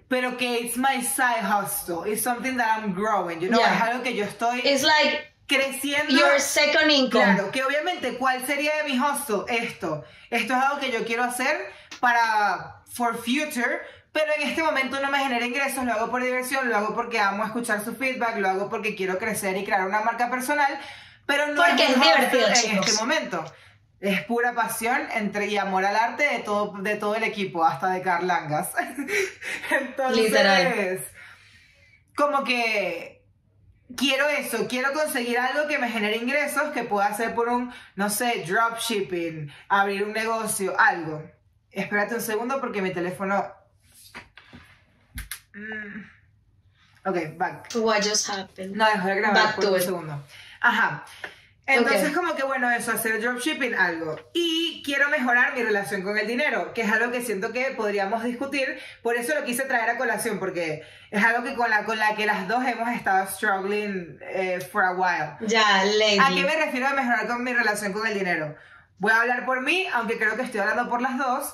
pero 0.07 0.37
que 0.37 0.59
it's 0.61 0.77
my 0.77 1.01
side 1.01 1.43
hustle. 1.43 2.05
It's 2.05 2.21
something 2.21 2.57
that 2.57 2.79
I'm 2.79 2.93
growing, 2.93 3.41
you 3.41 3.49
know, 3.49 3.59
Yeah. 3.59 3.75
es 3.75 3.81
algo 3.81 4.03
que 4.03 4.13
yo 4.15 4.23
estoy 4.25 4.61
It's 4.63 4.83
like 4.83 5.33
creciendo. 5.47 6.11
your 6.17 6.39
second 6.39 6.89
income. 6.89 7.23
Claro, 7.35 7.51
que 7.51 7.63
obviamente, 7.63 8.17
¿cuál 8.17 8.45
sería 8.45 8.71
de 8.83 8.89
mi 8.89 8.99
hustle? 8.99 9.45
Esto. 9.49 10.03
Esto 10.29 10.53
es 10.53 10.59
algo 10.63 10.79
que 10.79 10.91
yo 10.91 11.05
quiero 11.05 11.23
hacer 11.23 11.71
para 11.99 12.81
for 12.93 13.15
future, 13.17 13.81
pero 14.15 14.31
en 14.33 14.47
este 14.47 14.63
momento 14.63 14.97
no 15.01 15.11
me 15.11 15.19
genera 15.19 15.45
ingresos, 15.45 15.83
lo 15.83 15.91
hago 15.91 16.09
por 16.09 16.23
diversión, 16.23 16.69
lo 16.69 16.77
hago 16.77 16.95
porque 16.95 17.19
amo 17.19 17.43
escuchar 17.43 17.83
su 17.83 17.97
feedback, 17.97 18.37
lo 18.37 18.47
hago 18.49 18.69
porque 18.69 18.95
quiero 18.95 19.17
crecer 19.17 19.57
y 19.57 19.65
crear 19.65 19.85
una 19.85 19.99
marca 19.99 20.29
personal, 20.29 20.79
pero 21.25 21.47
no 21.47 21.61
Porque 21.61 21.83
es 21.83 21.89
hustle 21.97 22.05
divertido, 22.05 22.47
en 22.47 22.53
chicos. 22.53 22.87
este 22.87 23.01
momento. 23.01 23.53
Es 23.99 24.21
pura 24.21 24.53
pasión 24.53 25.01
entre, 25.13 25.47
y 25.47 25.57
amor 25.57 25.83
al 25.83 25.97
arte 25.97 26.23
de 26.23 26.39
todo, 26.39 26.81
de 26.81 26.95
todo 26.95 27.15
el 27.15 27.23
equipo, 27.23 27.65
hasta 27.65 27.89
de 27.89 28.01
Carlangas. 28.01 28.71
Entonces, 29.71 30.23
Literal. 30.23 30.99
como 32.15 32.45
que 32.45 33.21
quiero 33.97 34.29
eso, 34.29 34.65
quiero 34.69 34.93
conseguir 34.93 35.39
algo 35.39 35.67
que 35.67 35.77
me 35.77 35.89
genere 35.89 36.15
ingresos, 36.15 36.71
que 36.71 36.83
pueda 36.83 37.07
hacer 37.07 37.35
por 37.35 37.49
un, 37.49 37.73
no 37.97 38.09
sé, 38.09 38.45
dropshipping, 38.47 39.51
abrir 39.67 40.05
un 40.05 40.13
negocio, 40.13 40.73
algo. 40.79 41.21
Espérate 41.69 42.15
un 42.15 42.21
segundo 42.21 42.61
porque 42.61 42.81
mi 42.81 42.91
teléfono... 42.91 43.64
Mm. 45.55 46.09
Ok, 47.07 47.37
back. 47.37 47.69
What 47.75 48.01
just 48.03 48.29
happened? 48.29 48.75
No, 48.75 48.85
dejó 48.85 49.07
de 49.07 49.15
grabar 49.15 49.43
Back 49.43 49.55
por 49.55 49.63
to 49.65 49.71
un 49.71 49.77
it. 49.77 49.83
segundo. 49.83 50.23
Ajá. 50.61 51.05
Entonces, 51.67 52.09
Ok. 52.09 52.15
como 52.15 52.35
que 52.35 52.43
bueno, 52.43 52.69
eso, 52.69 52.91
hacer 52.91 53.19
dropshipping, 53.21 53.73
algo. 53.73 54.15
Y 54.33 54.83
quiero 54.85 55.09
mejorar 55.09 55.55
mi 55.55 55.63
relación 55.63 56.03
con 56.03 56.15
el 56.17 56.27
dinero, 56.27 56.73
que 56.75 56.81
es 56.83 56.91
algo 56.91 57.11
que 57.11 57.21
siento 57.23 57.51
que 57.51 57.73
podríamos 57.75 58.23
discutir. 58.23 58.79
Por 59.01 59.15
eso 59.15 59.33
lo 59.33 59.43
quise 59.45 59.63
traer 59.63 59.89
a 59.89 59.97
colación, 59.97 60.37
porque 60.37 60.83
es 61.09 61.23
algo 61.23 61.43
que 61.43 61.55
con 61.55 61.69
la, 61.71 61.83
con 61.85 61.97
la 61.97 62.15
que 62.15 62.27
las 62.27 62.47
dos 62.47 62.63
hemos 62.65 62.89
estado 62.89 63.25
struggling 63.27 64.19
eh, 64.21 64.59
for 64.71 64.83
a 64.83 64.91
while. 64.93 65.37
Ya, 65.47 65.79
¿A 65.79 65.83
qué 65.83 66.19
lady. 66.29 66.43
me 66.43 66.55
refiero 66.55 66.87
a 66.87 66.93
mejorar 66.93 67.25
con 67.27 67.43
mi 67.43 67.51
relación 67.53 67.93
con 67.93 68.05
el 68.05 68.13
dinero? 68.13 68.55
Voy 68.99 69.11
a 69.11 69.21
hablar 69.21 69.43
por 69.45 69.61
mí, 69.61 69.87
aunque 69.93 70.17
creo 70.19 70.35
que 70.35 70.43
estoy 70.43 70.59
hablando 70.59 70.87
por 70.89 71.01
las 71.01 71.17
dos. 71.17 71.51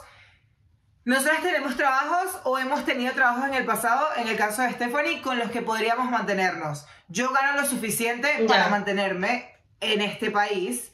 Nosotras 1.04 1.42
tenemos 1.42 1.76
trabajos 1.76 2.40
o 2.44 2.60
hemos 2.60 2.86
tenido 2.86 3.14
trabajos 3.14 3.46
en 3.46 3.56
el 3.56 3.66
pasado, 3.66 4.08
en 4.18 4.28
el 4.28 4.38
caso 4.38 4.62
de 4.62 4.72
Stephanie, 4.72 5.22
con 5.22 5.40
los 5.40 5.50
que 5.50 5.64
podríamos 5.64 6.12
mantenernos. 6.12 6.86
Yo 7.08 7.32
gano 7.32 7.60
lo 7.60 7.68
suficiente 7.68 8.46
para 8.48 8.70
mantenerme 8.70 9.56
en 9.80 10.02
este 10.02 10.30
país. 10.30 10.92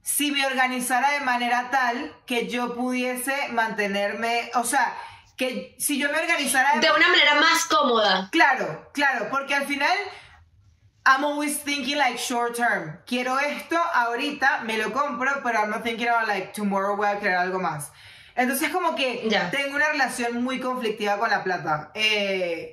Si 0.00 0.30
me 0.30 0.46
organizara 0.46 1.10
de 1.10 1.20
manera 1.20 1.68
tal 1.70 2.16
que 2.24 2.48
yo 2.48 2.74
pudiese 2.74 3.48
mantenerme, 3.48 4.50
o 4.54 4.64
sea, 4.64 4.96
que 5.36 5.74
si 5.78 5.98
yo 5.98 6.10
me 6.10 6.18
organizara 6.18 6.78
De 6.80 6.90
una 6.90 7.08
manera 7.08 7.34
más 7.34 7.66
cómoda. 7.66 8.30
Claro, 8.32 8.90
claro, 8.94 9.28
porque 9.30 9.54
al 9.54 9.66
final 9.66 9.96
I'm 11.04 11.24
always 11.24 11.58
thinking 11.58 11.98
like 11.98 12.18
short 12.18 12.56
term. 12.56 13.00
Quiero 13.06 13.38
esto 13.38 13.76
ahorita, 13.76 14.62
me 14.64 14.78
lo 14.78 14.92
compro, 14.92 15.42
pero 15.42 15.60
I'm 15.60 15.70
not 15.70 15.82
thinking 15.82 16.08
about 16.08 16.26
like 16.26 16.54
tomorrow 16.54 16.96
voy 16.96 17.06
a 17.06 17.20
querer 17.20 17.36
algo 17.36 17.60
más. 17.60 17.90
Entonces 18.36 18.68
como 18.68 18.94
que 18.94 19.26
Ya. 19.28 19.50
tengo 19.50 19.74
una 19.76 19.88
relación 19.88 20.44
muy 20.44 20.60
conflictiva 20.60 21.18
con 21.18 21.30
la 21.30 21.42
plata. 21.42 21.90
Eh, 21.94 22.72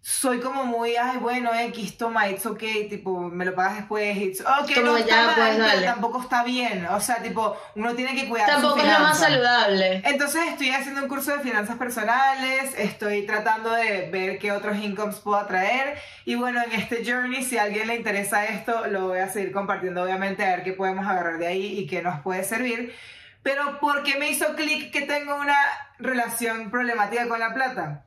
soy 0.00 0.40
como 0.40 0.64
muy, 0.64 0.96
ay, 0.96 1.18
bueno, 1.18 1.50
X, 1.54 1.98
toma, 1.98 2.30
it's 2.30 2.46
okay, 2.46 2.88
tipo, 2.88 3.20
me 3.20 3.44
lo 3.44 3.54
pagas 3.54 3.76
después, 3.76 4.16
it's 4.16 4.40
ok, 4.40 4.72
Como 4.74 4.86
no 4.86 4.96
está 4.96 5.26
mal, 5.26 5.34
pues, 5.56 5.70
pero 5.70 5.82
tampoco 5.84 6.22
está 6.22 6.44
bien. 6.44 6.86
O 6.86 6.98
sea, 7.00 7.16
tipo, 7.16 7.54
uno 7.74 7.94
tiene 7.94 8.14
que 8.14 8.26
cuidar 8.26 8.48
Tampoco 8.48 8.80
su 8.80 8.86
es 8.86 8.92
lo 8.92 9.00
más 9.00 9.18
saludable. 9.18 10.00
Entonces 10.06 10.42
estoy 10.48 10.70
haciendo 10.70 11.02
un 11.02 11.08
curso 11.08 11.36
de 11.36 11.40
finanzas 11.40 11.76
personales, 11.76 12.72
estoy 12.78 13.26
tratando 13.26 13.70
de 13.72 14.08
ver 14.10 14.38
qué 14.38 14.50
otros 14.52 14.78
incomes 14.78 15.16
puedo 15.16 15.36
atraer 15.36 15.98
y 16.24 16.36
bueno, 16.36 16.62
en 16.62 16.72
este 16.72 17.04
journey, 17.04 17.42
si 17.42 17.58
a 17.58 17.64
alguien 17.64 17.88
le 17.88 17.96
interesa 17.96 18.46
esto, 18.46 18.86
lo 18.86 19.08
voy 19.08 19.18
a 19.18 19.28
seguir 19.28 19.52
compartiendo 19.52 20.02
obviamente 20.02 20.42
a 20.42 20.56
ver 20.56 20.62
qué 20.62 20.72
podemos 20.72 21.06
agarrar 21.06 21.36
de 21.38 21.48
ahí 21.48 21.80
y 21.80 21.86
qué 21.86 22.00
nos 22.00 22.20
puede 22.20 22.44
servir. 22.44 22.94
Pero 23.42 23.78
¿por 23.80 24.02
qué 24.02 24.18
me 24.18 24.30
hizo 24.30 24.54
clic 24.54 24.92
que 24.92 25.02
tengo 25.02 25.36
una 25.36 25.56
relación 25.98 26.70
problemática 26.70 27.28
con 27.28 27.38
la 27.38 27.54
plata? 27.54 28.04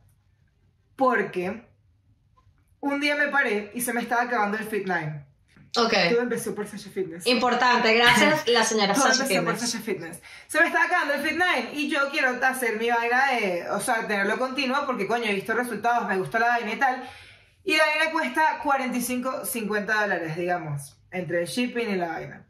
Porque 0.95 1.63
un 2.79 2.99
día 2.99 3.15
me 3.15 3.27
paré 3.27 3.71
y 3.73 3.81
se 3.81 3.93
me 3.93 4.01
estaba 4.01 4.23
acabando 4.23 4.57
el 4.57 4.65
Fit 4.65 4.83
9. 4.85 5.25
Ok. 5.77 5.93
Todo 6.09 6.21
empezó 6.21 6.53
por 6.53 6.67
Sasha 6.67 6.89
Fitness. 6.89 7.25
Importante, 7.27 7.93
gracias 7.93 8.45
la 8.47 8.63
señora 8.65 8.93
Todo 8.93 9.07
Sasha 9.07 9.23
empezó 9.23 9.43
por 9.43 9.53
Fitness. 9.53 9.71
Sasha 9.71 9.83
Fitness. 9.83 10.21
Se 10.47 10.59
me 10.59 10.67
está 10.67 10.83
acabando 10.83 11.13
el 11.13 11.21
Fit 11.21 11.37
9 11.37 11.69
y 11.73 11.89
yo 11.89 12.09
quiero 12.11 12.37
hacer 12.45 12.77
mi 12.77 12.89
vaina 12.89 13.31
de, 13.31 13.69
o 13.69 13.79
sea, 13.79 14.05
tenerlo 14.05 14.37
continuo 14.37 14.85
porque 14.85 15.07
coño, 15.07 15.25
he 15.25 15.33
visto 15.33 15.53
resultados, 15.53 16.07
me 16.07 16.17
gustó 16.17 16.39
la 16.39 16.47
vaina 16.47 16.73
y 16.73 16.77
tal. 16.77 17.09
Y 17.63 17.77
la 17.77 17.85
vaina 17.85 18.11
cuesta 18.11 18.59
45, 18.63 19.45
50 19.45 20.01
dólares, 20.01 20.35
digamos, 20.35 20.97
entre 21.11 21.41
el 21.41 21.47
shipping 21.47 21.89
y 21.89 21.95
la 21.95 22.07
vaina. 22.07 22.45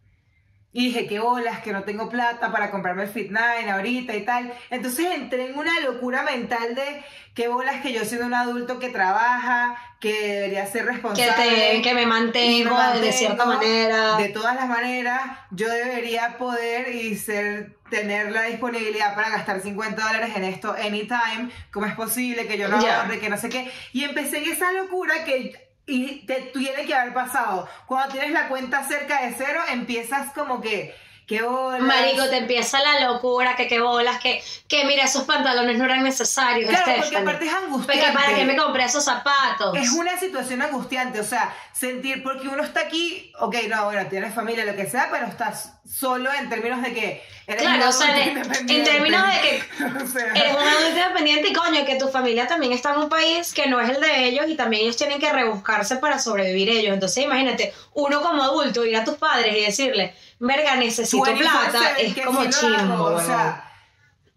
Y 0.73 0.86
dije, 0.86 1.05
qué 1.05 1.19
bolas, 1.19 1.60
que 1.60 1.73
no 1.73 1.84
tengo 1.84 2.07
plata 2.10 2.49
para 2.49 2.71
comprarme 2.71 3.03
el 3.03 3.10
Fit 3.10 3.27
9 3.29 3.69
ahorita 3.69 4.15
y 4.15 4.23
tal. 4.23 4.53
Entonces 4.69 5.05
entré 5.13 5.47
en 5.49 5.57
una 5.57 5.77
locura 5.81 6.23
mental 6.23 6.75
de 6.75 7.03
qué 7.34 7.49
bolas 7.49 7.81
que 7.81 7.91
yo 7.91 8.05
siendo 8.05 8.25
un 8.27 8.34
adulto 8.34 8.79
que 8.79 8.88
trabaja, 8.88 9.75
que 9.99 10.13
debería 10.13 10.65
ser 10.65 10.86
Que, 10.86 10.91
responsable. 10.93 11.34
te, 11.73 11.81
que 11.81 11.93
me 11.93 12.05
mantengo, 12.05 12.77
de 13.01 13.12
cierta 13.12 13.45
manera. 13.45 14.15
De 14.15 14.29
todas 14.29 14.55
las 14.55 14.69
maneras, 14.69 15.21
yo 15.51 15.67
debería 15.69 16.38
poder 16.38 16.95
y 16.95 17.17
ser, 17.17 17.75
tener 17.89 18.31
la 18.31 18.43
disponibilidad 18.43 19.13
para 19.13 19.29
gastar 19.29 19.60
50 19.60 20.01
dólares 20.01 20.31
en 20.38 20.45
esto 20.45 20.73
anytime. 20.81 21.49
¿Cómo 21.73 21.86
es 21.86 21.95
posible 21.95 22.47
que 22.47 22.57
yo 22.57 22.69
no 22.69 22.77
ahorre, 22.77 23.19
que 23.19 23.29
no 23.29 23.38
sé 23.38 23.49
qué? 23.49 23.69
Y 23.91 24.05
empecé 24.05 24.38
en 24.38 24.51
esa 24.51 24.71
locura 24.71 25.25
que 25.25 25.69
y 25.91 26.25
te 26.25 26.36
tiene 26.54 26.86
que 26.86 26.95
haber 26.95 27.13
pasado. 27.13 27.67
Cuando 27.86 28.13
tienes 28.13 28.32
la 28.32 28.47
cuenta 28.47 28.88
cerca 28.88 29.23
de 29.23 29.36
cero, 29.38 29.60
empiezas 29.69 30.32
como 30.32 30.62
que, 30.62 30.95
qué 31.38 31.41
bolas. 31.44 31.82
Marico, 31.82 32.28
te 32.30 32.38
empieza 32.38 32.80
la 32.82 33.08
locura, 33.08 33.56
que 33.56 33.67
qué 33.67 33.80
bolas, 33.80 34.20
que, 34.20 34.44
que 34.67 34.86
mira, 34.86 35.06
esos 35.06 35.24
pantalones 35.24 35.78
no 35.78 35.86
eran 35.86 36.04
necesarios, 36.04 36.70
Claro, 36.70 36.86
porque 36.86 37.02
Stephanie. 37.02 37.22
aparte 37.22 37.46
es 37.46 37.52
Porque 37.52 37.65
angustiante. 37.65 38.12
para 38.13 38.36
qué 38.36 38.46
me 38.46 38.56
compré 38.58 38.84
esos 38.84 39.04
zapatos. 39.04 39.78
Es 39.78 39.89
una 39.91 40.20
situación 40.20 40.62
angustiante, 40.62 41.20
o 41.20 41.24
sea, 41.24 41.54
sentir, 41.74 42.22
porque 42.24 42.48
uno 42.48 42.63
está 42.63 42.82
aquí, 42.82 43.32
ok, 43.39 43.56
no, 43.70 43.86
bueno, 43.86 44.08
tienes 44.10 44.34
familia, 44.34 44.65
lo 44.65 44.76
que 44.76 44.86
sea, 44.89 45.10
pero 45.12 45.26
estás 45.28 45.74
solo 45.89 46.32
en 46.34 46.50
términos 46.50 46.82
de 46.82 46.94
que 46.94 47.24
eres 47.48 47.62
Claro, 47.63 47.84
un 47.84 47.89
o 47.89 47.91
sea, 47.91 48.08
adulto 48.15 48.54
en- 48.74 48.84
términos 48.84 49.24
de 49.28 49.41
que 49.41 49.63
O 50.04 50.08
sea, 50.08 50.26
Eres 50.34 50.54
un 50.54 50.67
adulto 50.67 50.89
independiente 50.89 51.48
y 51.50 51.54
coño, 51.54 51.86
que 51.86 51.96
tu 51.96 52.08
familia 52.10 52.48
también 52.48 52.72
está 52.74 52.91
en 52.91 52.98
un 53.00 53.10
país 53.10 53.54
que 53.54 53.67
no 53.67 53.80
es 53.80 53.89
el 53.89 54.00
de 54.02 54.26
ellos 54.26 54.46
y 54.48 54.56
también 54.56 54.84
ellos 54.84 54.96
tienen 54.98 55.20
que 55.20 55.32
rebuscarse 55.32 55.96
para 55.98 56.20
sobrevivir 56.20 56.70
ellos. 56.70 56.94
Entonces 56.94 57.24
imagínate, 57.24 57.74
uno 57.94 58.22
como 58.22 58.44
adulto 58.44 58.86
ir 58.86 58.96
a 58.96 59.04
tus 59.04 59.15
padres 59.15 59.56
y 59.58 59.62
decirle, 59.65 60.13
verga, 60.47 60.75
necesito 60.75 61.23
24/7, 61.23 61.39
plata, 61.39 61.99
es 61.99 62.13
que 62.13 62.23
como 62.23 62.43
chimbo. 62.45 63.04
O 63.04 63.19
sea, 63.19 63.71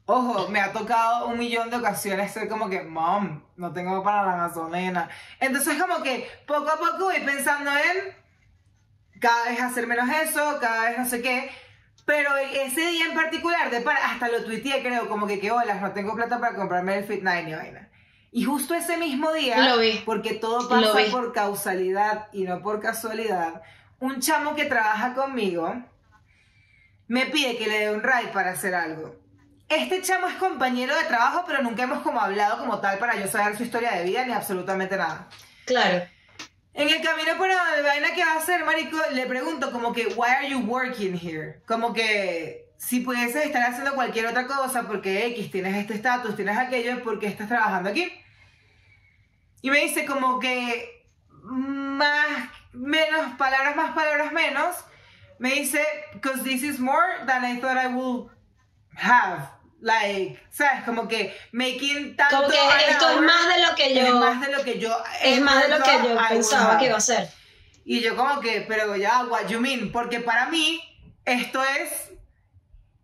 ojo, 0.07 0.49
me 0.49 0.61
ha 0.61 0.73
tocado 0.73 1.29
un 1.29 1.39
millón 1.39 1.71
de 1.71 1.77
ocasiones 1.77 2.33
ser 2.33 2.49
como 2.49 2.69
que, 2.69 2.83
mom, 2.83 3.43
no 3.57 3.73
tengo 3.73 4.03
para 4.03 4.27
la 4.27 4.37
gasolina. 4.49 5.09
Entonces, 5.41 5.81
como 5.81 6.03
que 6.03 6.29
poco 6.47 6.71
a 6.71 6.79
poco 6.79 7.05
voy 7.05 7.21
pensando 7.21 7.71
en 7.71 8.25
cada 9.21 9.49
vez 9.49 9.61
hacer 9.61 9.87
menos 9.87 10.09
eso, 10.09 10.59
cada 10.61 10.91
vez 10.91 10.99
no 10.99 11.07
sé 11.07 11.23
qué. 11.23 11.51
Pero 12.05 12.37
ese 12.37 12.87
día 12.89 13.07
en 13.07 13.15
particular, 13.15 13.71
de 13.71 13.81
para, 13.81 14.11
hasta 14.11 14.29
lo 14.29 14.45
tuiteé, 14.45 14.83
creo, 14.83 15.09
como 15.09 15.27
que, 15.27 15.41
que 15.41 15.51
holas, 15.51 15.81
no 15.81 15.93
tengo 15.93 16.15
plata 16.15 16.39
para 16.39 16.55
comprarme 16.55 16.99
el 16.99 17.05
Fit 17.05 17.21
9 17.23 17.49
y 17.49 17.55
vaina. 17.55 17.89
Y 18.31 18.45
justo 18.45 18.75
ese 18.75 18.99
mismo 18.99 19.33
día, 19.33 19.75
porque 20.05 20.35
todo 20.35 20.69
pasa 20.69 20.99
por 21.11 21.33
causalidad 21.33 22.29
y 22.33 22.43
no 22.43 22.61
por 22.61 22.81
casualidad, 22.81 23.63
un 24.01 24.21
chamo 24.21 24.55
que 24.55 24.67
trabaja 24.67 25.15
conmigo 25.15 25.73
me 27.09 27.27
pide 27.27 27.57
que 27.57 27.67
le 27.67 27.81
dé 27.81 27.91
un 27.95 28.03
ride 28.03 28.33
para 28.33 28.51
hacer 28.51 28.75
algo. 28.75 29.17
Este 29.69 30.03
chamo 30.03 30.29
es 30.29 30.35
compañero 30.35 30.95
de 30.97 31.05
trabajo, 31.05 31.45
pero 31.47 31.63
nunca 31.63 31.85
hemos 31.85 32.03
como 32.03 32.21
hablado 32.21 32.59
como 32.59 32.81
tal 32.81 32.99
para 32.99 33.17
yo 33.17 33.27
saber 33.27 33.57
su 33.57 33.63
historia 33.63 33.93
de 33.93 34.05
vida 34.05 34.25
ni 34.25 34.33
absolutamente 34.33 34.97
nada. 34.97 35.29
Claro. 35.65 36.07
En 36.75 36.89
el 36.89 37.01
camino 37.01 37.37
por 37.39 37.49
donde 37.49 37.83
vaina 37.83 38.13
que 38.15 38.25
va 38.25 38.33
a 38.33 38.39
hacer, 38.39 38.65
marico, 38.65 38.99
le 39.13 39.27
pregunto 39.27 39.71
como 39.71 39.93
que, 39.93 40.07
why 40.09 40.29
are 40.29 40.49
you 40.49 40.59
working 40.59 41.15
here? 41.15 41.63
Como 41.67 41.93
que 41.93 42.65
si 42.77 43.01
pudieses 43.01 43.47
estar 43.47 43.63
haciendo 43.63 43.95
cualquier 43.95 44.27
otra 44.27 44.47
cosa 44.47 44.83
porque 44.83 45.27
X 45.29 45.51
tienes 45.51 45.77
este 45.77 45.95
estatus, 45.95 46.37
tienes 46.37 46.59
aquello, 46.59 47.03
¿por 47.03 47.19
qué 47.19 47.29
estás 47.29 47.49
trabajando 47.49 47.91
aquí? 47.91 48.13
Y 49.63 49.71
me 49.71 49.81
dice 49.81 50.05
como 50.05 50.41
que 50.41 51.07
más, 51.43 52.51
menos, 52.73 53.37
palabras 53.39 53.77
más, 53.77 53.95
palabras 53.95 54.33
menos. 54.33 54.77
Me 55.39 55.51
dice, 55.55 55.85
because 56.13 56.43
this 56.43 56.63
is 56.63 56.79
more 56.79 57.25
than 57.27 57.45
I 57.45 57.61
thought 57.61 57.77
I 57.77 57.89
would 57.89 58.31
have. 58.97 59.51
Like, 59.81 60.39
¿sabes? 60.51 60.85
Como 60.87 61.07
que 61.09 61.35
making 61.53 62.17
tanto 62.17 62.37
Como 62.37 62.49
que 62.49 62.57
esto 62.89 63.11
es 63.11 63.21
más 63.21 63.49
de 63.55 63.63
lo 63.67 63.75
que 63.75 63.87
es 63.93 64.07
yo. 64.07 64.19
más 64.19 64.41
de 64.41 64.51
lo 64.57 64.65
que 64.65 64.79
yo 64.79 64.97
Es 65.23 65.41
más 65.43 65.63
de 65.63 65.69
lo 65.69 65.85
que 65.85 65.93
yo 66.09 66.17
pensaba 66.29 66.79
que 66.79 66.87
iba 66.87 66.97
a 66.97 67.01
ser. 67.01 67.29
Y 67.85 68.01
yo 68.01 68.17
como 68.17 68.41
que, 68.41 68.65
pero 68.67 68.97
ya, 68.97 69.25
what 69.27 69.47
you 69.49 69.61
mean? 69.61 69.93
Porque 69.93 70.21
para 70.21 70.47
mí 70.49 70.81
esto 71.27 71.63
es 71.63 72.13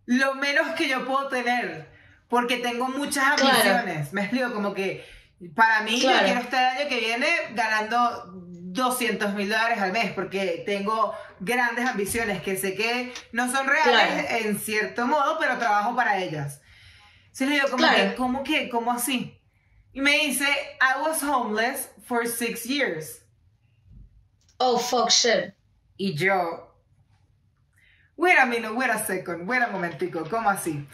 lo 0.06 0.34
menos 0.36 0.68
que 0.74 0.88
yo 0.88 1.04
puedo 1.04 1.28
tener. 1.28 1.90
Porque 2.28 2.56
tengo 2.58 2.88
muchas 2.88 3.24
Claro. 3.38 3.48
ambiciones. 3.56 4.12
Me 4.14 4.22
explico, 4.22 4.54
como 4.54 4.72
que 4.72 5.04
para 5.54 5.82
mí 5.82 6.00
Claro. 6.00 6.20
yo 6.20 6.24
quiero 6.24 6.40
estar 6.40 6.72
el 6.76 6.78
año 6.80 6.88
que 6.88 6.98
viene 7.00 7.28
ganando 7.50 8.32
200 8.72 9.34
mil 9.34 9.48
dólares 9.48 9.78
al 9.78 9.92
mes. 9.92 10.12
Porque 10.12 10.62
tengo 10.66 11.14
grandes 11.40 11.86
ambiciones 11.86 12.42
que 12.42 12.56
sé 12.56 12.74
que 12.74 13.12
no 13.32 13.50
son 13.50 13.66
reales 13.66 14.26
Claro. 14.26 14.44
en 14.46 14.58
cierto 14.58 15.06
modo, 15.06 15.38
pero 15.38 15.58
trabajo 15.58 15.94
para 15.96 16.18
ellas. 16.18 16.60
Entonces 17.24 17.48
le 17.48 17.54
digo, 17.54 17.66
como 17.70 17.78
Claro. 17.78 18.10
que, 18.10 18.16
¿cómo 18.16 18.42
que? 18.44 18.68
¿Cómo 18.68 18.92
así? 18.92 19.36
Y 19.92 20.00
me 20.00 20.12
dice, 20.18 20.44
I 20.80 21.00
was 21.02 21.22
homeless 21.22 21.90
for 22.06 22.26
six 22.26 22.64
years. 22.64 23.22
Oh, 24.58 24.78
fuck 24.78 25.10
shit. 25.10 25.54
Y 25.96 26.14
yo, 26.14 26.74
wait 28.16 28.38
a 28.38 28.46
minute, 28.46 28.70
wait 28.72 28.90
a 28.90 28.98
second, 28.98 29.48
wait 29.48 29.62
a 29.62 29.68
momentico, 29.68 30.28
¿cómo 30.28 30.48
así? 30.50 30.86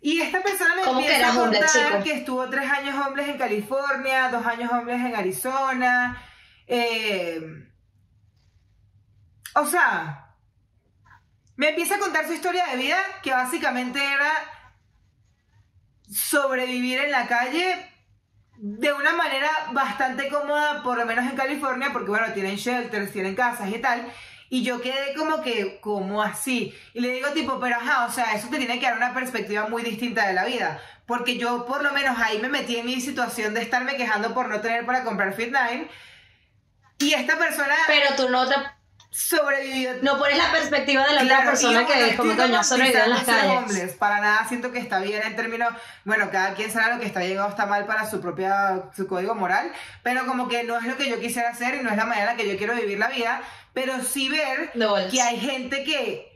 Y 0.00 0.20
esta 0.20 0.42
persona 0.42 0.74
me 0.76 0.82
¿Cómo 0.82 1.00
que 1.00 1.06
empieza 1.06 1.32
a 1.32 1.42
homeless, 1.42 1.72
contar 1.72 2.02
que 2.02 2.12
estuvo 2.12 2.48
tres 2.50 2.70
años 2.70 2.94
homeless 3.06 3.28
en 3.28 3.38
California, 3.38 4.28
dos 4.30 4.44
años 4.46 4.70
homeless 4.72 5.00
en 5.04 5.16
Arizona. 5.16 6.22
Eh, 6.66 7.40
o 9.54 9.66
sea, 9.66 10.34
me 11.56 11.70
empieza 11.70 11.96
a 11.96 12.00
contar 12.00 12.26
su 12.26 12.32
historia 12.32 12.66
de 12.66 12.76
vida, 12.76 12.98
que 13.22 13.30
básicamente 13.30 14.04
era 14.04 14.32
sobrevivir 16.10 16.98
en 16.98 17.10
la 17.10 17.26
calle 17.26 17.90
de 18.56 18.92
una 18.92 19.14
manera 19.14 19.50
bastante 19.72 20.28
cómoda, 20.28 20.82
por 20.82 20.98
lo 20.98 21.06
menos 21.06 21.24
en 21.26 21.36
California, 21.36 21.90
porque 21.92 22.10
bueno, 22.10 22.32
tienen 22.32 22.56
shelters, 22.56 23.12
tienen 23.12 23.34
casas 23.34 23.68
y 23.70 23.78
tal. 23.78 24.10
Y 24.50 24.62
yo 24.62 24.80
quedé 24.80 25.14
como 25.16 25.42
que, 25.42 25.80
como 25.80 26.22
así? 26.22 26.74
Y 26.92 27.00
le 27.00 27.10
digo 27.10 27.30
tipo, 27.30 27.58
pero 27.58 27.76
ajá, 27.76 28.06
o 28.06 28.10
sea, 28.12 28.34
eso 28.34 28.48
te 28.48 28.58
tiene 28.58 28.78
que 28.78 28.86
dar 28.86 28.96
una 28.96 29.14
perspectiva 29.14 29.68
muy 29.68 29.82
distinta 29.82 30.26
de 30.26 30.34
la 30.34 30.44
vida. 30.44 30.80
Porque 31.06 31.38
yo 31.38 31.66
por 31.66 31.82
lo 31.82 31.92
menos 31.92 32.16
ahí 32.18 32.38
me 32.38 32.48
metí 32.48 32.76
en 32.76 32.86
mi 32.86 33.00
situación 33.00 33.54
de 33.54 33.62
estarme 33.62 33.96
quejando 33.96 34.32
por 34.32 34.48
no 34.48 34.60
tener 34.60 34.86
para 34.86 35.04
comprar 35.04 35.36
Fit9. 35.36 35.88
Y 36.98 37.12
esta 37.14 37.36
persona 37.36 37.74
Pero 37.86 38.14
tú 38.16 38.28
no 38.28 38.48
te. 38.48 38.54
sobrevivió 39.10 39.92
No 40.02 40.18
pones 40.18 40.38
la 40.38 40.50
perspectiva 40.50 41.06
de 41.06 41.14
la 41.14 41.20
Claro, 41.22 41.40
otra 41.40 41.50
persona 41.50 41.86
que 41.86 42.10
es 42.10 42.16
como 42.16 42.36
coño 42.36 42.64
sobrevivió 42.64 43.04
en 43.04 43.10
las 43.10 43.24
calles. 43.24 43.56
homeless. 43.58 43.92
Para 43.94 44.20
nada 44.20 44.46
siento 44.48 44.72
que 44.72 44.78
está 44.78 44.98
bien 45.00 45.22
en 45.22 45.36
términos, 45.36 45.72
bueno, 46.04 46.30
cada 46.30 46.54
quien 46.54 46.70
sabe 46.70 46.94
lo 46.94 47.00
que 47.00 47.06
está 47.06 47.20
bien 47.20 47.38
o 47.38 47.48
está 47.48 47.66
mal 47.66 47.86
para 47.86 48.08
su 48.08 48.20
propia, 48.20 48.84
su 48.96 49.06
código 49.06 49.34
moral, 49.34 49.72
pero 50.02 50.26
como 50.26 50.48
que 50.48 50.64
no 50.64 50.76
es 50.78 50.84
lo 50.84 50.96
que 50.96 51.08
yo 51.08 51.20
quisiera 51.20 51.50
hacer 51.50 51.76
y 51.76 51.82
no 51.82 51.90
es 51.90 51.96
la 51.96 52.06
manera 52.06 52.32
en 52.32 52.36
la 52.36 52.42
que 52.42 52.50
yo 52.50 52.56
quiero 52.58 52.74
vivir 52.74 52.98
la 52.98 53.08
vida, 53.08 53.42
pero 53.72 54.02
sí 54.02 54.28
ver 54.28 54.72
que 55.10 55.20
hay 55.22 55.38
gente 55.38 55.84
que 55.84 56.32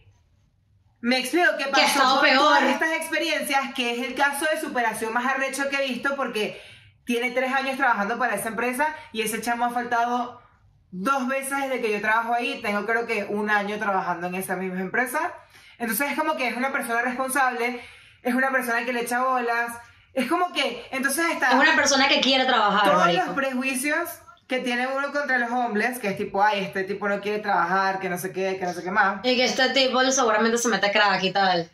me 1.00 1.18
explico 1.18 1.56
que 1.56 1.66
pasó 1.66 1.84
estado 1.86 2.14
por 2.20 2.28
peor. 2.28 2.38
todas 2.38 2.62
estas 2.64 2.92
experiencias, 2.92 3.72
que 3.74 3.92
es 3.92 4.06
el 4.06 4.14
caso 4.14 4.46
de 4.52 4.61
superación 4.61 5.12
más 5.12 5.24
arrecho 5.26 5.68
que 5.68 5.76
he 5.76 5.88
visto 5.88 6.16
porque 6.16 6.61
tiene 7.04 7.30
tres 7.30 7.52
años 7.52 7.76
trabajando 7.76 8.18
para 8.18 8.34
esa 8.34 8.48
empresa 8.48 8.94
y 9.12 9.22
ese 9.22 9.40
chamo 9.40 9.64
ha 9.64 9.70
faltado 9.70 10.42
dos 10.91 11.28
veces 11.28 11.59
desde 11.62 11.80
que 11.80 11.93
yo 11.93 12.01
trabajo 12.01 12.34
ahí. 12.34 12.61
Tengo 12.62 12.86
creo 12.86 13.07
que 13.07 13.24
un 13.24 13.51
año 13.51 13.78
trabajando 13.78 14.26
en 14.28 14.34
esa 14.34 14.57
misma 14.57 14.80
empresa. 14.80 15.32
Entonces 15.78 16.11
es 16.11 16.18
como 16.18 16.36
que 16.36 16.49
es 16.49 16.57
una 16.57 16.72
persona 16.72 17.03
responsable, 17.03 17.80
es 18.22 18.34
una 18.34 18.51
persona 18.51 18.84
que 18.84 18.93
le 18.93 19.03
echa 19.03 19.22
bolas, 19.22 19.72
es 20.12 20.26
como 20.28 20.53
que 20.53 20.84
entonces 20.91 21.24
está 21.30 21.51
Es 21.51 21.55
una 21.55 21.76
persona 21.76 22.09
que 22.09 22.20
quiere 22.20 22.45
trabajar, 22.47 22.84
todos 22.84 23.05
marico. 23.05 23.24
los 23.26 23.34
prejuicios 23.34 24.09
que 24.49 24.59
tiene 24.61 24.86
uno 24.89 25.12
contra 25.12 25.39
los 25.39 25.51
hombres, 25.51 25.99
que 25.99 26.09
es 26.09 26.16
tipo, 26.16 26.43
ay, 26.43 26.61
este 26.64 26.82
tipo 26.84 27.07
no 27.09 27.20
quiere 27.20 27.39
trabajar, 27.39 28.01
que 28.01 28.09
no 28.09 28.16
sé 28.18 28.32
qué, 28.32 28.57
que 28.59 28.64
no 28.64 28.72
sé 28.72 28.82
qué 28.82 28.91
más. 28.91 29.20
Y 29.22 29.36
que 29.36 29.45
este 29.45 29.68
tipo 29.70 30.01
seguramente 30.11 30.57
se 30.59 30.68
mete 30.68 30.91
crack 30.91 31.22
y 31.22 31.32
tal. 31.32 31.70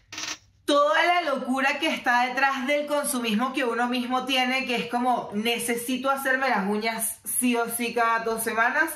toda 0.67 1.03
la 1.05 1.23
locura 1.31 1.79
que 1.79 1.89
está 1.89 2.27
detrás 2.27 2.67
del 2.67 2.87
consumismo 2.87 3.53
que 3.53 3.65
uno 3.65 3.87
mismo 3.87 4.25
tiene, 4.25 4.67
que 4.67 4.77
es 4.77 4.87
como 4.91 5.31
necesito 5.35 6.11
hacerme 6.11 6.49
las 6.49 6.67
uñas 6.67 7.21
sí 7.25 7.55
o 7.57 7.69
sí 7.69 7.95
cada 7.95 8.19
dos 8.21 8.43
semanas 8.43 8.91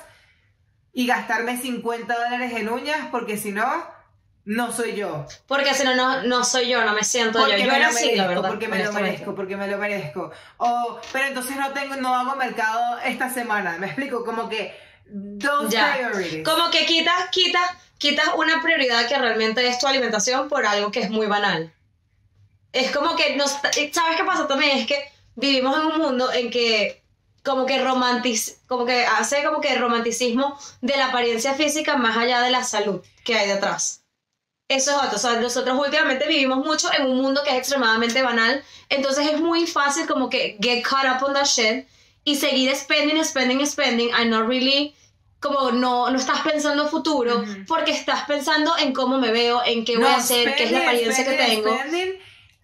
y 0.93 1.07
gastarme 1.07 1.57
50 1.61 2.13
dólares 2.15 2.53
en 2.55 2.69
uñas 2.69 3.09
porque 3.11 3.37
si 3.37 3.53
no, 3.53 3.87
no 4.45 4.73
soy 4.73 4.95
yo. 4.95 5.27
Porque 5.47 5.75
si 5.75 5.85
no, 5.85 5.95
no, 5.95 6.23
no 6.23 6.45
soy 6.45 6.69
yo, 6.69 6.83
no 6.85 6.95
me 6.95 7.05
siento 7.05 7.39
Porque 7.39 7.59
yo. 7.61 7.67
Yo 7.67 7.73
era 7.73 7.91
lo 7.91 7.97
así, 7.97 8.17
la 8.17 8.27
verdad. 8.27 8.49
porque 8.49 8.69
me 8.69 8.83
lo 8.83 8.93
merezco, 8.93 9.35
porque 9.35 9.57
me 9.57 9.69
lo 9.69 9.79
merezco. 9.79 10.31
O, 10.57 11.01
pero 11.13 11.27
entonces 11.27 11.57
no 11.57 11.71
tengo, 11.73 11.97
no 11.97 12.15
hago 12.15 12.35
mercado 12.37 12.99
esta 13.05 13.29
semana. 13.31 13.77
Me 13.79 13.87
explico, 13.89 14.25
como 14.25 14.49
que 14.49 14.75
Ya. 15.69 15.95
priorities. 15.95 16.45
Como 16.49 16.71
que 16.71 16.87
quitas, 16.87 17.29
quitas, 17.31 17.71
quitas 17.99 18.27
una 18.37 18.63
prioridad 18.63 19.07
que 19.07 19.19
realmente 19.19 19.67
es 19.69 19.79
tu 19.79 19.87
alimentación 19.87 20.49
por 20.49 20.65
algo 20.67 20.91
que 20.91 21.01
es 21.01 21.11
muy 21.11 21.27
banal. 21.27 21.73
Es 22.73 22.91
como 22.91 23.17
que 23.17 23.37
nos, 23.37 23.51
¿sabes 23.51 24.17
qué 24.17 24.25
pasa 24.25 24.47
también? 24.47 24.79
Es 24.79 24.87
que 24.87 25.03
vivimos 25.35 25.77
en 25.79 25.87
un 25.87 25.99
mundo 25.99 26.33
en 26.33 26.51
que 26.51 27.03
como 27.45 27.67
que 27.67 27.83
romantic, 27.83 28.41
como 28.67 28.85
que 28.85 29.05
hace 29.07 29.43
como 29.45 29.61
que 29.61 29.75
romanticismo 29.77 30.59
de 30.81 30.97
la 30.97 31.07
apariencia 31.07 31.55
física 31.55 31.97
más 31.97 32.17
allá 32.17 32.43
de 32.43 32.51
la 32.51 32.65
salud 32.65 33.01
que 33.25 33.37
hay 33.37 33.49
detrás. 33.49 34.03
Eso 34.69 34.91
es 34.91 34.97
otro. 34.99 35.17
O 35.17 35.19
sea, 35.19 35.41
nosotros 35.41 35.79
últimamente 35.79 36.27
vivimos 36.29 36.59
mucho 36.65 36.93
en 36.93 37.07
un 37.07 37.17
mundo 37.23 37.43
que 37.43 37.51
es 37.51 37.57
extremadamente 37.57 38.21
banal. 38.23 38.63
Entonces 38.91 39.27
es 39.33 39.41
muy 39.41 39.67
fácil 39.67 40.07
como 40.07 40.29
que 40.29 40.59
get 40.61 40.83
caught 40.83 41.07
up 41.07 41.27
on 41.27 41.33
that 41.33 41.47
shit 41.47 41.87
y 42.25 42.37
seguir 42.37 42.75
spending, 42.77 43.25
spending, 43.25 43.67
spending 43.67 44.13
and 44.13 44.31
not 44.31 44.47
really 44.47 44.95
como 45.41 45.71
no, 45.71 46.11
no 46.11 46.19
estás 46.19 46.41
pensando 46.41 46.83
en 46.83 46.89
futuro 46.91 47.39
Ujú. 47.39 47.65
porque 47.67 47.93
estás 47.93 48.25
pensando 48.27 48.77
en 48.77 48.93
cómo 48.93 49.19
me 49.19 49.31
veo, 49.31 49.63
en 49.65 49.85
qué 49.85 49.95
voy 49.95 50.03
No, 50.03 50.11
a 50.11 50.17
hacer, 50.17 50.55
qué 50.57 50.65
es 50.65 50.73
la 50.73 50.81
spending, 50.81 51.11
apariencia 51.11 51.25
que 51.25 51.35
spending, 51.35 51.63
tengo. 51.65 51.77
spending, 51.79 52.13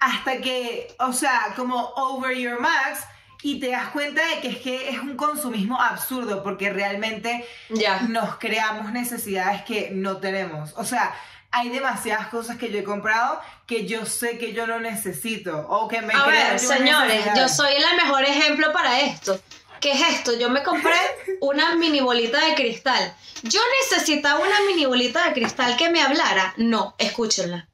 hasta 0.01 0.41
que, 0.43 0.95
o 0.99 1.13
sea, 1.13 1.53
como 1.57 1.91
over 1.97 2.37
your 2.37 2.61
max 2.61 3.05
y 3.45 3.61
te 3.61 3.69
das 3.71 3.89
cuenta 3.89 4.27
de 4.27 4.41
que 4.41 4.49
es 4.49 4.57
que 4.59 4.89
es 4.89 4.99
un 4.99 5.17
consumismo 5.17 5.81
absurdo 5.81 6.43
porque 6.43 6.71
realmente 6.71 7.47
Ya. 7.69 8.01
nos 8.09 8.37
creamos 8.39 8.91
necesidades 8.91 9.63
que 9.65 9.91
no 9.93 10.17
tenemos. 10.17 10.73
O 10.77 10.85
sea, 10.85 11.15
hay 11.51 11.69
demasiadas 11.69 12.29
cosas 12.29 12.57
que 12.57 12.71
yo 12.73 12.79
he 12.79 12.85
comprado 12.85 13.41
que 13.67 13.87
yo 13.87 14.07
sé 14.07 14.39
que 14.39 14.53
yo 14.55 14.67
no 14.67 14.81
necesito 14.81 15.67
o 15.69 15.87
que 15.89 16.01
me 16.03 16.15
A 16.15 16.27
ver, 16.27 16.59
señores, 16.59 17.25
yo 17.37 17.49
soy 17.49 17.75
el 17.75 17.85
mejor 17.97 18.25
ejemplo 18.25 18.73
para 18.73 19.01
esto. 19.01 19.39
¿Qué 19.79 19.93
es 19.93 20.01
esto? 20.15 20.39
Yo 20.39 20.49
me 20.49 20.63
compré 20.63 20.97
una 21.43 21.75
mini 21.77 22.01
bolita 22.01 22.43
de 22.47 22.55
cristal. 22.55 23.15
¿Yo 23.43 23.61
necesitaba 23.83 24.41
una 24.41 24.61
mini 24.67 24.87
bolita 24.87 25.23
de 25.29 25.35
cristal 25.35 25.77
que 25.77 25.91
me 25.91 26.01
hablara? 26.01 26.55
No, 26.57 26.95
escúchenla. 26.99 27.69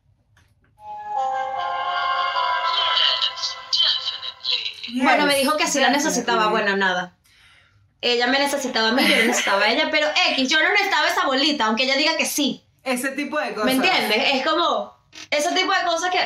Yes, 4.92 5.02
bueno, 5.02 5.26
me 5.26 5.36
dijo 5.36 5.56
que 5.56 5.66
sí 5.66 5.80
la 5.80 5.90
necesitaba. 5.90 6.48
Bueno, 6.48 6.76
nada. 6.76 7.16
Ella 8.00 8.26
me 8.28 8.38
necesitaba 8.38 8.88
a 8.88 8.92
mí, 8.92 9.02
yo 9.02 9.16
no 9.16 9.24
necesitaba 9.24 9.64
a 9.64 9.70
ella, 9.70 9.88
pero 9.90 10.06
X, 10.32 10.48
yo 10.48 10.62
no 10.62 10.70
necesitaba 10.70 11.08
esa 11.08 11.26
bolita, 11.26 11.66
aunque 11.66 11.84
ella 11.84 11.96
diga 11.96 12.16
que 12.16 12.24
sí. 12.24 12.64
Ese 12.82 13.10
tipo 13.10 13.38
de 13.38 13.50
cosas. 13.50 13.66
¿Me 13.66 13.72
entiendes? 13.72 14.22
Es 14.34 14.46
como 14.46 14.96
ese 15.30 15.52
tipo 15.52 15.72
de 15.72 15.84
cosas 15.84 16.10
que 16.10 16.18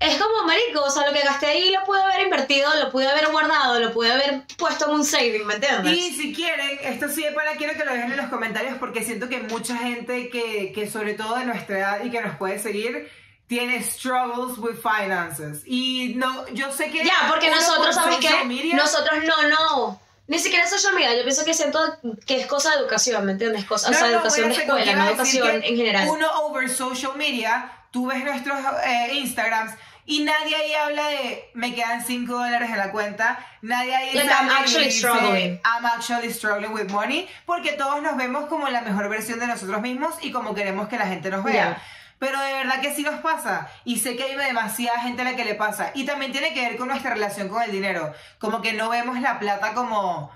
es 0.00 0.16
como 0.16 0.44
marico, 0.44 0.82
o 0.82 0.90
sea, 0.90 1.06
lo 1.06 1.12
que 1.12 1.20
gasté 1.20 1.46
ahí 1.46 1.70
lo 1.70 1.84
pude 1.84 2.02
haber 2.02 2.22
invertido, 2.22 2.68
lo 2.82 2.90
pude 2.90 3.06
haber 3.06 3.30
guardado, 3.30 3.78
lo 3.78 3.92
pude 3.92 4.10
haber 4.10 4.44
puesto 4.56 4.86
en 4.86 4.92
un 4.92 5.04
saving, 5.04 5.46
¿me 5.46 5.54
entiendes? 5.54 5.92
Y 5.92 6.12
si 6.14 6.34
quieren, 6.34 6.78
esto 6.82 7.08
sí 7.10 7.22
de 7.22 7.32
pana 7.32 7.50
quiero 7.58 7.74
que 7.74 7.84
lo 7.84 7.92
dejen 7.92 8.10
en 8.10 8.16
los 8.16 8.28
comentarios 8.28 8.78
porque 8.78 9.04
siento 9.04 9.28
que 9.28 9.40
mucha 9.40 9.76
gente 9.76 10.30
que, 10.30 10.72
que 10.74 10.90
sobre 10.90 11.12
todo 11.14 11.36
de 11.36 11.44
nuestra 11.44 11.78
edad 11.78 12.04
y 12.04 12.10
que 12.10 12.22
nos 12.22 12.36
puede 12.38 12.58
seguir 12.58 13.10
tiene 13.50 13.82
struggles 13.82 14.56
with 14.58 14.76
finances. 14.80 15.62
Y 15.66 16.12
no, 16.14 16.46
yo 16.50 16.70
sé 16.70 16.88
que 16.92 17.04
Ya, 17.04 17.26
porque 17.28 17.50
nosotros, 17.50 17.96
¿sabes 17.96 18.18
qué? 18.20 18.44
media- 18.44 18.76
Nosotros 18.76 19.24
no, 19.24 19.48
no. 19.48 20.00
Ni 20.28 20.38
siquiera 20.38 20.68
social 20.68 20.94
media, 20.94 21.16
yo 21.16 21.24
pienso 21.24 21.44
que 21.44 21.52
siento 21.52 21.80
que 22.24 22.40
es 22.42 22.46
cosa 22.46 22.70
de 22.70 22.76
educación, 22.76 23.26
¿me 23.26 23.32
entiendes? 23.32 23.64
Cosa, 23.64 23.88
o 23.88 23.90
No, 23.90 23.98
sea, 23.98 24.06
no, 24.06 24.14
educación 24.18 24.50
de 24.50 24.54
escuela, 24.54 24.92
no 24.94 25.08
educación 25.08 25.64
en 25.64 25.76
general. 25.76 26.08
Uno 26.08 26.28
over 26.44 26.70
social 26.70 27.16
media, 27.16 27.72
tú 27.90 28.06
ves 28.06 28.22
nuestros 28.22 28.56
eh, 28.86 29.14
Instagrams 29.14 29.72
y 30.06 30.20
nadie 30.22 30.54
ahí 30.54 30.72
habla 30.74 31.08
de 31.08 31.50
me 31.54 31.74
quedan 31.74 32.04
5 32.06 32.32
dólares 32.32 32.70
en 32.70 32.78
la 32.78 32.92
cuenta, 32.92 33.44
nadie 33.62 33.96
ahí 33.96 34.14
Like, 34.14 34.30
I'm 34.32 34.48
actually 34.48 34.84
dice, 34.84 34.98
struggling. 34.98 35.60
I'm 35.64 35.84
actually 35.86 36.32
struggling 36.32 36.72
with 36.72 36.88
money, 36.90 37.28
porque 37.46 37.72
todos 37.72 38.00
nos 38.00 38.16
vemos 38.16 38.46
como 38.46 38.68
la 38.68 38.82
mejor 38.82 39.08
versión 39.08 39.40
de 39.40 39.48
nosotros 39.48 39.80
mismos 39.82 40.14
y 40.22 40.30
como 40.30 40.54
queremos 40.54 40.86
que 40.86 40.96
la 40.98 41.06
gente 41.08 41.30
nos 41.30 41.42
vea. 41.42 41.52
Yeah. 41.52 41.82
Pero 42.20 42.38
de 42.38 42.52
verdad 42.52 42.80
que 42.82 42.94
sí 42.94 43.02
nos 43.02 43.20
pasa. 43.20 43.68
Y 43.84 43.98
sé 43.98 44.14
que 44.14 44.24
hay 44.24 44.36
demasiada 44.36 45.00
gente 45.00 45.22
a 45.22 45.24
la 45.24 45.36
que 45.36 45.44
le 45.44 45.54
pasa. 45.54 45.90
Y 45.94 46.04
también 46.04 46.30
tiene 46.30 46.52
que 46.52 46.60
ver 46.60 46.76
con 46.76 46.88
nuestra 46.88 47.14
relación 47.14 47.48
con 47.48 47.62
el 47.62 47.72
dinero. 47.72 48.12
Como 48.38 48.60
que 48.60 48.74
no 48.74 48.90
vemos 48.90 49.18
la 49.20 49.40
plata 49.40 49.72
como 49.72 50.30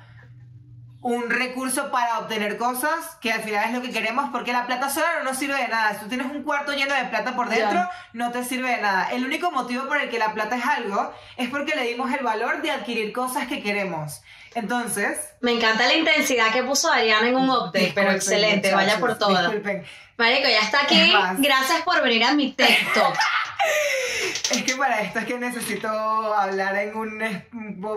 un 1.04 1.28
recurso 1.28 1.90
para 1.90 2.20
obtener 2.20 2.56
cosas 2.56 3.18
que 3.20 3.30
al 3.30 3.42
final 3.42 3.66
es 3.66 3.74
lo 3.74 3.82
que 3.82 3.90
queremos 3.90 4.30
porque 4.32 4.54
la 4.54 4.64
plata 4.66 4.88
sola 4.88 5.06
no 5.18 5.24
nos 5.24 5.36
sirve 5.36 5.54
de 5.54 5.68
nada. 5.68 5.92
Si 5.92 6.00
tú 6.00 6.08
tienes 6.08 6.28
un 6.28 6.42
cuarto 6.42 6.72
lleno 6.72 6.94
de 6.94 7.04
plata 7.04 7.36
por 7.36 7.50
dentro, 7.50 7.86
no 8.14 8.32
te 8.32 8.42
sirve 8.42 8.70
de 8.70 8.80
nada. 8.80 9.10
El 9.12 9.26
único 9.26 9.50
motivo 9.50 9.86
por 9.86 10.00
el 10.00 10.08
que 10.08 10.18
la 10.18 10.32
plata 10.32 10.56
es 10.56 10.64
algo 10.64 11.12
es 11.36 11.50
porque 11.50 11.76
le 11.76 11.82
dimos 11.82 12.10
el 12.10 12.24
valor 12.24 12.62
de 12.62 12.70
adquirir 12.70 13.12
cosas 13.12 13.46
que 13.46 13.62
queremos. 13.62 14.22
Entonces... 14.54 15.18
Me 15.42 15.52
encanta 15.52 15.86
la 15.86 15.94
intensidad 15.94 16.50
que 16.50 16.62
puso 16.62 16.90
Ariana 16.90 17.28
en 17.28 17.36
un 17.36 17.50
update, 17.50 17.92
pero 17.94 18.12
excelente, 18.12 18.72
vaya 18.72 18.98
por 18.98 19.18
todo. 19.18 19.38
Disculpen. 19.38 19.84
Marico, 20.16 20.48
ya 20.48 20.60
está 20.60 20.78
Es 20.80 20.84
aquí. 20.84 21.12
más. 21.12 21.40
Gracias 21.40 21.82
por 21.82 22.02
venir 22.02 22.24
a 22.24 22.32
mi 22.34 22.52
TikTok. 22.52 23.16
Es 24.50 24.62
que 24.62 24.76
para 24.76 25.00
esto 25.00 25.18
es 25.20 25.24
que 25.24 25.38
necesito 25.38 25.88
hablar 25.88 26.76
en 26.76 26.94
un, 26.96 27.22
es- 27.22 27.42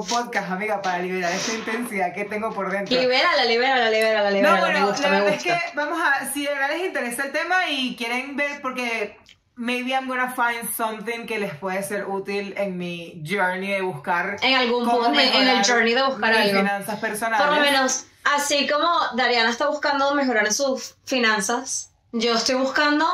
podcast, 0.09 0.49
amiga, 0.51 0.82
para 0.82 0.99
liberar 0.99 1.32
esta 1.32 1.53
intensidad 1.53 2.13
que 2.13 2.24
tengo 2.26 2.53
por 2.53 2.72
dentro. 2.72 2.97
libérala, 2.99 3.43
libérala, 3.45 3.89
libérala, 3.89 4.32
libérala. 4.32 4.55
No, 4.59 4.65
bueno, 4.65 4.80
me 4.80 4.86
gusta, 4.91 5.09
la 5.09 5.09
me 5.09 5.22
verdad 5.22 5.34
gusta. 5.36 5.55
es 5.55 5.63
que 5.63 5.76
vamos 5.76 5.99
a, 6.01 6.32
si 6.32 6.43
de 6.45 6.53
verdad 6.53 6.70
les 6.70 6.86
interesa 6.86 7.24
el 7.26 7.32
tema 7.34 7.70
y 7.70 7.95
quieren 7.97 8.36
ver, 8.38 8.61
porque 8.61 9.18
maybe 9.55 9.91
I'm 9.91 10.07
gonna 10.07 10.32
find 10.34 10.74
something 10.76 11.26
que 11.26 11.38
les 11.39 11.53
puede 11.55 11.84
ser 11.84 12.05
útil 12.07 12.53
en 12.57 12.78
mi 12.78 13.22
journey 13.28 13.70
de 13.72 13.82
buscar 13.82 14.38
En 14.41 14.55
algún 14.55 14.89
punto, 14.89 15.20
en- 15.20 15.47
el 15.47 15.65
journey 15.65 15.93
de 15.93 16.03
buscar 16.03 16.30
mis 16.32 16.39
algo. 16.49 16.59
finanzas 16.61 16.99
personales. 16.99 17.45
Por 17.45 17.55
lo 17.55 17.61
menos, 17.61 18.05
así 18.24 18.68
como 18.70 18.89
Dariana 19.15 19.49
está 19.49 19.68
buscando 19.68 20.13
mejorar 20.15 20.51
sus 20.53 20.95
finanzas, 21.05 21.91
yo 22.20 22.34
estoy 22.34 22.55
buscando 22.55 23.05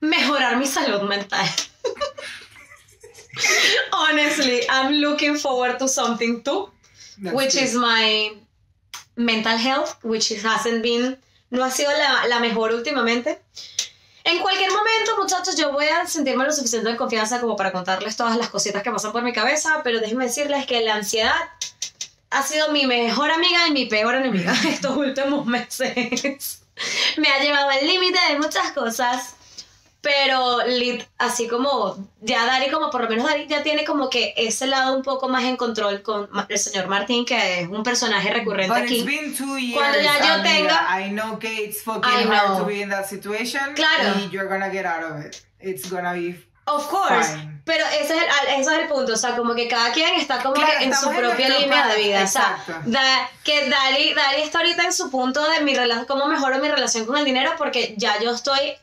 mejorar 0.00 0.56
mi 0.56 0.66
salud 0.66 1.02
mental. 1.02 1.46
Honestly, 3.92 4.62
I'm 4.68 4.94
looking 4.94 5.36
forward 5.36 5.78
to 5.78 5.88
something 5.88 6.42
too, 6.42 6.70
That's 7.18 7.34
which 7.34 7.54
is 7.54 7.74
my 7.74 8.32
mental 9.16 9.56
health, 9.56 9.96
which 10.02 10.30
hasn't 10.42 10.82
been, 10.82 11.16
no 11.50 11.62
ha 11.62 11.70
sido 11.70 11.90
la, 11.90 12.26
la 12.26 12.40
mejor 12.40 12.72
últimamente. 12.72 13.40
En 14.24 14.40
cualquier 14.40 14.70
momento, 14.70 15.16
muchachos, 15.16 15.56
yo 15.56 15.72
voy 15.72 15.86
a 15.86 16.06
sentirme 16.06 16.44
lo 16.44 16.52
suficiente 16.52 16.90
de 16.90 16.96
confianza 16.96 17.40
como 17.40 17.56
para 17.56 17.72
contarles 17.72 18.16
todas 18.16 18.36
las 18.36 18.48
cositas 18.48 18.82
que 18.82 18.90
pasan 18.90 19.12
por 19.12 19.22
mi 19.22 19.32
cabeza, 19.32 19.80
pero 19.82 20.00
déjenme 20.00 20.24
decirles 20.24 20.66
que 20.66 20.82
la 20.82 20.96
ansiedad 20.96 21.34
ha 22.30 22.42
sido 22.42 22.70
mi 22.70 22.86
mejor 22.86 23.30
amiga 23.30 23.66
y 23.68 23.72
mi 23.72 23.86
peor 23.86 24.14
enemiga 24.14 24.54
estos 24.68 24.96
últimos 24.96 25.46
meses. 25.46 26.62
Me 27.16 27.28
ha 27.28 27.38
llevado 27.40 27.68
al 27.70 27.86
límite 27.86 28.18
de 28.30 28.38
muchas 28.38 28.72
cosas, 28.72 29.34
pero 30.00 30.60
lit- 30.66 31.04
así 31.18 31.48
como 31.48 32.08
ya 32.20 32.46
Dari, 32.46 32.70
como 32.70 32.88
por 32.90 33.02
lo 33.02 33.08
menos 33.08 33.24
Dari 33.26 33.46
ya 33.48 33.62
tiene 33.62 33.84
como 33.84 34.08
que 34.08 34.32
ese 34.36 34.66
lado 34.66 34.96
un 34.96 35.02
poco 35.02 35.28
más 35.28 35.44
en 35.44 35.56
control 35.56 36.02
con 36.02 36.28
el 36.48 36.58
señor 36.58 36.86
Martín, 36.86 37.24
que 37.24 37.60
es 37.62 37.68
un 37.68 37.82
personaje 37.82 38.32
recurrente 38.32 38.72
But 38.72 38.84
aquí. 38.84 38.98
it's 39.00 39.06
been 39.06 39.36
two 39.36 39.58
years, 39.58 39.76
Cuando 39.78 40.00
ya 40.00 40.18
yo 40.36 40.42
tenga- 40.42 41.00
I 41.00 41.10
know 41.10 41.38
que 41.38 41.64
it's 41.64 41.82
fucking 41.82 42.30
hard 42.30 42.58
to 42.58 42.64
be 42.64 42.80
in 42.80 42.90
that 42.90 43.06
situation. 43.06 43.74
Claro. 43.74 44.14
Y 44.20 44.28
you're 44.30 44.48
gonna 44.48 44.70
get 44.70 44.86
out 44.86 45.02
of 45.02 45.24
it. 45.24 45.42
It's 45.60 45.90
gonna 45.90 46.12
be... 46.12 46.36
Of 46.70 46.86
course, 46.88 47.30
Fine. 47.32 47.60
pero 47.64 47.84
ese 47.86 48.16
es, 48.16 48.22
el, 48.22 48.60
ese 48.60 48.60
es 48.72 48.78
el 48.80 48.88
punto, 48.88 49.12
o 49.12 49.16
sea, 49.16 49.36
como 49.36 49.54
que 49.54 49.68
cada 49.68 49.92
quien 49.92 50.14
está 50.14 50.38
como 50.42 50.54
Claro, 50.54 50.78
que 50.78 50.84
en 50.84 50.94
su 50.94 51.10
en 51.10 51.16
propia 51.16 51.48
nuestro 51.48 51.66
línea 51.66 51.86
de 51.88 51.96
vida, 52.02 52.24
o 52.24 52.26
sea, 52.26 52.58
exacto. 52.60 52.90
da- 52.90 53.30
que 53.44 53.68
Dari, 53.68 54.14
Dari 54.14 54.42
está 54.42 54.58
ahorita 54.58 54.84
en 54.84 54.92
su 54.92 55.10
punto 55.10 55.42
de 55.50 55.60
mi 55.60 55.74
relación, 55.74 56.04
cómo 56.06 56.26
mejoro 56.26 56.58
mi 56.58 56.68
relación 56.68 57.06
con 57.06 57.16
el 57.16 57.24
dinero, 57.24 57.52
porque 57.58 57.94
ya 57.96 58.18
yo 58.20 58.32
estoy 58.34 58.74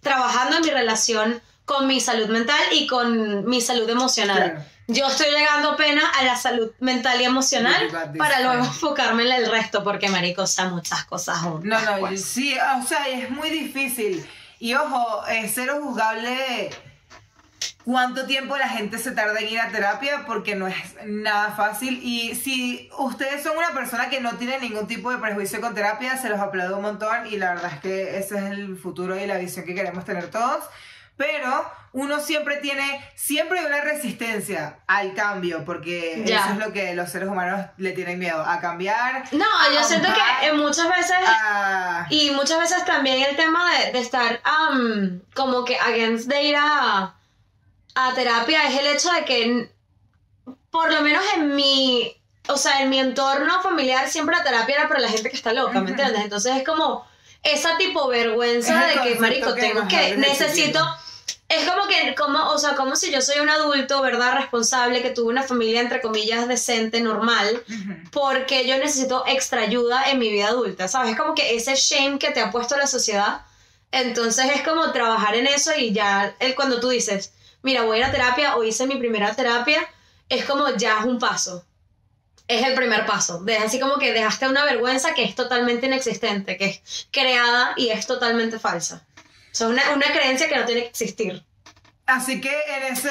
trabajando 0.00 0.56
en 0.56 0.62
mi 0.62 0.70
relación 0.70 1.42
con 1.64 1.86
mi 1.86 2.00
salud 2.00 2.28
mental 2.28 2.60
y 2.72 2.86
con 2.86 3.44
mi 3.46 3.60
salud 3.60 3.88
emocional. 3.88 4.36
Claro. 4.36 4.64
Yo 4.88 5.06
estoy 5.06 5.30
llegando 5.30 5.70
apenas 5.70 6.02
a 6.18 6.24
la 6.24 6.34
salud 6.34 6.72
mental 6.80 7.20
y 7.20 7.24
emocional 7.24 8.10
para 8.18 8.40
luego 8.40 8.64
enfocarme 8.64 9.22
en 9.22 9.30
el 9.32 9.48
resto, 9.48 9.84
porque 9.84 10.08
marico, 10.08 10.42
o 10.42 10.46
sea, 10.48 10.64
muchas 10.64 11.04
cosas 11.04 11.38
juntas. 11.38 11.84
No, 11.84 11.92
no, 11.92 12.00
pues. 12.00 12.24
sí, 12.24 12.56
o 12.82 12.84
sea, 12.84 13.06
es 13.06 13.30
muy 13.30 13.50
difícil. 13.50 14.28
Y 14.58 14.74
ojo, 14.74 15.24
es 15.28 15.52
cero 15.54 15.78
juzgable 15.80 16.70
cuánto 17.84 18.26
tiempo 18.26 18.56
la 18.56 18.68
gente 18.68 18.98
se 18.98 19.12
tarda 19.12 19.38
en 19.40 19.48
ir 19.48 19.60
a 19.60 19.68
terapia 19.68 20.24
porque 20.26 20.54
no 20.54 20.66
es 20.68 20.76
nada 21.06 21.52
fácil. 21.52 22.00
Y 22.02 22.34
si 22.34 22.90
ustedes 22.98 23.42
son 23.42 23.56
una 23.56 23.70
persona 23.72 24.08
que 24.08 24.20
no 24.20 24.32
tiene 24.36 24.58
ningún 24.58 24.86
tipo 24.86 25.10
de 25.10 25.18
prejuicio 25.18 25.60
con 25.60 25.74
terapia, 25.74 26.16
se 26.16 26.28
los 26.28 26.40
aplaudo 26.40 26.76
un 26.76 26.82
montón 26.82 27.26
y 27.26 27.36
la 27.36 27.54
verdad 27.54 27.72
es 27.74 27.80
que 27.80 28.18
ese 28.18 28.38
es 28.38 28.44
el 28.44 28.76
futuro 28.76 29.16
y 29.18 29.26
la 29.26 29.38
visión 29.38 29.64
que 29.64 29.74
queremos 29.74 30.04
tener 30.04 30.30
todos. 30.30 30.64
Pero 31.16 31.70
uno 31.92 32.18
siempre 32.18 32.56
tiene, 32.58 32.98
siempre 33.14 33.58
hay 33.58 33.66
una 33.66 33.82
resistencia 33.82 34.78
al 34.86 35.12
cambio, 35.12 35.66
porque 35.66 36.22
Ya. 36.24 36.38
eso 36.40 36.50
es 36.52 36.56
lo 36.58 36.72
que 36.72 36.94
los 36.94 37.10
seres 37.10 37.28
humanos 37.28 37.66
le 37.76 37.92
tienen 37.92 38.18
miedo, 38.18 38.42
a 38.42 38.58
cambiar. 38.60 39.24
No, 39.32 39.44
a 39.44 39.70
yo 39.74 39.84
siento 39.84 40.08
que 40.14 40.46
eh, 40.46 40.52
muchas 40.54 40.88
veces... 40.88 41.16
a- 41.26 42.06
Y 42.08 42.30
muchas 42.30 42.58
veces 42.60 42.86
también 42.86 43.20
el 43.28 43.36
tema 43.36 43.70
de, 43.70 43.92
de 43.92 43.98
estar 43.98 44.40
um, 44.72 45.20
como 45.34 45.66
que 45.66 45.76
against 45.78 46.26
de 46.26 46.42
ir 46.42 46.56
a, 46.58 47.14
a 48.08 48.14
terapia 48.14 48.66
es 48.68 48.78
el 48.78 48.86
hecho 48.86 49.10
de 49.12 49.24
que, 49.24 49.70
por 50.70 50.92
lo 50.92 51.00
menos 51.02 51.22
en 51.34 51.54
mi, 51.54 52.16
o 52.48 52.56
sea, 52.56 52.82
en 52.82 52.90
mi 52.90 52.98
entorno 52.98 53.60
familiar 53.62 54.08
siempre 54.08 54.36
la 54.36 54.42
terapia 54.44 54.76
era 54.76 54.88
para 54.88 55.00
la 55.00 55.08
gente 55.08 55.30
que 55.30 55.36
está 55.36 55.52
loca, 55.52 55.74
¿me 55.74 55.80
Ujú. 55.80 55.90
entiendes? 55.90 56.22
Entonces 56.22 56.56
es 56.56 56.64
como 56.64 57.06
esa 57.42 57.76
tipo 57.78 58.06
vergüenza 58.08 58.90
Es 58.90 58.96
de 58.96 59.02
que, 59.02 59.20
marico, 59.20 59.54
que 59.54 59.60
tengo 59.60 59.88
que, 59.88 60.16
necesito... 60.16 60.80
Es 61.48 61.68
como 61.68 61.88
que, 61.88 62.14
como, 62.14 62.50
o 62.50 62.58
sea, 62.58 62.76
como 62.76 62.94
si 62.94 63.10
yo 63.10 63.20
soy 63.20 63.40
un 63.40 63.48
adulto, 63.48 64.00
¿verdad? 64.02 64.34
Responsable, 64.36 65.02
que 65.02 65.10
tuve 65.10 65.30
una 65.30 65.42
familia, 65.42 65.80
entre 65.80 66.00
comillas, 66.00 66.46
decente, 66.46 67.00
normal, 67.00 67.64
Ujú. 67.68 68.10
porque 68.12 68.68
yo 68.68 68.78
necesito 68.78 69.24
extra 69.26 69.62
ayuda 69.62 70.04
en 70.10 70.20
mi 70.20 70.30
vida 70.30 70.46
adulta, 70.46 70.86
¿sabes? 70.86 71.10
Es 71.10 71.18
como 71.18 71.34
que 71.34 71.56
ese 71.56 71.74
shame 71.74 72.20
que 72.20 72.30
te 72.30 72.38
ha 72.40 72.52
puesto 72.52 72.76
la 72.76 72.86
sociedad. 72.86 73.40
Entonces 73.90 74.46
es 74.54 74.62
como 74.62 74.92
trabajar 74.92 75.34
en 75.34 75.48
eso 75.48 75.72
y 75.76 75.92
ya 75.92 76.36
el, 76.38 76.54
cuando 76.54 76.78
tú 76.78 76.88
dices, 76.88 77.32
mira, 77.62 77.82
voy 77.82 78.00
a 78.00 78.06
ir 78.06 78.12
terapia 78.12 78.56
o 78.56 78.64
hice 78.64 78.86
mi 78.86 78.96
primera 78.96 79.34
terapia, 79.34 79.86
es 80.28 80.44
como 80.44 80.68
ya 80.76 81.00
es 81.00 81.04
un 81.04 81.18
paso. 81.18 81.64
Es 82.48 82.66
el 82.66 82.74
primer 82.74 83.06
paso. 83.06 83.44
Es 83.46 83.62
así 83.62 83.78
como 83.78 83.98
que 83.98 84.12
dejaste 84.12 84.48
una 84.48 84.64
vergüenza 84.64 85.14
que 85.14 85.22
es 85.22 85.34
totalmente 85.34 85.86
inexistente, 85.86 86.56
que 86.56 86.66
es 86.66 87.08
creada 87.10 87.74
y 87.76 87.90
es 87.90 88.06
totalmente 88.06 88.58
falsa. 88.58 89.06
O 89.60 89.66
una, 89.66 89.92
una 89.92 90.12
creencia 90.12 90.48
que 90.48 90.56
no 90.56 90.64
tiene 90.64 90.82
que 90.82 90.88
existir. 90.88 91.44
Así 92.10 92.40
que 92.40 92.50
en 92.76 92.92
ese 92.92 93.10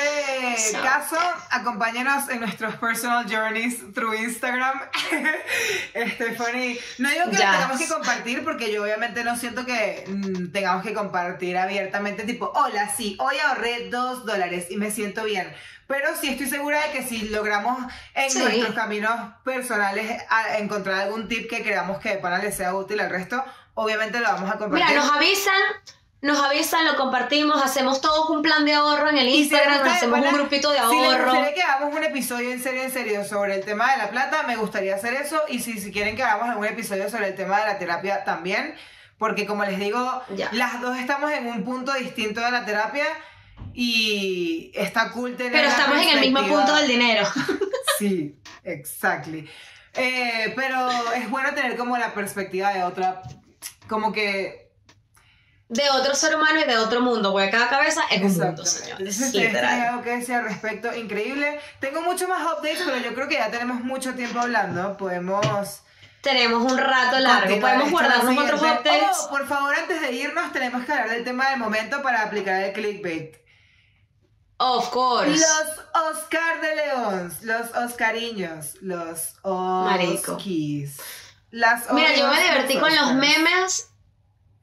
So. 0.73 0.81
caso, 0.81 1.17
acompáñanos 1.51 2.29
en 2.29 2.41
nuestros 2.41 2.75
personal 2.75 3.25
journeys 3.29 3.93
through 3.93 4.13
Instagram. 4.15 4.79
Stephanie, 6.15 6.79
no 6.97 7.09
digo 7.09 7.23
que 7.25 7.31
lo 7.31 7.37
Yes. 7.37 7.51
tengamos 7.51 7.79
que 7.79 7.87
compartir 7.87 8.43
porque 8.43 8.71
yo 8.71 8.83
obviamente 8.83 9.23
no 9.23 9.35
siento 9.37 9.65
que 9.65 10.03
mm, 10.07 10.51
tengamos 10.51 10.83
que 10.83 10.93
compartir 10.93 11.57
abiertamente 11.57 12.23
tipo, 12.23 12.51
hola, 12.55 12.93
sí, 12.95 13.17
hoy 13.19 13.37
ahorré 13.39 13.89
dos 13.89 14.25
dólares 14.25 14.67
y 14.69 14.77
me 14.77 14.91
siento 14.91 15.23
bien. 15.23 15.53
Pero 15.87 16.15
sí 16.15 16.29
estoy 16.29 16.47
segura 16.47 16.81
de 16.85 16.91
que 16.91 17.03
si 17.03 17.29
logramos 17.29 17.79
en 18.13 18.29
Sí. 18.29 18.39
nuestros 18.39 18.75
caminos 18.75 19.11
personales 19.43 20.21
a- 20.29 20.57
encontrar 20.59 21.01
algún 21.01 21.27
tip 21.27 21.49
que 21.49 21.63
creamos 21.63 21.99
que 21.99 22.09
de 22.09 22.17
pana 22.17 22.37
les 22.39 22.55
sea 22.55 22.75
útil 22.75 22.99
al 22.99 23.09
resto, 23.09 23.43
obviamente 23.73 24.19
lo 24.19 24.25
vamos 24.27 24.49
a 24.51 24.57
compartir. 24.57 24.85
Mira, 24.87 25.01
nos 25.01 25.11
avisan, 25.11 25.61
nos 26.21 26.37
avisan, 26.43 26.85
lo 26.85 26.95
compartimos, 26.97 27.63
hacemos 27.63 28.01
todos 28.01 28.29
un 28.29 28.41
plan 28.41 28.65
de 28.65 28.73
ahorro 28.73 29.09
en 29.09 29.17
el 29.17 29.27
si 29.29 29.37
Instagram, 29.43 29.79
gusta, 29.79 29.93
hacemos 29.95 30.19
un 30.19 30.33
grupito 30.33 30.71
de 30.71 30.79
Si 30.79 30.83
les 30.83 31.05
ahorro. 31.13 31.31
que 31.55 31.61
hagamos 31.63 31.95
un 31.95 32.03
episodio 32.03 32.51
en 32.51 32.61
serio, 32.61 32.83
en 32.83 32.91
serio 32.91 33.23
sobre 33.23 33.55
el 33.55 33.63
tema 33.63 33.91
de 33.91 33.97
la 33.99 34.09
plata, 34.09 34.43
me 34.43 34.55
gustaría 34.57 34.95
hacer 34.95 35.13
eso. 35.13 35.41
Y 35.47 35.59
si, 35.59 35.79
si 35.79 35.91
quieren 35.91 36.15
que 36.17 36.23
hagamos 36.23 36.49
algún 36.49 36.65
episodio 36.65 37.09
sobre 37.09 37.27
el 37.29 37.35
tema 37.35 37.59
de 37.61 37.67
la 37.67 37.77
terapia 37.79 38.23
también, 38.25 38.75
porque 39.17 39.45
como 39.45 39.63
les 39.63 39.79
digo, 39.79 40.21
Ya. 40.35 40.49
las 40.51 40.81
dos 40.81 40.97
estamos 40.97 41.31
en 41.31 41.47
un 41.47 41.63
punto 41.63 41.93
distinto 41.93 42.41
de 42.41 42.51
la 42.51 42.65
terapia 42.65 43.05
y 43.73 44.71
está 44.75 45.11
cool 45.11 45.35
tener. 45.37 45.51
Pero 45.53 45.67
estamos 45.69 46.01
en 46.01 46.09
el 46.09 46.19
mismo 46.19 46.41
punto 46.47 46.75
del 46.75 46.87
dinero. 46.87 47.27
Sí, 47.99 48.33
exactly. 48.63 49.45
Eh, 49.93 50.53
pero 50.55 50.89
es 51.15 51.29
bueno 51.29 51.53
tener 51.53 51.75
como 51.75 51.97
la 51.97 52.13
perspectiva 52.13 52.71
de 52.71 52.83
otra, 52.83 53.21
como 53.89 54.13
que 54.13 54.68
De 55.69 55.87
otro 55.91 56.15
ser 56.15 56.35
humano 56.35 56.59
y 56.59 56.63
de 56.63 56.77
otro 56.77 56.99
mundo, 56.99 57.31
porque 57.31 57.51
cada 57.51 57.69
cabeza 57.69 58.01
es 58.09 58.21
un 58.23 58.37
mundo, 58.37 58.65
señores. 58.65 58.99
Entonces, 58.99 59.33
Literal. 59.35 59.81
algo 59.81 60.01
que 60.01 60.17
decir 60.17 60.33
al 60.33 60.45
respecto 60.45 60.93
increíble. 60.95 61.59
Tengo 61.79 62.01
mucho 62.01 62.27
más 62.27 62.41
updates, 62.41 62.81
pero 62.83 62.97
yo 62.97 63.13
creo 63.13 63.27
que 63.27 63.35
ya 63.35 63.51
tenemos 63.51 63.79
mucho 63.81 64.15
tiempo 64.15 64.39
hablando. 64.39 64.97
Podemos. 64.97 65.81
Tenemos 66.21 66.69
un 66.69 66.77
rato 66.77 67.19
largo, 67.19 67.41
continuar 67.41 67.61
podemos 67.61 67.91
guardarnos 67.91 68.43
otros 68.43 68.61
updates. 68.61 69.17
Oh, 69.21 69.29
por 69.29 69.47
favor, 69.47 69.73
antes 69.75 70.01
de 70.01 70.11
irnos, 70.11 70.51
tenemos 70.51 70.85
que 70.85 70.91
hablar 70.91 71.11
del 71.11 71.23
tema 71.23 71.51
del 71.51 71.59
momento 71.59 72.01
para 72.01 72.23
aplicar 72.23 72.61
el 72.61 72.73
clickbait. 72.73 73.37
Of 74.57 74.89
course. 74.89 75.29
Los 75.29 76.17
Oscar 76.17 76.59
de 76.59 76.75
León, 76.75 77.37
los 77.43 77.73
Oscariños, 77.75 78.75
los. 78.81 79.35
Las 81.51 81.91
Mira, 81.93 82.13
yo 82.15 82.27
me 82.27 82.41
divertí 82.41 82.77
con 82.77 82.93
los 82.93 83.13
memes. 83.13 83.88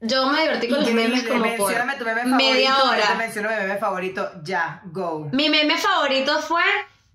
Yo 0.01 0.27
me 0.29 0.41
divertí 0.41 0.69
con 0.69 0.79
los 0.81 0.91
memes 0.91 1.23
como 1.23 1.39
por 1.39 1.49
mencióname 1.49 1.95
tu 1.95 2.05
meme 2.05 2.21
favorito. 2.21 2.37
media 2.37 2.83
hora. 2.83 3.15
menciono 3.15 3.49
mi 3.49 3.55
meme 3.55 3.77
favorito, 3.77 4.31
ya, 4.43 4.81
go. 4.85 5.29
Mi 5.31 5.49
meme 5.49 5.77
favorito 5.77 6.39
fue 6.41 6.61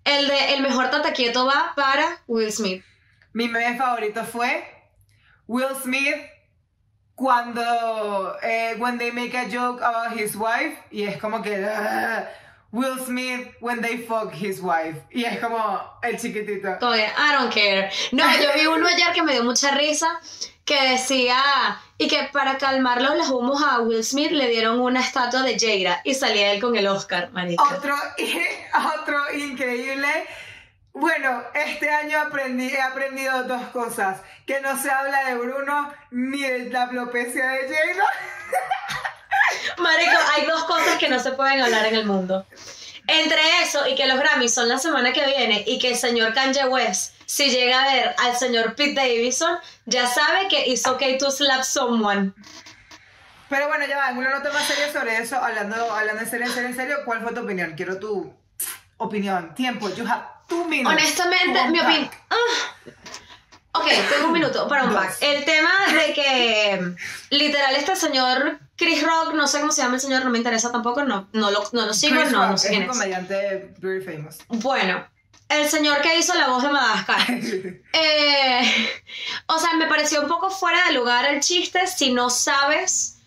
el 0.05 0.26
de 0.26 0.55
el 0.55 0.62
mejor 0.62 0.91
tataquieto 0.91 1.47
va 1.47 1.72
para 1.76 2.22
Will 2.26 2.53
Smith. 2.53 2.85
Mi 3.33 3.47
meme 3.47 3.76
favorito 3.78 4.24
fue 4.24 4.64
Will 5.47 5.76
Smith 5.80 6.16
cuando 7.14 8.37
eh, 8.43 8.74
when 8.78 8.99
they 8.99 9.12
make 9.12 9.35
a 9.35 9.49
joke 9.49 9.80
about 9.80 10.18
his 10.18 10.35
wife 10.35 10.76
y 10.91 11.05
es 11.05 11.18
como 11.18 11.41
que 11.41 11.64
ah, 11.64 12.26
Will 12.72 12.99
Smith 12.99 13.49
when 13.61 13.80
they 13.80 13.99
fuck 13.99 14.33
his 14.33 14.61
wife 14.61 15.03
y 15.12 15.24
es 15.24 15.39
como 15.39 15.80
el 16.03 16.18
chiquitito. 16.18 16.78
Todavía, 16.80 17.12
I 17.16 17.33
don't 17.39 17.53
care. 17.55 17.91
No, 18.11 18.24
yo 18.41 18.53
vi 18.55 18.66
uno 18.66 18.89
ayer 18.89 19.12
que 19.12 19.22
me 19.22 19.35
dio 19.35 19.45
mucha 19.45 19.70
risa 19.72 20.20
que 20.72 20.88
decía 20.88 21.78
y 21.98 22.08
que 22.08 22.30
para 22.32 22.56
calmar 22.56 23.02
los 23.02 23.28
humos 23.28 23.62
a 23.62 23.80
Will 23.80 24.02
Smith 24.02 24.30
le 24.30 24.48
dieron 24.48 24.80
una 24.80 25.00
estatua 25.00 25.42
de 25.42 25.58
Jada 25.58 26.00
y 26.02 26.14
salía 26.14 26.52
él 26.52 26.62
con 26.62 26.74
el 26.76 26.86
Oscar, 26.86 27.30
marica. 27.32 27.62
Otro, 27.62 27.94
otro 29.00 29.34
increíble. 29.34 30.08
Bueno, 30.94 31.42
este 31.54 31.90
año 31.90 32.18
aprendí, 32.20 32.68
he 32.68 32.80
aprendido 32.80 33.44
dos 33.44 33.66
cosas. 33.68 34.22
Que 34.46 34.60
no 34.60 34.80
se 34.80 34.90
habla 34.90 35.24
de 35.26 35.34
Bruno 35.34 35.92
ni 36.10 36.42
de 36.42 36.70
la 36.70 36.84
alopecia 36.84 37.46
de 37.48 37.68
Jada. 37.68 38.04
Marico, 39.78 40.18
hay 40.34 40.46
dos 40.46 40.64
cosas 40.64 40.96
que 40.98 41.08
no 41.08 41.18
se 41.18 41.32
pueden 41.32 41.60
hablar 41.60 41.84
en 41.86 41.96
el 41.96 42.06
mundo. 42.06 42.46
Entre 43.12 43.62
eso 43.62 43.86
y 43.86 43.94
que 43.94 44.06
los 44.06 44.18
Grammys 44.18 44.54
son 44.54 44.68
la 44.68 44.78
semana 44.78 45.12
que 45.12 45.26
viene 45.26 45.64
y 45.66 45.78
que 45.78 45.90
el 45.90 45.96
señor 45.96 46.32
Kanye 46.32 46.64
West, 46.64 47.14
si 47.26 47.50
llega 47.50 47.82
a 47.82 47.92
ver 47.92 48.14
al 48.18 48.36
señor 48.36 48.74
Pete 48.74 48.94
Davidson, 48.94 49.58
ya 49.84 50.06
sabe 50.06 50.48
que 50.48 50.66
it's 50.66 50.86
okay 50.86 51.18
to 51.18 51.30
slap 51.30 51.62
someone. 51.62 52.32
Pero 53.50 53.68
bueno, 53.68 53.86
ya 53.86 53.98
va, 53.98 54.10
en 54.10 54.16
una 54.16 54.30
nota 54.30 54.50
más 54.50 54.66
seria 54.66 54.90
sobre 54.90 55.18
eso, 55.18 55.36
hablando, 55.36 55.92
hablando 55.92 56.22
en 56.22 56.30
serio, 56.30 56.46
en 56.46 56.52
serio, 56.52 56.68
en 56.70 56.76
serio, 56.76 56.96
¿cuál 57.04 57.22
fue 57.22 57.34
tu 57.34 57.40
opinión? 57.40 57.74
Quiero 57.76 57.98
tu 57.98 58.34
opinión, 58.96 59.54
tiempo, 59.54 59.90
you 59.94 60.06
have 60.06 60.24
two 60.48 60.64
minutes. 60.64 60.90
Honestamente, 60.90 61.68
mi 61.68 61.80
opinión... 61.80 62.10
Ok, 63.74 63.86
tengo 64.10 64.26
un 64.26 64.32
minuto 64.32 64.68
para 64.68 64.84
un 64.84 64.94
pack. 64.94 65.16
El 65.20 65.44
tema 65.44 65.70
de 65.92 66.12
que 66.12 66.94
literal 67.30 67.74
este 67.76 67.96
señor 67.96 68.58
Chris 68.76 69.02
Rock, 69.02 69.34
no 69.34 69.46
sé 69.46 69.60
cómo 69.60 69.70
se 69.72 69.82
llama 69.82 69.96
el 69.96 70.00
señor, 70.00 70.24
no 70.24 70.30
me 70.30 70.38
interesa 70.38 70.72
tampoco, 70.72 71.04
no, 71.04 71.28
no, 71.32 71.50
lo, 71.50 71.62
no 71.72 71.86
lo 71.86 71.94
sigo, 71.94 72.16
Chris 72.18 72.32
no, 72.32 72.40
Rock 72.42 72.50
no 72.50 72.58
sé 72.58 72.66
es 72.68 72.70
quién 72.70 72.82
un 72.84 72.90
es. 72.90 72.96
comediante 72.96 73.74
very 73.78 74.02
famous. 74.02 74.38
Bueno, 74.48 75.06
el 75.48 75.68
señor 75.68 76.00
que 76.00 76.18
hizo 76.18 76.34
la 76.34 76.48
voz 76.48 76.62
de 76.62 76.68
Madagascar. 76.70 77.20
Eh, 77.94 79.02
o 79.46 79.58
sea, 79.58 79.74
me 79.74 79.86
pareció 79.86 80.22
un 80.22 80.28
poco 80.28 80.50
fuera 80.50 80.86
de 80.86 80.94
lugar 80.94 81.26
el 81.26 81.40
chiste 81.40 81.86
si 81.86 82.12
no 82.12 82.30
sabes 82.30 83.18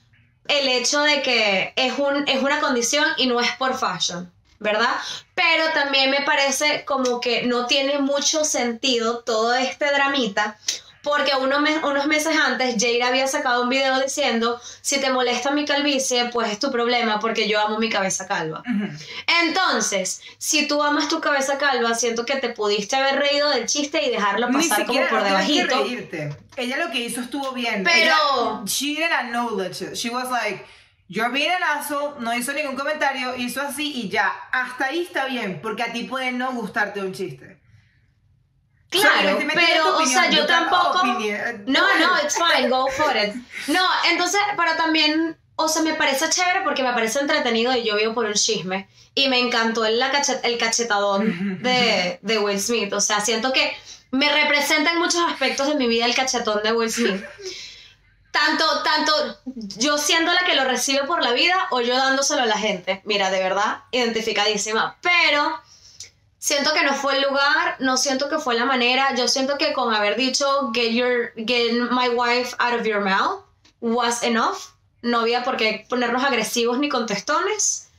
el 0.48 0.68
hecho 0.68 1.02
de 1.02 1.22
que 1.22 1.74
es, 1.76 1.94
un, 2.00 2.28
es 2.28 2.42
una 2.42 2.60
condición 2.60 3.06
y 3.18 3.28
no 3.28 3.40
es 3.40 3.52
por 3.54 3.78
fashion, 3.78 4.32
¿verdad? 4.60 4.96
Pero 5.36 5.66
también 5.74 6.10
me 6.10 6.22
parece 6.22 6.84
como 6.86 7.22
que 7.22 7.44
no 7.44 7.68
tiene 7.68 8.00
mucho 8.00 8.44
sentido 8.44 9.20
todo 9.20 9.54
este 9.54 9.86
dramita. 9.92 10.58
Porque 11.06 11.32
uno 11.40 11.60
me- 11.62 11.78
unos 11.78 12.08
meses 12.08 12.36
antes, 12.36 12.76
Jada 12.82 13.08
había 13.10 13.28
sacado 13.28 13.62
un 13.64 13.70
video 13.70 13.98
diciendo, 14.02 14.60
si 14.82 15.00
te 15.00 15.10
molesta 15.12 15.52
mi 15.52 15.64
calvicie, 15.64 16.26
pues 16.34 16.52
es 16.52 16.60
tu 16.60 16.72
problema, 16.72 17.20
porque 17.20 17.48
yo 17.48 17.62
amo 17.62 17.78
mi 17.80 17.90
cabeza 17.90 18.28
calva. 18.28 18.64
Entonces, 19.42 20.22
si 20.38 20.68
tú 20.68 20.82
amas 20.84 21.08
tu 21.08 21.22
cabeza 21.22 21.58
calva, 21.58 21.94
siento 21.94 22.26
que 22.26 22.38
te 22.38 22.50
pudiste 22.50 22.96
haber 22.96 23.20
reído 23.20 23.50
del 23.52 23.66
chiste 23.68 24.04
y 24.06 24.10
dejarlo 24.10 24.50
Ni 24.50 24.56
pasar 24.68 24.86
como 24.86 25.00
por 25.08 25.12
no 25.20 25.24
que 25.24 25.30
debajito. 25.30 25.84
reírte. 25.84 26.36
Ella 26.58 26.78
lo 26.78 26.92
que 26.92 27.00
hizo 27.00 27.22
estuvo 27.22 27.52
bien. 27.52 27.84
Pero- 27.84 27.96
Ella, 28.62 28.62
she 28.66 28.88
didn't 28.96 29.12
acknowledge 29.14 29.82
it. 29.84 29.94
She 29.96 30.10
was 30.10 30.30
like, 30.32 30.66
you're 31.08 31.32
being 31.32 31.52
an 31.52 31.62
asshole, 31.78 32.16
no 32.20 32.34
hizo 32.36 32.52
ningún 32.54 32.76
comentario, 32.76 33.36
hizo 33.36 33.62
así 33.62 33.92
y 33.94 34.10
ya. 34.10 34.34
Hasta 34.52 34.86
ahí 34.86 35.04
está 35.04 35.26
bien, 35.26 35.60
porque 35.62 35.84
a 35.84 35.92
ti 35.94 36.04
puede 36.06 36.32
no 36.32 36.52
gustarte 36.54 37.02
un 37.02 37.14
chiste. 37.14 37.58
Claro, 39.02 39.38
pero, 39.54 39.98
o 39.98 40.06
sea, 40.06 40.30
yo 40.30 40.46
tampoco. 40.46 41.00
opinion- 41.00 41.64
No, 41.68 41.82
no, 42.00 42.18
it's 42.24 42.36
fine, 42.38 42.70
go 42.70 42.88
for 42.88 43.16
it. 43.16 43.34
No, 43.68 43.82
entonces, 44.10 44.40
pero 44.58 44.76
también, 44.76 45.38
o 45.56 45.68
sea, 45.68 45.82
me 45.82 45.94
parece 45.94 46.30
chévere 46.30 46.62
porque 46.64 46.84
me 46.84 46.94
parece 46.94 47.20
entretenido 47.20 47.76
y 47.76 47.84
yo 47.84 47.96
vivo 47.96 48.14
por 48.14 48.26
un 48.26 48.34
chisme. 48.34 48.88
Y 49.14 49.30
me 49.30 49.40
encantó 49.40 49.86
el, 49.86 49.98
la 49.98 50.12
cachet- 50.12 50.42
el 50.44 50.58
cachetadón 50.58 51.62
de, 51.64 52.20
de 52.24 52.38
Will 52.40 52.60
Smith. 52.60 52.92
O 52.94 53.00
sea, 53.02 53.22
siento 53.22 53.54
que 53.54 53.76
me 54.12 54.30
representa 54.32 54.92
en 54.92 54.98
muchos 55.00 55.22
aspectos 55.30 55.68
de 55.68 55.76
mi 55.76 55.88
vida 55.88 56.06
el 56.06 56.16
cachetón 56.16 56.62
de 56.64 56.74
Will 56.74 56.92
Smith. 56.92 57.24
Tanto, 58.32 58.84
tanto 58.84 59.14
yo 59.78 59.98
siendo 59.98 60.34
la 60.34 60.42
que 60.46 60.56
lo 60.56 60.66
recibe 60.66 61.06
por 61.06 61.24
la 61.24 61.32
vida 61.32 61.56
o 61.72 61.80
yo 61.80 61.96
dándoselo 61.96 62.42
a 62.42 62.46
la 62.46 62.58
gente. 62.58 63.02
Mira, 63.06 63.32
de 63.32 63.40
verdad, 63.42 63.84
identificadísima. 63.92 64.98
Pero 65.02 65.58
siento 66.46 66.74
que 66.74 66.84
no 66.84 66.94
fue 66.94 67.18
el 67.18 67.24
lugar, 67.24 67.76
no 67.80 67.98
siento 67.98 68.30
que 68.30 68.38
fue 68.38 68.54
la 68.54 68.66
manera. 68.66 69.16
Yo 69.16 69.28
siento 69.28 69.58
que 69.58 69.74
con 69.74 69.92
haber 69.92 70.16
dicho 70.16 70.72
get, 70.76 70.92
your, 70.92 71.34
get 71.36 71.74
my 71.90 72.10
wife 72.10 72.56
out 72.60 72.80
of 72.80 72.86
your 72.86 73.02
mouth 73.02 73.44
was 73.80 74.22
enough. 74.22 74.76
No 75.02 75.22
había 75.22 75.44
por 75.44 75.58
qué 75.58 75.88
ponernos 75.90 76.24
agresivos 76.24 76.78
ni 76.78 76.88
contestones. 76.88 77.90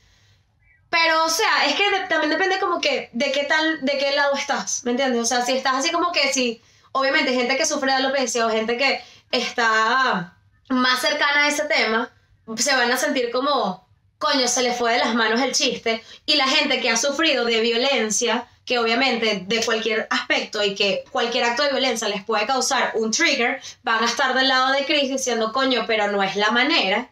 Pero, 0.89 1.25
o 1.25 1.29
sea, 1.29 1.65
es 1.65 1.75
que 1.75 1.83
también 2.07 2.29
depende 2.29 2.57
como 2.57 2.79
que 2.79 3.09
de 3.11 3.33
qué 3.33 3.43
tal, 3.43 3.81
de 3.81 3.97
qué 3.97 4.15
lado 4.15 4.33
estás, 4.35 4.85
¿me 4.85 4.91
entiendes? 4.91 5.21
O 5.21 5.25
sea, 5.25 5.41
si 5.41 5.51
estás 5.51 5.73
así 5.75 5.91
como 5.91 6.13
que 6.13 6.31
si, 6.31 6.61
obviamente, 6.93 7.33
gente 7.33 7.57
que 7.57 7.65
sufre 7.65 7.91
de 7.91 7.97
alopecia 7.97 8.45
o 8.45 8.49
gente 8.49 8.77
que 8.77 9.03
está 9.29 10.37
más 10.69 11.01
cercana 11.01 11.43
a 11.43 11.47
ese 11.49 11.65
tema, 11.65 12.09
se 12.55 12.73
van 12.73 12.93
a 12.93 12.95
sentir 12.95 13.29
como, 13.29 13.86
coño, 14.17 14.47
se 14.47 14.63
le 14.63 14.73
fue 14.73 14.93
de 14.93 14.99
las 14.99 15.15
manos 15.15 15.41
el 15.41 15.53
chiste. 15.53 16.03
Y 16.25 16.35
la 16.35 16.47
gente 16.47 16.79
que 16.81 16.89
ha 16.89 16.97
sufrido 16.97 17.45
de 17.45 17.61
violencia, 17.61 18.47
que 18.65 18.79
obviamente 18.79 19.43
de 19.45 19.63
cualquier 19.63 20.07
aspecto 20.09 20.63
y 20.63 20.75
que 20.75 21.03
cualquier 21.11 21.45
acto 21.45 21.63
de 21.63 21.71
violencia 21.71 22.07
les 22.09 22.23
puede 22.23 22.45
causar 22.45 22.91
un 22.95 23.11
trigger, 23.11 23.61
van 23.83 24.03
a 24.03 24.07
estar 24.07 24.33
del 24.33 24.47
lado 24.47 24.71
de 24.71 24.85
Chris 24.85 25.09
diciendo, 25.09 25.53
coño, 25.53 25.85
pero 25.87 26.11
no 26.11 26.21
es 26.23 26.35
la 26.35 26.51
manera. 26.51 27.09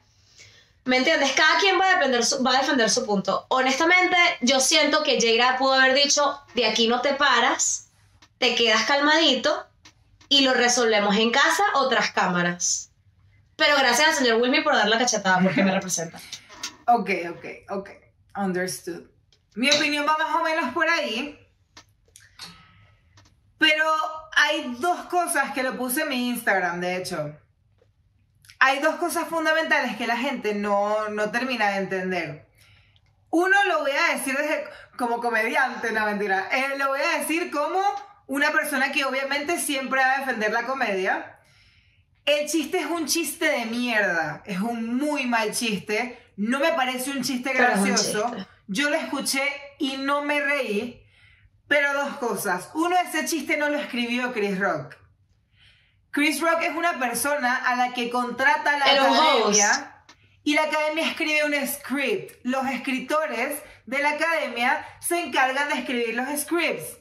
¿Me 0.83 0.97
entiendes? 0.97 1.31
Cada 1.31 1.59
quien 1.59 1.79
va 1.79 1.89
a, 1.89 1.95
defender 1.95 2.23
su, 2.23 2.43
va 2.43 2.57
a 2.57 2.61
defender 2.61 2.89
su 2.91 3.05
punto. 3.05 3.45
Honestamente, 3.49 4.17
yo 4.41 4.59
siento 4.59 5.01
que 5.01 5.19
Jada 5.19 5.57
pudo 5.57 5.73
haber 5.73 5.95
dicho, 5.95 6.39
de 6.53 6.67
aquí 6.67 6.87
no 6.87 7.01
te 7.01 7.13
paras, 7.13 7.87
te 8.37 8.53
quedas 8.53 8.83
calmadito 8.83 9.65
y 10.29 10.41
lo 10.41 10.53
resolvemos 10.53 11.15
en 11.15 11.31
casa 11.31 11.63
o 11.73 11.87
tras 11.87 12.11
cámaras. 12.11 12.91
Pero 13.55 13.77
gracias 13.77 14.09
al 14.09 14.15
señor 14.15 14.41
Wilmy 14.41 14.61
por 14.61 14.75
dar 14.75 14.87
la 14.87 14.99
cachetada 14.99 15.39
porque 15.41 15.63
me 15.63 15.71
representa. 15.71 16.19
Ok, 16.87 17.09
ok, 17.31 17.45
ok. 17.69 17.89
Understood. 18.37 19.03
Mi 19.55 19.69
opinión 19.71 20.05
va 20.07 20.17
más 20.17 20.35
o 20.35 20.43
menos 20.43 20.73
por 20.73 20.87
ahí. 20.87 21.39
Pero 23.57 23.85
hay 24.35 24.75
dos 24.79 25.05
cosas 25.05 25.53
que 25.53 25.63
lo 25.63 25.77
puse 25.77 26.01
en 26.01 26.09
mi 26.09 26.29
Instagram, 26.29 26.81
de 26.81 26.97
hecho. 26.97 27.39
Hay 28.59 28.79
dos 28.79 28.95
cosas 28.95 29.27
fundamentales 29.27 29.95
que 29.95 30.07
la 30.07 30.17
gente 30.17 30.53
no, 30.53 31.09
no 31.09 31.31
termina 31.31 31.69
de 31.71 31.77
entender. 31.77 32.47
Uno 33.29 33.63
lo 33.65 33.79
voy 33.79 33.91
a 33.91 34.13
decir 34.13 34.37
desde, 34.37 34.65
como 34.97 35.19
comediante, 35.19 35.91
no 35.91 36.05
mentira. 36.05 36.47
Eh, 36.51 36.77
lo 36.77 36.89
voy 36.89 37.01
a 37.01 37.19
decir 37.19 37.51
como 37.51 37.81
una 38.27 38.51
persona 38.51 38.91
que 38.91 39.05
obviamente 39.05 39.59
siempre 39.59 40.01
va 40.01 40.15
a 40.15 40.19
defender 40.19 40.51
la 40.51 40.63
comedia. 40.63 41.34
El 42.25 42.49
chiste 42.49 42.79
es 42.79 42.87
un 42.87 43.05
chiste 43.05 43.45
de 43.47 43.65
mierda. 43.65 44.41
Es 44.45 44.59
un 44.59 44.95
muy 44.97 45.25
mal 45.25 45.51
chiste. 45.51 46.19
No 46.37 46.59
me 46.59 46.71
parece 46.73 47.11
un 47.11 47.23
chiste 47.23 47.51
un 47.51 47.57
gracioso. 47.57 48.31
chiste. 48.31 48.47
Yo 48.67 48.89
lo 48.89 48.95
escuché 48.95 49.43
y 49.79 49.97
no 49.97 50.23
me 50.23 50.39
reí. 50.41 51.01
Pero 51.67 51.93
dos 51.93 52.17
cosas. 52.17 52.69
Uno, 52.73 52.95
ese 52.97 53.25
chiste 53.25 53.57
no 53.57 53.69
lo 53.69 53.77
escribió 53.77 54.33
Chris 54.33 54.59
Rock. 54.59 54.95
Chris 56.11 56.39
Rock 56.39 56.61
es 56.61 56.75
una 56.75 56.97
persona 56.97 57.55
a 57.55 57.75
la 57.75 57.93
que 57.93 58.09
contrata 58.09 58.77
la 58.77 58.85
academia 58.85 59.95
y 60.45 60.53
la 60.53 60.63
academia 60.63 61.09
escribe 61.09 61.43
un 61.43 61.67
script. 61.67 62.39
Los 62.43 62.65
escritores 62.67 63.59
de 63.85 63.99
la 63.99 64.11
academia 64.11 64.85
se 65.01 65.19
encargan 65.19 65.67
de 65.69 65.79
escribir 65.79 66.15
los 66.15 66.39
scripts. 66.39 66.99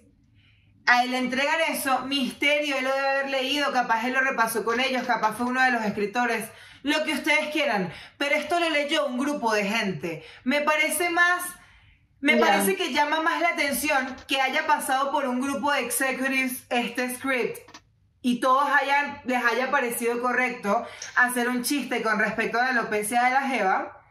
A 0.87 1.05
él 1.05 1.13
le 1.13 1.19
entregan 1.19 1.61
eso, 1.69 2.01
misterio, 2.03 2.77
él 2.77 2.85
lo 2.85 2.95
debe 2.95 3.09
haber 3.09 3.31
leído, 3.31 3.73
capaz 3.73 4.05
él 4.05 4.13
lo 4.13 4.21
repasó 4.21 4.65
con 4.65 4.81
ellos, 4.81 5.07
capaz 5.07 5.35
fue 5.35 5.47
uno 5.47 5.63
de 5.63 5.71
los 5.71 5.83
escritores, 5.85 6.49
lo 6.83 7.05
que 7.05 7.15
ustedes 7.15 7.49
quieran. 7.53 7.93
Pero 8.19 8.35
esto 8.35 8.61
lo 8.61 8.69
leyó 8.69 9.07
un 9.07 9.19
grupo 9.19 9.55
de 9.55 9.65
gente. 9.65 10.25
Me 10.45 10.61
parece 10.61 11.09
más, 11.09 11.43
me 12.21 12.37
parece 12.37 12.77
que 12.77 12.93
llama 12.93 13.21
más 13.23 13.41
la 13.41 13.51
atención 13.51 14.15
que 14.29 14.41
haya 14.41 14.67
pasado 14.67 15.11
por 15.11 15.27
un 15.27 15.41
grupo 15.41 15.73
de 15.73 15.81
executives 15.81 16.65
este 16.69 17.15
script 17.15 17.59
y 18.21 18.41
todos 18.41 18.67
hayan, 18.67 19.21
les 19.25 19.45
haya 19.45 19.71
parecido 19.71 20.21
correcto 20.23 20.87
hacer 21.15 21.49
un 21.51 21.63
chiste 21.63 22.03
con 22.03 22.19
respecto 22.19 22.59
a 22.59 22.63
la 22.63 22.71
alopecia 22.71 23.23
de 23.23 23.31
la 23.31 23.43
Jeva, 23.43 24.03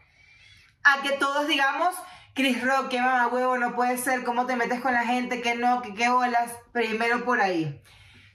a 0.83 1.01
que 1.01 1.13
todos 1.13 1.47
digamos 1.47 1.95
Chris 2.33 2.63
Rock, 2.63 2.89
qué 2.89 2.99
mamá 2.99 3.27
huevo, 3.27 3.57
no 3.57 3.75
puede 3.75 3.97
ser, 3.97 4.23
cómo 4.23 4.45
te 4.45 4.55
metes 4.55 4.81
con 4.81 4.93
la 4.93 5.05
gente, 5.05 5.41
que 5.41 5.55
no, 5.55 5.81
que 5.81 5.93
qué 5.93 6.09
bolas. 6.09 6.51
Primero 6.71 7.23
por 7.23 7.39
ahí. 7.39 7.81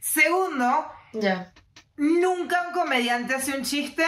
Segundo, 0.00 0.90
nunca 1.96 2.68
un 2.68 2.72
comediante 2.72 3.34
hace 3.34 3.56
un 3.56 3.64
chiste 3.64 4.04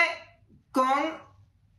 con 0.70 1.18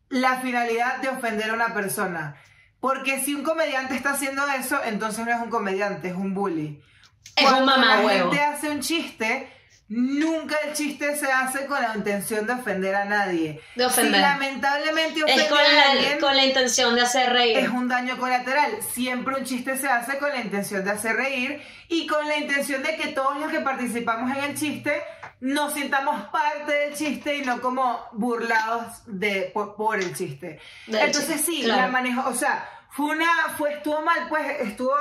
la 0.09 0.41
finalidad 0.41 0.97
de 0.97 1.09
ofender 1.09 1.51
a 1.51 1.53
una 1.53 1.73
persona. 1.73 2.35
Porque 2.81 3.21
si 3.21 3.33
un 3.33 3.43
comediante 3.43 3.95
está 3.95 4.11
haciendo 4.11 4.45
eso, 4.47 4.83
entonces 4.83 5.25
no 5.25 5.31
es 5.31 5.41
un 5.41 5.49
comediante, 5.49 6.09
es 6.09 6.15
un 6.15 6.33
bully. 6.33 6.83
Es 7.35 7.45
un 7.45 7.65
Cuando 7.65 7.77
la 7.77 7.97
gente 7.97 8.41
hace 8.41 8.69
un 8.71 8.81
chiste, 8.81 9.49
nunca 9.91 10.55
el 10.65 10.73
chiste 10.73 11.17
se 11.17 11.29
hace 11.29 11.65
con 11.65 11.81
la 11.81 11.95
intención 11.95 12.47
de 12.47 12.53
ofender 12.53 12.95
a 12.95 13.03
nadie. 13.03 13.61
De 13.75 13.85
ofender. 13.85 14.15
Si 14.15 14.21
lamentablemente 14.21 15.23
ofende 15.23 15.43
Es 15.43 15.49
con 15.49 15.59
a 15.59 15.63
la, 15.63 15.91
alguien, 15.91 16.19
con 16.19 16.35
la 16.35 16.45
intención 16.45 16.95
de 16.95 17.01
hacer 17.01 17.31
reír. 17.33 17.57
es 17.57 17.69
un 17.69 17.89
daño 17.89 18.17
colateral. 18.17 18.71
Siempre 18.93 19.35
un 19.35 19.43
chiste 19.43 19.77
se 19.77 19.89
hace 19.89 20.17
con 20.17 20.29
la 20.29 20.39
intención 20.39 20.85
de 20.85 20.91
hacer 20.91 21.17
reír 21.17 21.61
y 21.89 22.07
con 22.07 22.25
la 22.25 22.37
intención 22.37 22.81
de 22.83 22.95
que 22.95 23.09
todos 23.09 23.37
los 23.37 23.51
que 23.51 23.59
participamos 23.59 24.31
en 24.37 24.43
el 24.45 24.57
chiste 24.57 25.03
nos 25.41 25.73
sintamos 25.73 26.29
parte 26.29 26.71
del 26.71 26.93
chiste 26.93 27.35
y 27.35 27.41
no 27.41 27.61
como 27.61 27.99
burlados 28.13 29.01
de, 29.07 29.51
por, 29.53 29.75
por 29.75 29.99
el 29.99 30.15
chiste. 30.15 30.61
Entonces 30.87 31.41
sí, 31.41 31.63
claro. 31.63 31.81
la 31.81 31.87
manejó, 31.89 32.29
o 32.29 32.33
sea, 32.33 32.65
fue 32.91 33.07
una, 33.07 33.29
fue, 33.57 33.73
estuvo 33.73 34.01
mal, 34.01 34.27
pues 34.29 34.45
estuvo, 34.61 34.95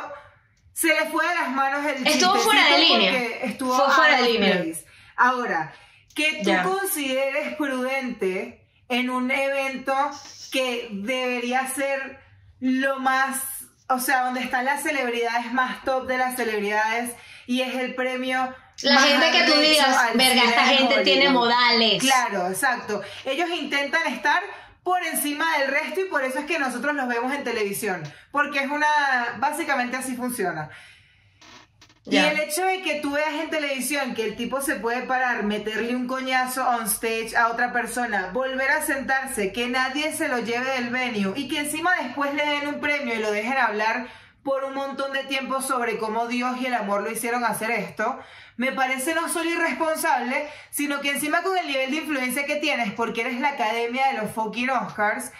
se 0.72 0.88
le 0.88 1.06
fue 1.10 1.26
de 1.28 1.34
las 1.34 1.50
manos 1.50 1.84
el. 1.86 2.06
Estuvo 2.06 2.34
fuera 2.36 2.64
de 2.66 2.78
línea. 2.78 3.12
Estuvo 3.42 3.74
Fue 3.74 3.94
fuera 3.94 4.16
de 4.22 4.32
línea. 4.32 4.52
place. 4.62 4.84
Ahora, 5.16 5.72
que 6.14 6.40
tú 6.42 6.50
consideres 6.62 7.54
prudente 7.56 8.64
en 8.88 9.10
un 9.10 9.30
evento 9.30 9.94
que 10.50 10.88
debería 10.90 11.66
ser 11.68 12.20
lo 12.60 12.98
más, 12.98 13.40
o 13.88 13.98
sea, 13.98 14.24
donde 14.24 14.40
están 14.40 14.64
las 14.64 14.82
celebridades 14.82 15.52
más 15.52 15.84
top 15.84 16.06
de 16.06 16.18
las 16.18 16.36
celebridades 16.36 17.14
y 17.46 17.62
es 17.62 17.74
el 17.74 17.94
premio. 17.94 18.54
La 18.82 18.94
más 18.94 19.04
gente 19.04 19.30
que 19.30 19.44
tú 19.44 19.58
digas, 19.60 20.14
verga, 20.14 20.42
esta 20.44 20.64
gente 20.64 21.02
tiene 21.02 21.28
Hollywood". 21.28 21.44
modales. 21.44 22.02
Claro, 22.02 22.48
exacto. 22.48 23.02
Ellos 23.24 23.50
intentan 23.50 24.06
estar 24.06 24.42
por 24.82 25.02
encima 25.04 25.58
del 25.58 25.68
resto 25.68 26.00
y 26.00 26.08
por 26.08 26.24
eso 26.24 26.38
es 26.38 26.46
que 26.46 26.58
nosotros 26.58 26.94
los 26.94 27.08
vemos 27.08 27.32
en 27.34 27.44
televisión, 27.44 28.02
porque 28.30 28.60
es 28.60 28.70
una, 28.70 28.86
básicamente 29.38 29.96
así 29.96 30.16
funciona. 30.16 30.70
Y 32.06 32.16
el 32.16 32.40
hecho 32.40 32.64
de 32.64 32.80
que 32.82 33.00
tú 33.00 33.12
veas 33.12 33.34
en 33.34 33.50
televisión 33.50 34.14
que 34.14 34.24
el 34.24 34.34
tipo 34.34 34.60
se 34.60 34.76
puede 34.76 35.02
parar, 35.02 35.44
meterle 35.44 35.94
un 35.94 36.06
coñazo 36.06 36.66
on 36.66 36.86
stage 36.86 37.36
a 37.36 37.48
otra 37.48 37.72
persona, 37.72 38.30
volver 38.32 38.70
a 38.70 38.82
sentarse, 38.82 39.52
que 39.52 39.68
nadie 39.68 40.12
se 40.12 40.28
lo 40.28 40.38
lleve 40.38 40.72
del 40.72 40.90
venue 40.90 41.34
y 41.36 41.46
que 41.46 41.60
encima 41.60 41.94
después 42.02 42.34
le 42.34 42.44
den 42.44 42.68
un 42.68 42.80
premio 42.80 43.14
y 43.14 43.18
lo 43.18 43.30
dejen 43.30 43.58
hablar 43.58 44.08
por 44.42 44.64
un 44.64 44.74
montón 44.74 45.12
de 45.12 45.24
tiempo 45.24 45.60
sobre 45.60 45.98
cómo 45.98 46.26
Dios 46.26 46.60
y 46.60 46.66
el 46.66 46.74
amor 46.74 47.02
lo 47.02 47.10
hicieron 47.10 47.44
hacer 47.44 47.70
esto, 47.70 48.18
me 48.56 48.72
parece 48.72 49.14
no 49.14 49.28
solo 49.28 49.50
irresponsable, 49.50 50.48
sino 50.70 51.00
que 51.00 51.10
encima 51.10 51.42
con 51.42 51.56
el 51.56 51.66
nivel 51.66 51.90
de 51.90 51.96
influencia 51.98 52.46
que 52.46 52.56
tienes, 52.56 52.92
porque 52.92 53.22
eres 53.22 53.40
la 53.40 53.50
academia 53.50 54.08
de 54.08 54.18
los 54.18 54.30
fucking 54.32 54.70
Oscars, 54.70 55.32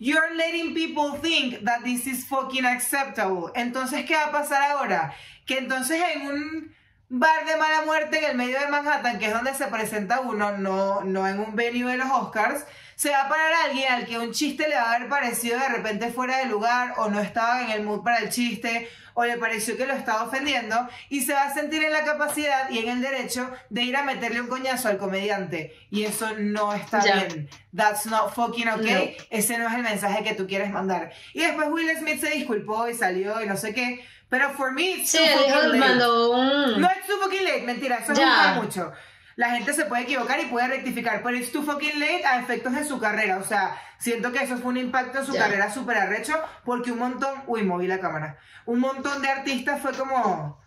You're 0.00 0.34
letting 0.34 0.74
people 0.74 1.12
think 1.12 1.64
that 1.64 1.84
this 1.84 2.06
is 2.06 2.26
fucking 2.26 2.66
acceptable. 2.66 3.52
Entonces, 3.54 4.04
¿qué 4.04 4.14
va 4.14 4.24
a 4.24 4.32
pasar 4.32 4.62
ahora? 4.72 5.14
Que 5.46 5.58
entonces 5.58 6.02
en 6.14 6.26
un 6.26 6.74
bar 7.08 7.46
de 7.46 7.56
mala 7.56 7.82
muerte 7.86 8.18
en 8.18 8.24
el 8.32 8.36
medio 8.36 8.58
de 8.58 8.68
Manhattan, 8.68 9.18
que 9.18 9.26
es 9.26 9.32
donde 9.32 9.54
se 9.54 9.66
presenta 9.68 10.20
uno, 10.20 10.58
no, 10.58 11.04
no 11.04 11.28
en 11.28 11.38
un 11.38 11.54
venue 11.54 11.92
de 11.92 11.98
los 11.98 12.10
Oscars, 12.10 12.66
se 12.96 13.10
va 13.10 13.22
a 13.22 13.28
parar 13.28 13.52
alguien 13.66 13.92
al 13.92 14.06
que 14.06 14.18
un 14.18 14.32
chiste 14.32 14.68
le 14.68 14.74
va 14.74 14.82
a 14.82 14.94
haber 14.94 15.08
parecido 15.08 15.58
de 15.58 15.68
repente 15.68 16.10
fuera 16.10 16.38
de 16.38 16.46
lugar, 16.46 16.94
o 16.96 17.08
no 17.08 17.20
estaba 17.20 17.62
en 17.62 17.70
el 17.70 17.82
mood 17.82 18.02
para 18.02 18.18
el 18.18 18.28
chiste, 18.30 18.88
o 19.16 19.24
le 19.24 19.36
pareció 19.36 19.76
que 19.76 19.86
lo 19.86 19.94
estaba 19.94 20.24
ofendiendo, 20.24 20.88
y 21.08 21.20
se 21.20 21.32
va 21.34 21.44
a 21.44 21.54
sentir 21.54 21.82
en 21.84 21.92
la 21.92 22.04
capacidad 22.04 22.68
y 22.70 22.78
en 22.80 22.88
el 22.88 23.00
derecho 23.00 23.48
de 23.70 23.82
ir 23.82 23.96
a 23.96 24.02
meterle 24.02 24.40
un 24.40 24.48
coñazo 24.48 24.88
al 24.88 24.98
comediante. 24.98 25.72
Y 25.90 26.04
eso 26.04 26.30
no 26.36 26.74
está 26.74 27.00
bien. 27.02 27.48
That's 27.76 28.06
not 28.06 28.34
fucking 28.34 28.68
okay. 28.68 29.16
No. 29.18 29.24
Ese 29.30 29.56
no 29.58 29.68
es 29.68 29.74
el 29.74 29.82
mensaje 29.82 30.24
que 30.24 30.34
tú 30.34 30.46
quieres 30.48 30.70
mandar. 30.70 31.12
Y 31.32 31.40
después 31.40 31.68
Will 31.70 31.88
Smith 31.96 32.20
se 32.20 32.30
disculpó 32.30 32.88
y 32.88 32.94
salió 32.94 33.40
y 33.40 33.46
no 33.46 33.56
sé 33.56 33.72
qué. 33.72 34.04
Pero 34.28 34.50
for 34.50 34.72
me, 34.72 34.82
it's 34.96 35.10
Sí, 35.10 35.18
too 35.18 35.38
fucking 35.44 35.68
late. 35.68 35.78
mandó 35.78 36.30
un... 36.32 36.80
No 36.80 36.88
es 36.90 37.06
too 37.06 37.16
fucking 37.22 37.44
late, 37.44 37.62
mentira, 37.62 37.98
eso 37.98 38.12
es 38.14 38.18
Ya. 38.18 38.26
juzgar 38.26 38.62
mucho. 38.64 38.92
La 39.36 39.50
gente 39.50 39.72
se 39.72 39.86
puede 39.86 40.02
equivocar 40.02 40.38
y 40.40 40.46
puede 40.46 40.68
rectificar, 40.68 41.22
pero 41.22 41.36
it's 41.36 41.50
too 41.50 41.62
fucking 41.62 41.98
late 41.98 42.24
a 42.24 42.40
efectos 42.40 42.74
de 42.74 42.84
su 42.84 42.98
carrera. 42.98 43.38
O 43.38 43.44
sea, 43.44 43.76
siento 43.98 44.32
que 44.32 44.42
eso 44.42 44.56
fue 44.58 44.70
un 44.70 44.76
impacto 44.76 45.18
en 45.18 45.26
su 45.26 45.34
carrera 45.34 45.72
súper 45.72 45.96
arrecho 45.96 46.34
porque 46.64 46.92
un 46.92 46.98
montón, 46.98 47.42
uy, 47.46 47.62
moví 47.62 47.86
la 47.86 48.00
cámara. 48.00 48.38
Un 48.66 48.80
montón 48.80 49.22
de 49.22 49.28
artistas 49.28 49.80
fue 49.80 49.92
como 49.92 50.62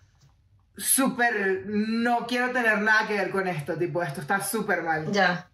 súper, 0.76 1.64
no 1.66 2.28
quiero 2.28 2.52
tener 2.52 2.80
nada 2.82 3.08
que 3.08 3.14
ver 3.16 3.32
con 3.32 3.48
esto, 3.48 3.78
tipo, 3.78 4.04
esto 4.04 4.22
está 4.22 4.42
súper 4.42 4.84
mal. 4.84 5.12
Ya. 5.12 5.50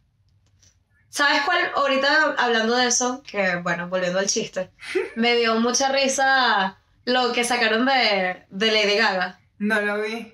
¿Sabes 1.10 1.42
cuál? 1.46 1.60
Ahorita 1.76 2.36
hablando 2.38 2.76
de 2.76 2.88
eso, 2.88 3.22
que 3.24 3.58
bueno, 3.58 3.88
volviendo 3.88 4.20
al 4.20 4.28
chiste, 4.28 4.72
me 5.16 5.36
dio 5.36 5.60
mucha 5.60 5.92
risa 5.92 6.80
lo 7.06 7.32
que 7.34 7.44
sacaron 7.44 7.86
de, 7.86 8.46
de 8.50 8.72
Lady 8.72 8.98
Gaga. 8.98 9.40
No 9.60 9.80
lo 9.82 10.02
vi. 10.02 10.34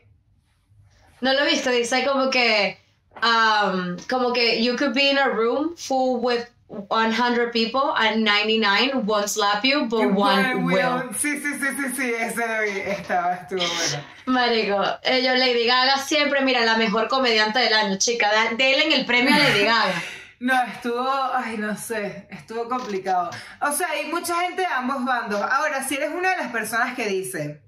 ¿No 1.22 1.34
lo 1.34 1.46
viste? 1.46 1.72
Dice 1.72 2.06
como 2.06 2.30
que, 2.30 2.80
um, 3.22 3.98
como 4.10 4.34
que 4.34 4.64
you 4.64 4.76
could 4.76 4.94
be 4.94 5.10
in 5.10 5.18
a 5.18 5.30
room 5.30 5.76
full 5.76 6.20
with 6.22 6.46
100 6.70 7.52
people 7.52 7.94
and 7.98 8.24
99 8.24 9.06
won't 9.06 9.30
slap 9.30 9.64
you, 9.66 9.86
but 9.86 10.14
one 10.14 10.64
will. 10.66 11.02
Sí, 11.18 11.40
sí, 11.40 11.54
sí, 11.60 11.68
sí, 11.76 11.96
sí, 11.96 12.14
ese 12.14 12.48
lo 12.48 12.62
vi, 12.62 12.80
estaba, 12.80 13.34
estuvo 13.34 13.60
bueno. 13.60 14.04
Marico, 14.28 14.86
ellos 15.04 15.38
Lady 15.40 15.66
Gaga 15.66 15.98
siempre, 15.98 16.42
mira, 16.42 16.64
la 16.66 16.78
mejor 16.78 17.08
comediante 17.08 17.60
del 17.60 17.74
año, 17.74 17.98
chica, 17.98 18.30
denle 18.56 18.86
en 18.86 18.92
el 18.92 19.06
premio 19.06 19.34
a 19.34 19.40
Lady 19.40 19.66
Gaga. 19.66 20.04
No, 20.42 20.54
estuvo, 20.64 21.06
ay, 21.34 21.58
no 21.58 21.76
sé, 21.76 22.26
estuvo 22.30 22.70
complicado. 22.70 23.30
O 23.60 23.74
sea, 23.74 23.90
hay 23.90 24.10
mucha 24.10 24.40
gente 24.40 24.62
de 24.62 24.68
ambos 24.68 25.04
bandos. 25.04 25.42
Ahora, 25.42 25.84
si 25.84 25.96
eres 25.96 26.12
una 26.16 26.32
de 26.32 26.38
las 26.38 26.52
personas 26.54 26.96
que 26.96 27.08
dice, 27.08 27.60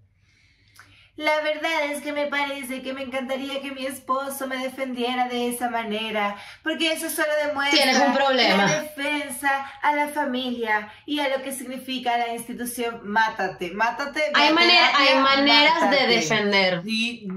la 1.18 1.42
verdad 1.42 1.86
es 1.92 2.02
que 2.02 2.14
me 2.14 2.28
parece 2.28 2.82
que 2.82 2.94
me 2.94 3.04
encantaría 3.04 3.62
que 3.62 3.72
mi 3.72 3.86
esposo 3.86 4.48
me 4.48 4.58
defendiera 4.58 5.28
de 5.28 5.50
esa 5.50 5.70
manera, 5.70 6.36
porque 6.64 6.94
eso 6.94 7.10
solo 7.10 7.28
demuestra 7.46 7.78
Tienes 7.84 8.00
un 8.02 8.14
problema. 8.14 8.66
la 8.66 8.82
defensa 8.82 9.72
a 9.84 9.94
la 9.96 10.08
familia 10.08 10.92
y 11.06 11.20
a 11.20 11.28
lo 11.30 11.44
que 11.44 11.52
significa 11.52 12.18
la 12.18 12.34
institución. 12.34 13.02
Mátate, 13.04 13.72
mátate. 13.72 14.22
Hay, 14.34 14.54
manera- 14.54 14.92
hay 14.98 15.16
maneras 15.20 15.76
de 15.82 15.86
mátate. 15.98 16.08
defender. 16.08 16.82
Y 16.86 17.28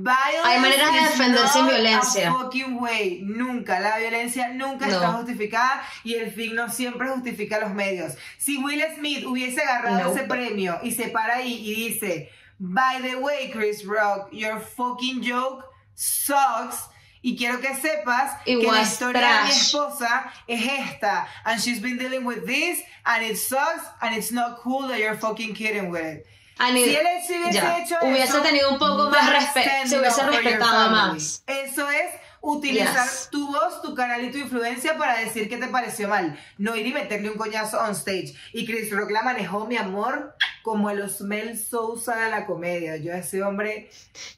Hay 0.44 0.60
maneras 0.60 0.92
de 0.92 1.00
defender 1.00 1.48
sin 1.48 1.66
violencia. 1.66 2.32
fucking 2.32 2.78
way. 2.80 3.20
Nunca. 3.22 3.80
La 3.80 3.98
violencia 3.98 4.48
nunca 4.48 4.86
No. 4.86 4.94
está 4.94 5.08
justificada 5.12 5.82
y 6.04 6.14
el 6.14 6.30
fin 6.32 6.54
no 6.54 6.70
siempre 6.70 7.08
justifica 7.08 7.58
los 7.60 7.74
medios. 7.74 8.14
Si 8.38 8.56
Will 8.56 8.82
Smith 8.96 9.26
hubiese 9.26 9.60
agarrado 9.62 9.98
No. 10.04 10.10
ese 10.12 10.22
premio 10.22 10.78
y 10.82 10.92
se 10.92 11.08
para 11.08 11.36
ahí 11.36 11.54
y 11.68 11.74
dice, 11.90 12.30
by 12.60 13.00
the 13.02 13.20
way, 13.20 13.50
Chris 13.52 13.84
Rock, 13.84 14.28
your 14.32 14.58
fucking 14.60 15.22
joke 15.22 15.64
sucks. 15.94 16.88
Y 17.22 17.36
quiero 17.38 17.58
que 17.58 17.74
sepas 17.74 18.36
It 18.44 18.60
que 18.60 18.70
la 18.70 18.82
historia 18.82 19.18
de 19.22 19.26
mi 19.26 19.48
trash. 19.48 19.50
esposa 19.74 20.30
es 20.46 20.62
esta. 20.62 21.26
And 21.46 21.58
she's 21.58 21.80
been 21.80 21.96
dealing 21.96 22.24
with 22.26 22.44
this 22.46 22.78
and 23.06 23.24
it 23.24 23.36
sucks 23.38 23.82
and 24.02 24.14
it's 24.14 24.30
not 24.30 24.58
cool 24.62 24.88
that 24.88 24.98
you're 24.98 25.16
fucking 25.16 25.54
kidding 25.54 25.90
with 25.90 26.04
it. 26.04 26.26
Ani- 26.60 26.84
Si 26.84 26.94
él 26.94 27.06
se 27.26 27.38
hubiese 27.38 27.78
hecho 27.82 27.96
hubiese 28.02 28.24
eso, 28.28 28.42
tenido 28.42 28.70
un 28.72 28.78
poco 28.78 29.08
más 29.10 29.30
respeto, 29.32 29.88
se 29.88 29.98
hubiese 29.98 30.22
respetado 30.22 30.90
más. 30.90 31.42
Eso 31.46 31.88
es 31.88 32.10
utilizar 32.46 33.04
Yes. 33.06 33.28
tu 33.30 33.46
voz, 33.46 33.80
tu 33.82 33.94
canal 33.94 34.22
y 34.24 34.30
tu 34.30 34.38
influencia 34.38 34.96
para 34.98 35.18
decir 35.18 35.48
que 35.48 35.56
te 35.56 35.66
pareció 35.68 36.08
mal. 36.08 36.38
No 36.58 36.76
ir 36.76 36.86
y 36.86 36.92
meterle 36.92 37.30
un 37.30 37.36
coñazo 37.38 37.80
on 37.80 37.92
stage. 37.92 38.34
Y 38.52 38.66
Chris 38.66 38.90
Rock 38.90 39.10
la 39.10 39.22
manejó, 39.22 39.66
mi 39.66 39.76
amor, 39.76 40.34
como 40.62 40.90
el 40.90 41.00
Osmel 41.00 41.58
Sousa 41.58 42.16
de 42.16 42.30
la 42.30 42.44
comedia. 42.46 42.96
Yo 42.96 43.12
ese 43.12 43.42
hombre, 43.42 43.90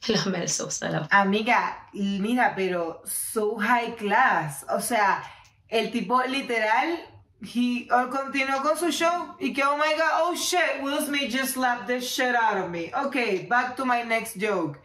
Los 0.07 0.27
Mel 0.27 0.49
Sousa, 0.49 0.89
la- 0.89 1.09
amiga, 1.11 1.89
mira, 1.93 2.55
pero 2.55 3.03
so 3.05 3.57
high 3.57 3.97
class. 3.97 4.65
O 4.69 4.81
sea, 4.81 5.23
el 5.69 5.91
tipo 5.91 6.23
literal... 6.23 6.99
He 7.43 7.87
oh, 7.93 8.09
continuó 8.09 8.63
con 8.63 8.79
su 8.79 8.91
show 8.91 9.37
y 9.39 9.53
que 9.53 9.63
oh 9.63 9.77
my 9.77 9.93
god, 9.95 10.23
oh 10.23 10.35
shit, 10.35 10.83
Will 10.83 10.99
Smith 11.05 11.31
just 11.31 11.53
slapped 11.53 11.87
the 11.87 12.01
shit 12.01 12.35
out 12.35 12.57
of 12.57 12.71
me. 12.71 12.91
Okay, 13.05 13.47
back 13.47 13.77
to 13.77 13.85
my 13.85 14.03
next 14.05 14.39
joke. 14.39 14.79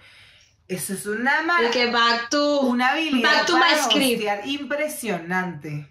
Eso 0.72 0.94
es 0.94 1.06
una 1.06 1.32
Y 1.68 1.72
que 1.72 1.88
back 1.92 2.30
to... 2.30 2.62
una 2.62 2.92
habilidad 2.92 3.30
back 3.40 3.46
to 3.46 3.54
para 3.60 3.76
my 3.76 3.82
script. 3.82 4.46
impresionante. 4.46 5.88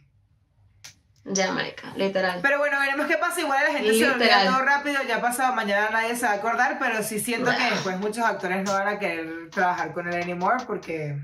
Ya, 1.25 1.53
marica, 1.53 1.93
literal. 1.97 2.41
Pero 2.41 2.59
bueno, 2.59 2.79
veremos 2.81 3.07
qué 3.07 3.19
pasa. 3.19 3.41
Igual 3.43 3.59
a 3.59 3.65
la 3.65 3.71
gente 3.73 3.93
se 3.93 3.99
le 4.01 4.11
olvida 4.11 4.25
Literal. 4.25 4.47
todo 4.47 4.63
rápido. 4.65 5.03
Ya 5.07 5.17
ha 5.17 5.21
pasado, 5.21 5.55
mañana 5.55 5.91
nadie 5.91 6.17
se 6.17 6.25
va 6.25 6.33
a 6.33 6.37
acordar. 6.37 6.79
Pero 6.79 7.03
sí 7.03 7.21
siento 7.21 7.51
que 7.51 7.63
después 7.71 7.99
muchos 7.99 8.25
actores 8.25 8.65
no 8.65 8.73
van 8.73 8.89
a 8.89 8.99
querer 8.99 9.51
trabajar 9.51 9.93
con 9.93 10.09
él 10.09 10.23
anymore 10.23 10.65
porque. 10.67 11.19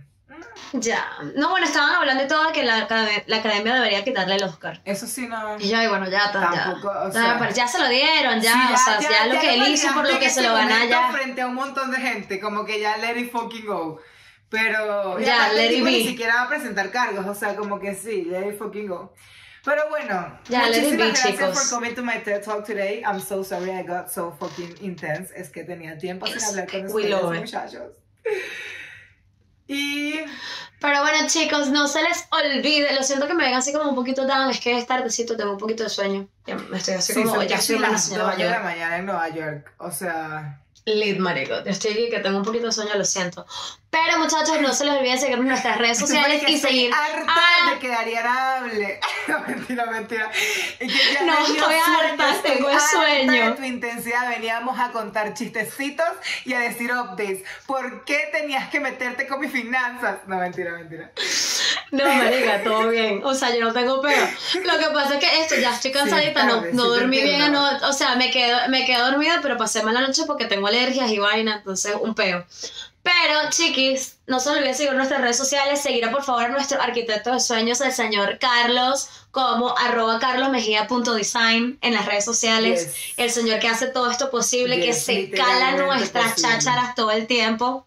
Ya. 0.72 1.06
No, 1.36 1.50
bueno, 1.50 1.66
estaban 1.66 1.94
hablando 1.94 2.22
de 2.24 2.28
todo 2.28 2.52
que 2.52 2.62
la, 2.64 2.78
academia- 2.78 3.22
la 3.26 3.36
academia 3.36 3.74
debería 3.74 4.04
quitarle 4.04 4.34
el 4.36 4.42
Oscar. 4.44 4.80
Eso 4.84 5.06
sí 5.06 5.26
no. 5.28 5.56
Y 5.58 5.68
yo, 5.68 5.78
ay, 5.78 5.86
bueno, 5.88 6.08
ya, 6.08 6.30
ta- 6.32 6.50
ya. 6.52 6.64
Tampoco, 6.64 6.88
o 6.90 7.06
Ya, 7.06 7.12
sea- 7.12 7.36
pero 7.38 7.50
ya 7.54 7.68
se 7.68 7.78
lo 7.78 7.88
dieron, 7.88 8.40
ya, 8.40 8.52
Sí, 8.52 8.74
o 8.74 8.76
sea, 8.76 9.00
ya, 9.00 9.26
lo 9.32 9.40
que 9.40 9.54
él 9.54 9.68
hizo 9.68 9.92
por 9.94 10.10
lo 10.10 10.18
que 10.18 10.28
se 10.28 10.42
lo 10.42 10.52
gana 10.52 10.84
ya. 10.86 11.10
frente 11.12 11.40
a 11.42 11.46
un 11.46 11.54
montón 11.54 11.90
de 11.90 11.98
gente, 11.98 12.40
como 12.40 12.64
que 12.64 12.80
ya 12.80 12.96
let 12.98 13.18
it 13.18 13.30
fucking 13.32 13.64
go. 13.66 14.00
Pero 14.48 15.18
Ya, 15.18 15.52
let 15.52 15.72
it 15.72 15.84
be. 15.84 15.90
ni 15.90 16.06
siquiera 16.06 16.34
va 16.36 16.42
a 16.42 16.48
presentar 16.48 16.90
cargos, 16.90 17.26
o 17.26 17.34
sea, 17.34 17.56
como 17.56 17.80
que 17.80 17.94
sí, 17.94 18.22
let 18.24 18.48
it 18.48 18.58
fucking 18.58 18.86
go. 18.88 19.14
Pero 19.64 19.88
bueno, 19.88 20.38
Ya, 20.48 20.68
let 20.68 20.78
it 20.78 20.84
muchísimas 20.84 20.98
be, 20.98 21.06
gracias 21.12 21.32
chicos. 21.32 21.58
por 21.58 21.70
coming 21.70 21.94
to 21.94 22.02
my 22.04 22.18
TED 22.22 22.42
Talk 22.44 22.64
today. 22.64 23.02
I'm 23.04 23.20
so 23.20 23.42
sorry 23.42 23.70
I 23.70 23.82
got 23.82 24.08
so 24.08 24.36
fucking 24.38 24.76
intense. 24.82 25.32
Es 25.36 25.48
que 25.50 25.64
tenía 25.64 25.98
tiempo 25.98 26.26
sin 26.26 26.42
hablar 26.44 26.68
con 26.70 26.86
ustedes, 26.86 27.22
muchachos. 27.40 27.92
Y 29.68 30.14
Pero 30.80 31.00
bueno, 31.00 31.26
chicos, 31.26 31.68
no 31.70 31.88
se 31.88 32.02
les 32.02 32.26
olvide. 32.30 32.94
Lo 32.94 33.02
siento 33.02 33.26
que 33.26 33.34
me 33.34 33.44
ven 33.44 33.54
así 33.54 33.72
como 33.72 33.88
un 33.88 33.94
poquito 33.94 34.26
down. 34.26 34.50
Es 34.50 34.60
que 34.60 34.76
es 34.78 34.86
tardecito, 34.86 35.36
tengo 35.36 35.52
un 35.52 35.58
poquito 35.58 35.82
de 35.82 35.88
sueño. 35.88 36.28
Ya 36.46 36.56
me 36.56 36.78
estoy 36.78 36.94
así 36.94 37.12
sí, 37.12 37.22
como, 37.22 37.42
ya 37.42 37.58
como 37.58 37.80
la 37.80 37.90
las 37.90 38.04
señora 38.04 38.24
2 38.24 38.36
de 38.36 38.44
la 38.44 38.50
mayor. 38.50 38.64
mañana 38.64 38.98
en 38.98 39.06
Nueva 39.06 39.28
York. 39.30 39.72
O 39.78 39.90
sea, 39.90 40.60
Lit, 40.84 41.18
marico. 41.18 41.54
Estoy 41.64 41.92
aquí 41.92 42.08
que 42.10 42.20
tengo 42.20 42.38
un 42.38 42.44
poquito 42.44 42.66
de 42.66 42.72
sueño, 42.72 42.92
lo 42.94 43.04
siento. 43.04 43.44
Pero 44.04 44.18
muchachos, 44.18 44.60
no 44.60 44.72
se 44.74 44.84
les 44.84 44.94
olvide 44.94 45.16
seguirnos 45.18 45.44
en 45.44 45.48
nuestras 45.48 45.78
redes 45.78 45.98
sociales 45.98 46.42
y 46.46 46.58
seguir. 46.58 46.92
harta 46.92 47.24
Ah, 47.28 47.70
de 47.72 47.78
que 47.78 47.94
Ariana 47.94 48.56
hable. 48.56 49.00
No, 49.26 49.40
mentira, 49.40 49.86
mentira. 49.86 50.30
Y 50.78 50.86
que 50.86 51.12
ya 51.14 51.22
No, 51.22 51.32
estoy 51.44 51.74
harta, 51.74 52.42
tengo 52.42 52.68
el 52.70 52.78
sueño. 52.80 53.46
de 53.46 53.52
tu 53.52 53.64
intensidad. 53.64 54.28
Veníamos 54.28 54.78
a 54.78 54.92
contar 54.92 55.34
chistecitos 55.34 56.06
y 56.44 56.52
a 56.52 56.60
decir 56.60 56.92
updates. 56.92 57.42
¿Por 57.66 58.04
qué 58.04 58.28
tenías 58.30 58.68
que 58.68 58.78
meterte 58.78 59.26
con 59.26 59.40
mis 59.40 59.50
finanzas? 59.50 60.18
No, 60.26 60.36
mentira, 60.36 60.72
mentira. 60.74 61.10
No, 61.90 62.04
marica, 62.04 62.62
todo 62.62 62.88
bien. 62.88 63.20
O 63.24 63.34
sea, 63.34 63.52
yo 63.54 63.64
no 63.64 63.72
tengo 63.72 64.00
peo. 64.00 64.28
Lo 64.64 64.78
que 64.78 64.86
pasa 64.94 65.14
es 65.14 65.20
que 65.20 65.40
esto, 65.40 65.56
ya 65.56 65.74
estoy 65.74 65.90
cansadita, 65.92 66.42
Sí, 66.42 66.46
no, 66.46 66.54
tarde, 66.56 66.70
no 66.72 66.82
sí, 66.84 66.88
dormí 67.00 67.22
bien, 67.22 67.52
no, 67.52 67.68
o 67.88 67.92
sea, 67.92 68.14
me 68.16 68.30
quedo, 68.30 68.58
me 68.68 68.84
quedo 68.84 69.10
dormida, 69.10 69.40
pero 69.42 69.56
pasé 69.56 69.82
mala 69.82 70.00
noche 70.00 70.22
porque 70.26 70.44
tengo 70.44 70.66
alergias 70.68 71.10
y 71.10 71.18
vaina, 71.18 71.56
entonces 71.56 71.94
un 72.00 72.14
peo. 72.14 72.44
Pero, 73.06 73.50
chiquis, 73.50 74.18
no 74.26 74.40
se 74.40 74.50
olviden 74.50 74.74
seguir 74.74 74.92
nuestras 74.94 75.20
redes 75.20 75.36
sociales, 75.36 75.80
seguir 75.80 76.10
por 76.10 76.24
favor 76.24 76.46
a 76.46 76.48
nuestro 76.48 76.82
arquitecto 76.82 77.32
de 77.32 77.38
sueños, 77.38 77.80
el 77.80 77.92
señor 77.92 78.40
Carlos, 78.40 79.08
como 79.30 79.78
arroba 79.78 80.18
carlosmejía.design 80.18 81.78
en 81.82 81.94
las 81.94 82.04
redes 82.04 82.24
sociales. 82.24 82.86
Yes. 82.86 83.14
El 83.16 83.30
señor 83.30 83.60
que 83.60 83.68
hace 83.68 83.86
todo 83.86 84.10
esto 84.10 84.28
posible, 84.28 84.80
que 84.80 84.92
se 84.92 85.30
cala 85.30 85.76
nuestras 85.76 86.32
posible. 86.32 86.52
chácharas 86.54 86.96
todo 86.96 87.12
el 87.12 87.28
tiempo. 87.28 87.86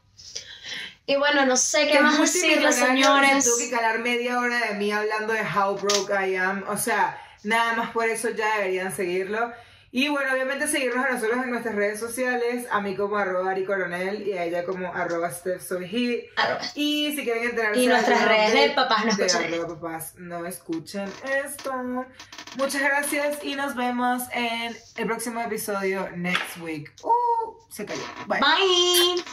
Y 1.05 1.17
bueno, 1.17 1.45
no 1.45 1.57
sé 1.57 1.89
qué 1.89 1.99
más 1.99 2.17
decirles, 2.17 2.77
señores. 2.77 3.43
Se 3.43 3.49
tuvo 3.49 3.59
que 3.59 3.71
calar 3.71 3.99
media 3.99 4.39
hora 4.39 4.67
de 4.67 4.75
mí 4.75 4.89
hablando 4.89 5.33
de 5.33 5.41
how 5.41 5.75
broke 5.75 6.13
I 6.13 6.37
am. 6.37 6.63
O 6.69 6.77
sea, 6.77 7.21
nada 7.43 7.73
más 7.73 7.91
por 7.91 8.07
eso 8.07 8.29
ya 8.29 8.55
deberían 8.55 8.95
seguirlo. 8.95 9.51
Y 9.91 10.07
bueno, 10.09 10.31
obviamente 10.31 10.67
seguirnos 10.67 11.03
a 11.03 11.13
nosotros 11.13 11.43
en 11.43 11.49
nuestras 11.49 11.75
redes 11.75 11.99
sociales, 11.99 12.67
a 12.69 12.79
mí 12.79 12.95
como 12.95 13.17
arroba 13.17 13.51
Ari 13.51 13.65
Coronel 13.65 14.27
y 14.27 14.33
a 14.33 14.43
ella 14.43 14.63
como 14.63 14.93
arroba 14.93 15.31
Steph 15.31 15.61
Soy. 15.61 16.29
Y 16.75 17.11
si 17.15 17.23
quieren 17.23 17.45
enterarse 17.45 17.81
Y 17.81 17.87
nuestras 17.87 18.27
redes 18.27 18.53
de 18.53 18.69
papás 18.75 19.05
no 19.05 19.15
de 19.15 19.25
escuchen 19.25 19.53
arroba 19.53 19.79
papás 19.79 20.13
no 20.17 20.45
escuchen 20.45 21.09
esto. 21.45 21.73
Muchas 22.57 22.81
gracias 22.81 23.43
y 23.43 23.55
nos 23.55 23.75
vemos 23.75 24.23
en 24.33 24.75
el 24.97 25.05
próximo 25.07 25.41
episodio 25.41 26.09
next 26.15 26.57
week. 26.61 26.93
Uh, 27.03 27.55
se 27.69 27.85
cayó. 27.85 28.01
Bye. 28.27 28.39
Bye. 28.39 29.23